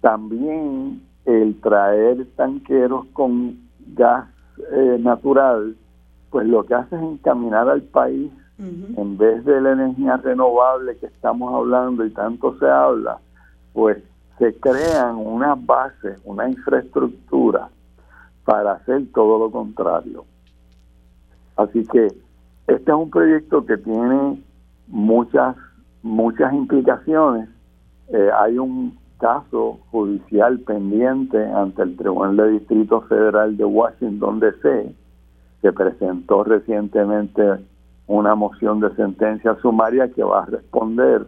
[0.02, 3.58] también el traer tanqueros con
[3.94, 4.28] gas
[5.00, 5.76] natural,
[6.30, 11.08] pues lo que hace es encaminar al país, en vez de la energía renovable que
[11.08, 13.20] estamos hablando y tanto se habla,
[13.74, 14.02] pues
[14.38, 17.70] se crean unas bases, una infraestructura
[18.44, 20.26] para hacer todo lo contrario.
[21.56, 22.08] Así que
[22.68, 24.44] este es un proyecto que tiene
[24.88, 25.56] muchas
[26.06, 27.50] muchas implicaciones.
[28.10, 34.94] Eh, hay un caso judicial pendiente ante el Tribunal de Distrito Federal de Washington, D.C.,
[35.62, 37.42] que presentó recientemente
[38.06, 41.26] una moción de sentencia sumaria que va a responder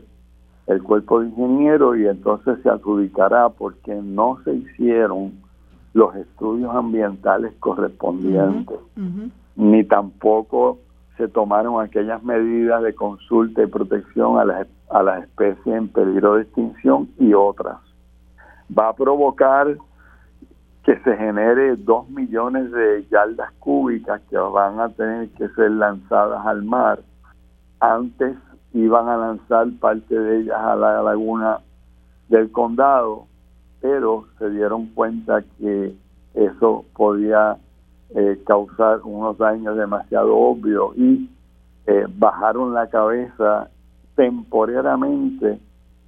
[0.68, 5.32] el cuerpo de ingeniero y entonces se adjudicará porque no se hicieron
[5.94, 8.78] los estudios ambientales correspondientes,
[9.56, 10.78] ni tampoco
[11.16, 16.36] se tomaron aquellas medidas de consulta y protección a las, a las especies en peligro
[16.36, 17.78] de extinción y otras.
[18.78, 19.76] Va a provocar
[20.84, 26.46] que se genere dos millones de yardas cúbicas que van a tener que ser lanzadas
[26.46, 27.00] al mar.
[27.80, 28.38] Antes
[28.84, 31.60] iban a lanzar parte de ellas a la laguna
[32.30, 33.26] del condado,
[33.82, 35.96] pero se dieron cuenta que
[36.34, 37.58] eso podía
[38.16, 41.30] eh, causar unos daños demasiado obvios y
[41.88, 43.70] eh, bajaron la cabeza
[44.16, 45.60] temporariamente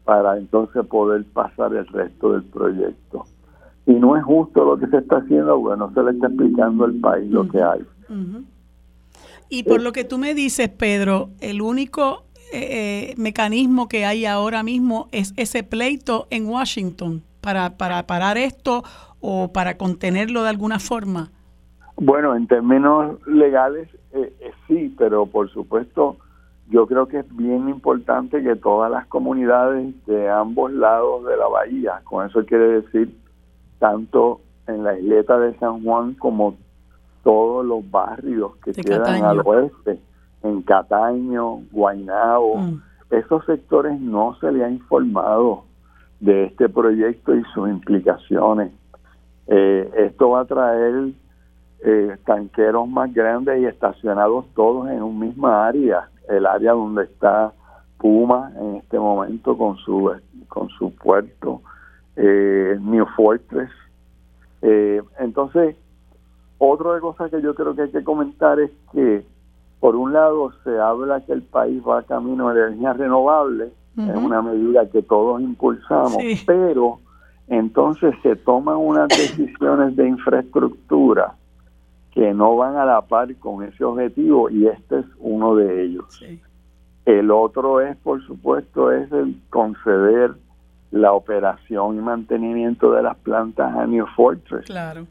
[0.04, 3.26] para entonces poder pasar el resto del proyecto.
[3.86, 6.94] Y no es justo lo que se está haciendo, bueno, se le está explicando al
[6.96, 7.86] país lo que hay.
[9.50, 12.24] Y por lo que tú me dices, Pedro, el único
[12.54, 18.84] eh, mecanismo que hay ahora mismo es ese pleito en Washington para, para parar esto
[19.22, 21.30] o para contenerlo de alguna forma.
[21.96, 26.18] Bueno, en términos legales eh, eh, sí, pero por supuesto
[26.70, 31.48] yo creo que es bien importante que todas las comunidades de ambos lados de la
[31.48, 33.16] bahía, con eso quiere decir
[33.80, 36.56] tanto en la isleta de San Juan como
[37.24, 40.00] todos los barrios que quedan al oeste,
[40.44, 42.82] en Cataño, Guaynabo, mm.
[43.12, 45.64] esos sectores no se le ha informado
[46.20, 48.72] de este proyecto y sus implicaciones.
[49.48, 51.12] Eh, esto va a traer
[51.82, 57.54] eh, tanqueros más grandes y estacionados todos en un misma área, el área donde está
[57.98, 60.12] Puma en este momento con su
[60.48, 61.62] con su puerto,
[62.16, 63.70] eh, New Fortress.
[64.62, 65.76] Eh, entonces,
[66.58, 69.26] otra de cosas que yo creo que hay que comentar es que,
[69.80, 74.42] por un lado, se habla que el país va camino de energía renovable, es una
[74.42, 77.00] medida que todos impulsamos, pero
[77.50, 81.34] entonces se toman unas decisiones de infraestructura
[82.12, 86.24] que no van a la par con ese objetivo y este es uno de ellos.
[87.06, 90.36] El otro es, por supuesto, es el conceder
[90.92, 95.06] la operación y mantenimiento de las plantas a New Fortress, claro.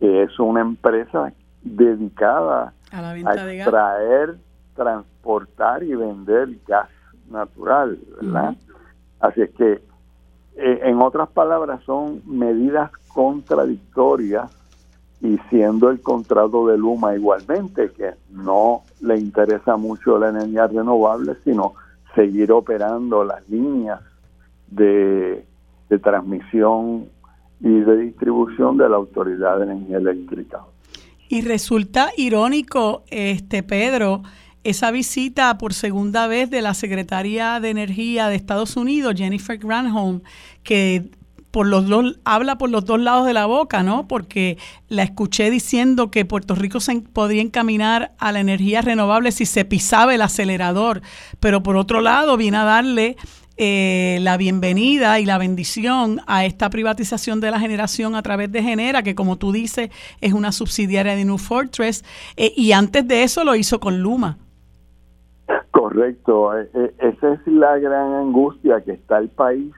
[0.00, 1.32] que es una empresa
[1.62, 4.36] dedicada a, extraer,
[4.74, 6.88] transportar y vender gas
[7.30, 8.56] natural, ¿verdad?
[9.20, 9.82] Así es que,
[10.56, 14.50] eh, en otras palabras, son medidas contradictorias
[15.20, 21.34] y siendo el contrato de Luma igualmente, que no le interesa mucho la energía renovable,
[21.44, 21.74] sino
[22.14, 24.00] seguir operando las líneas
[24.68, 25.46] de,
[26.02, 27.06] transmisión
[27.60, 30.60] y de distribución de la Autoridad de Energía Eléctrica.
[31.28, 34.22] Y resulta irónico, este Pedro,
[34.62, 40.22] esa visita por segunda vez de la Secretaria de Energía de Estados Unidos, Jennifer Granholm,
[40.62, 41.10] que
[41.54, 44.08] por los dos, habla por los dos lados de la boca, ¿no?
[44.08, 49.46] Porque la escuché diciendo que Puerto Rico se podría encaminar a la energía renovable si
[49.46, 51.00] se pisaba el acelerador,
[51.38, 53.16] pero por otro lado viene a darle
[53.56, 58.62] eh, la bienvenida y la bendición a esta privatización de la generación a través de
[58.62, 59.90] Genera, que como tú dices
[60.20, 62.04] es una subsidiaria de New Fortress,
[62.36, 64.38] eh, y antes de eso lo hizo con Luma.
[65.70, 69.72] Correcto, e, e, esa es la gran angustia que está el país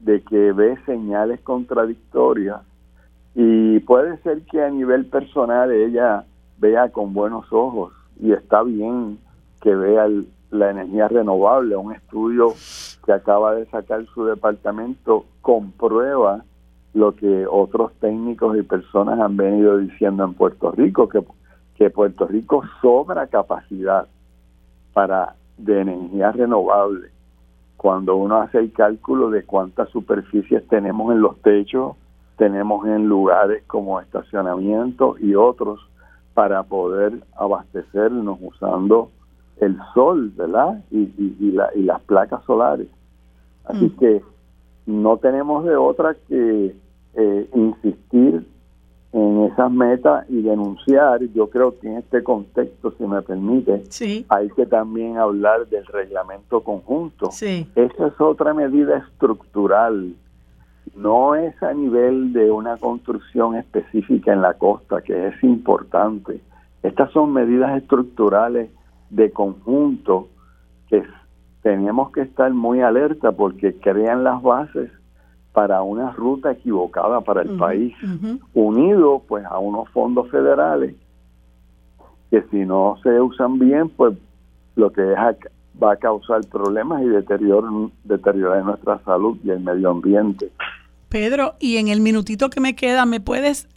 [0.00, 2.60] de que ve señales contradictorias
[3.34, 6.24] y puede ser que a nivel personal ella
[6.58, 9.18] vea con buenos ojos y está bien
[9.60, 10.08] que vea
[10.50, 11.76] la energía renovable.
[11.76, 12.54] Un estudio
[13.08, 16.44] que acaba de sacar su departamento comprueba
[16.92, 21.24] lo que otros técnicos y personas han venido diciendo en Puerto Rico, que,
[21.76, 24.06] que Puerto Rico sobra capacidad
[24.92, 27.08] para de energía renovable
[27.78, 31.96] cuando uno hace el cálculo de cuántas superficies tenemos en los techos,
[32.36, 35.80] tenemos en lugares como estacionamiento y otros
[36.34, 39.10] para poder abastecernos usando
[39.60, 40.84] el sol, ¿verdad?
[40.90, 42.88] Y, y, las placas solares.
[43.68, 43.98] Así mm.
[43.98, 44.22] que
[44.86, 46.74] no tenemos de otra que
[47.14, 48.46] eh, insistir
[49.12, 53.82] en esas metas y denunciar, yo creo que en este contexto, si me permite,
[54.28, 57.30] hay que también hablar del reglamento conjunto.
[57.30, 57.66] Sí.
[57.74, 60.14] Esa es otra medida estructural,
[60.94, 66.40] no es a nivel de una construcción específica en la costa, que es importante.
[66.82, 68.70] Estas son medidas estructurales
[69.10, 70.28] de conjunto
[70.88, 71.02] que
[71.62, 74.90] tenemos que estar muy alerta porque crean las bases
[75.52, 77.94] para una ruta equivocada para el país,
[78.54, 80.94] unido pues a unos fondos federales
[82.30, 84.16] que si no se usan bien, pues
[84.76, 85.18] lo que es
[85.82, 90.50] va a causar problemas y deterioro, deteriorar nuestra salud y el medio ambiente.
[91.08, 93.68] Pedro, y en el minutito que me queda, ¿me puedes,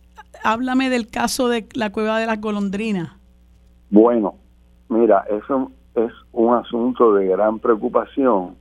[0.43, 3.11] háblame del caso de la cueva de las golondrinas?
[3.89, 4.35] Bueno,
[4.89, 8.55] mira, eso es un asunto de gran preocupación.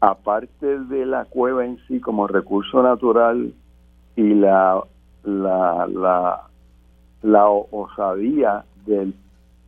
[0.00, 3.52] Aparte de la cueva en sí como recurso natural
[4.14, 4.82] y la,
[5.24, 6.42] la, la,
[7.22, 9.14] la osadía del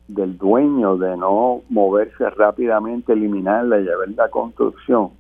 [0.09, 5.11] del dueño de no moverse rápidamente, eliminarla y llevar la construcción.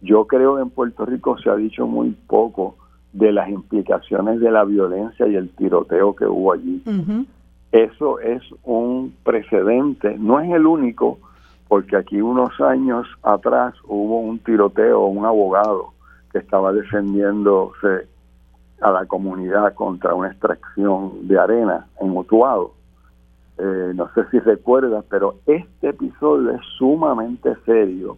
[0.00, 2.76] Yo creo que en Puerto Rico se ha dicho muy poco
[3.12, 6.82] de las implicaciones de la violencia y el tiroteo que hubo allí.
[7.72, 11.18] Eso es un precedente, no es el único,
[11.68, 15.92] porque aquí unos años atrás hubo un tiroteo, un abogado
[16.32, 18.08] que estaba defendiéndose
[18.80, 22.72] a la comunidad contra una extracción de arena en Utuado.
[23.58, 28.16] Eh, no sé si recuerdas, pero este episodio es sumamente serio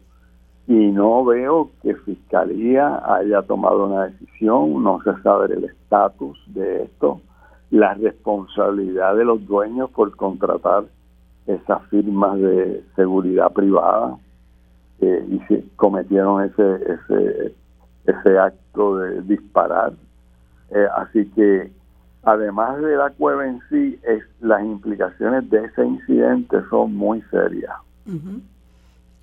[0.67, 6.85] y no veo que Fiscalía haya tomado una decisión, no se sabe el estatus de
[6.85, 7.21] esto,
[7.71, 10.85] la responsabilidad de los dueños por contratar
[11.47, 14.17] esas firmas de seguridad privada
[15.01, 17.55] eh, y si cometieron ese, ese,
[18.07, 19.93] ese acto de disparar.
[20.71, 21.73] Eh, así que
[22.23, 27.75] además de la cueva en sí, es, las implicaciones de ese incidente son muy serias.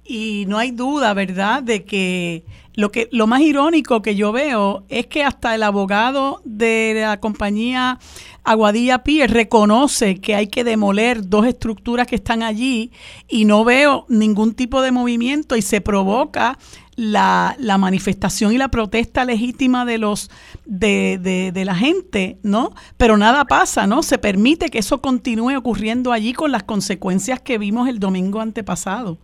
[0.07, 2.45] Y no hay duda, ¿verdad?, de que
[2.77, 7.19] lo que lo más irónico que yo veo es que hasta el abogado de la
[7.19, 7.97] compañía
[8.43, 12.91] Aguadilla Pier reconoce que hay que demoler dos estructuras que están allí
[13.27, 16.59] y no veo ningún tipo de movimiento y se provoca
[16.95, 20.29] la, la manifestación y la protesta legítima de los
[20.65, 22.73] de, de, de, la gente, ¿no?
[22.97, 24.03] Pero nada pasa, ¿no?
[24.03, 29.17] Se permite que eso continúe ocurriendo allí con las consecuencias que vimos el domingo antepasado.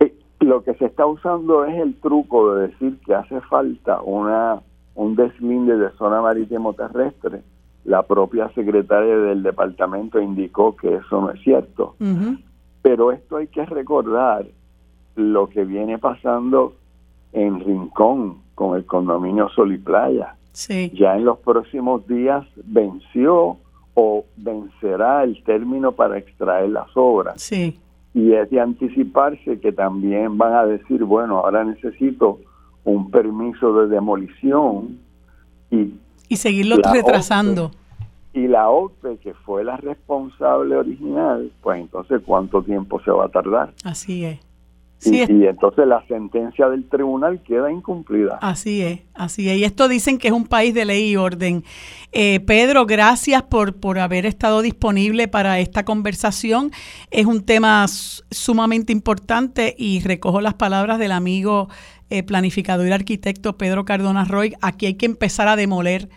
[0.00, 4.60] Eh, lo que se está usando es el truco de decir que hace falta una
[4.96, 7.42] un deslinde de zona marítimo terrestre.
[7.84, 11.94] La propia secretaria del departamento indicó que eso no es cierto.
[12.82, 14.46] Pero esto hay que recordar
[15.14, 16.74] lo que viene pasando
[17.32, 20.34] en Rincón con el condominio Sol y Playa.
[20.94, 23.58] Ya en los próximos días venció
[23.94, 27.40] o vencerá el término para extraer las obras.
[28.16, 32.40] Y es de anticiparse que también van a decir, bueno, ahora necesito
[32.82, 34.98] un permiso de demolición
[35.70, 35.92] y,
[36.28, 37.70] y seguirlo retrasando.
[38.32, 43.28] y la OPE, que fue la responsable original, pues entonces, ¿cuánto tiempo se va a
[43.28, 43.74] tardar?
[43.84, 44.45] Así es
[45.04, 48.38] y, entonces la sentencia del tribunal queda incumplida.
[48.40, 49.58] Así es, así es.
[49.58, 51.64] Y esto dicen que es un país de ley y orden.
[52.12, 56.70] Eh, Pedro, gracias por, por haber estado disponible para esta conversación.
[57.10, 61.68] Es un tema sumamente importante y recojo las palabras del amigo
[62.08, 64.54] eh, planificador y arquitecto Pedro Cardona Roy.
[64.62, 66.08] Aquí hay que empezar a demoler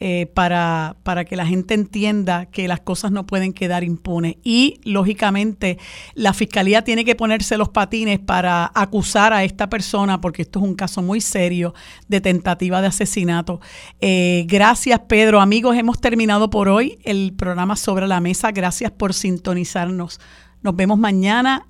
[0.00, 4.36] eh, para, para que la gente entienda que las cosas no pueden quedar impunes.
[4.44, 5.78] Y, lógicamente,
[6.14, 10.64] la fiscalía tiene que ponerse los patines para acusar a esta persona, porque esto es
[10.64, 11.74] un caso muy serio
[12.06, 13.60] de tentativa de asesinato.
[14.00, 15.40] Eh, gracias, Pedro.
[15.40, 18.52] Amigos, hemos terminado por hoy el programa Sobre la Mesa.
[18.52, 20.20] Gracias por sintonizarnos.
[20.62, 21.66] Nos vemos mañana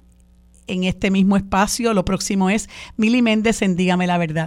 [0.66, 1.94] en este mismo espacio.
[1.94, 4.46] Lo próximo es Mili Méndez en Dígame la Verdad.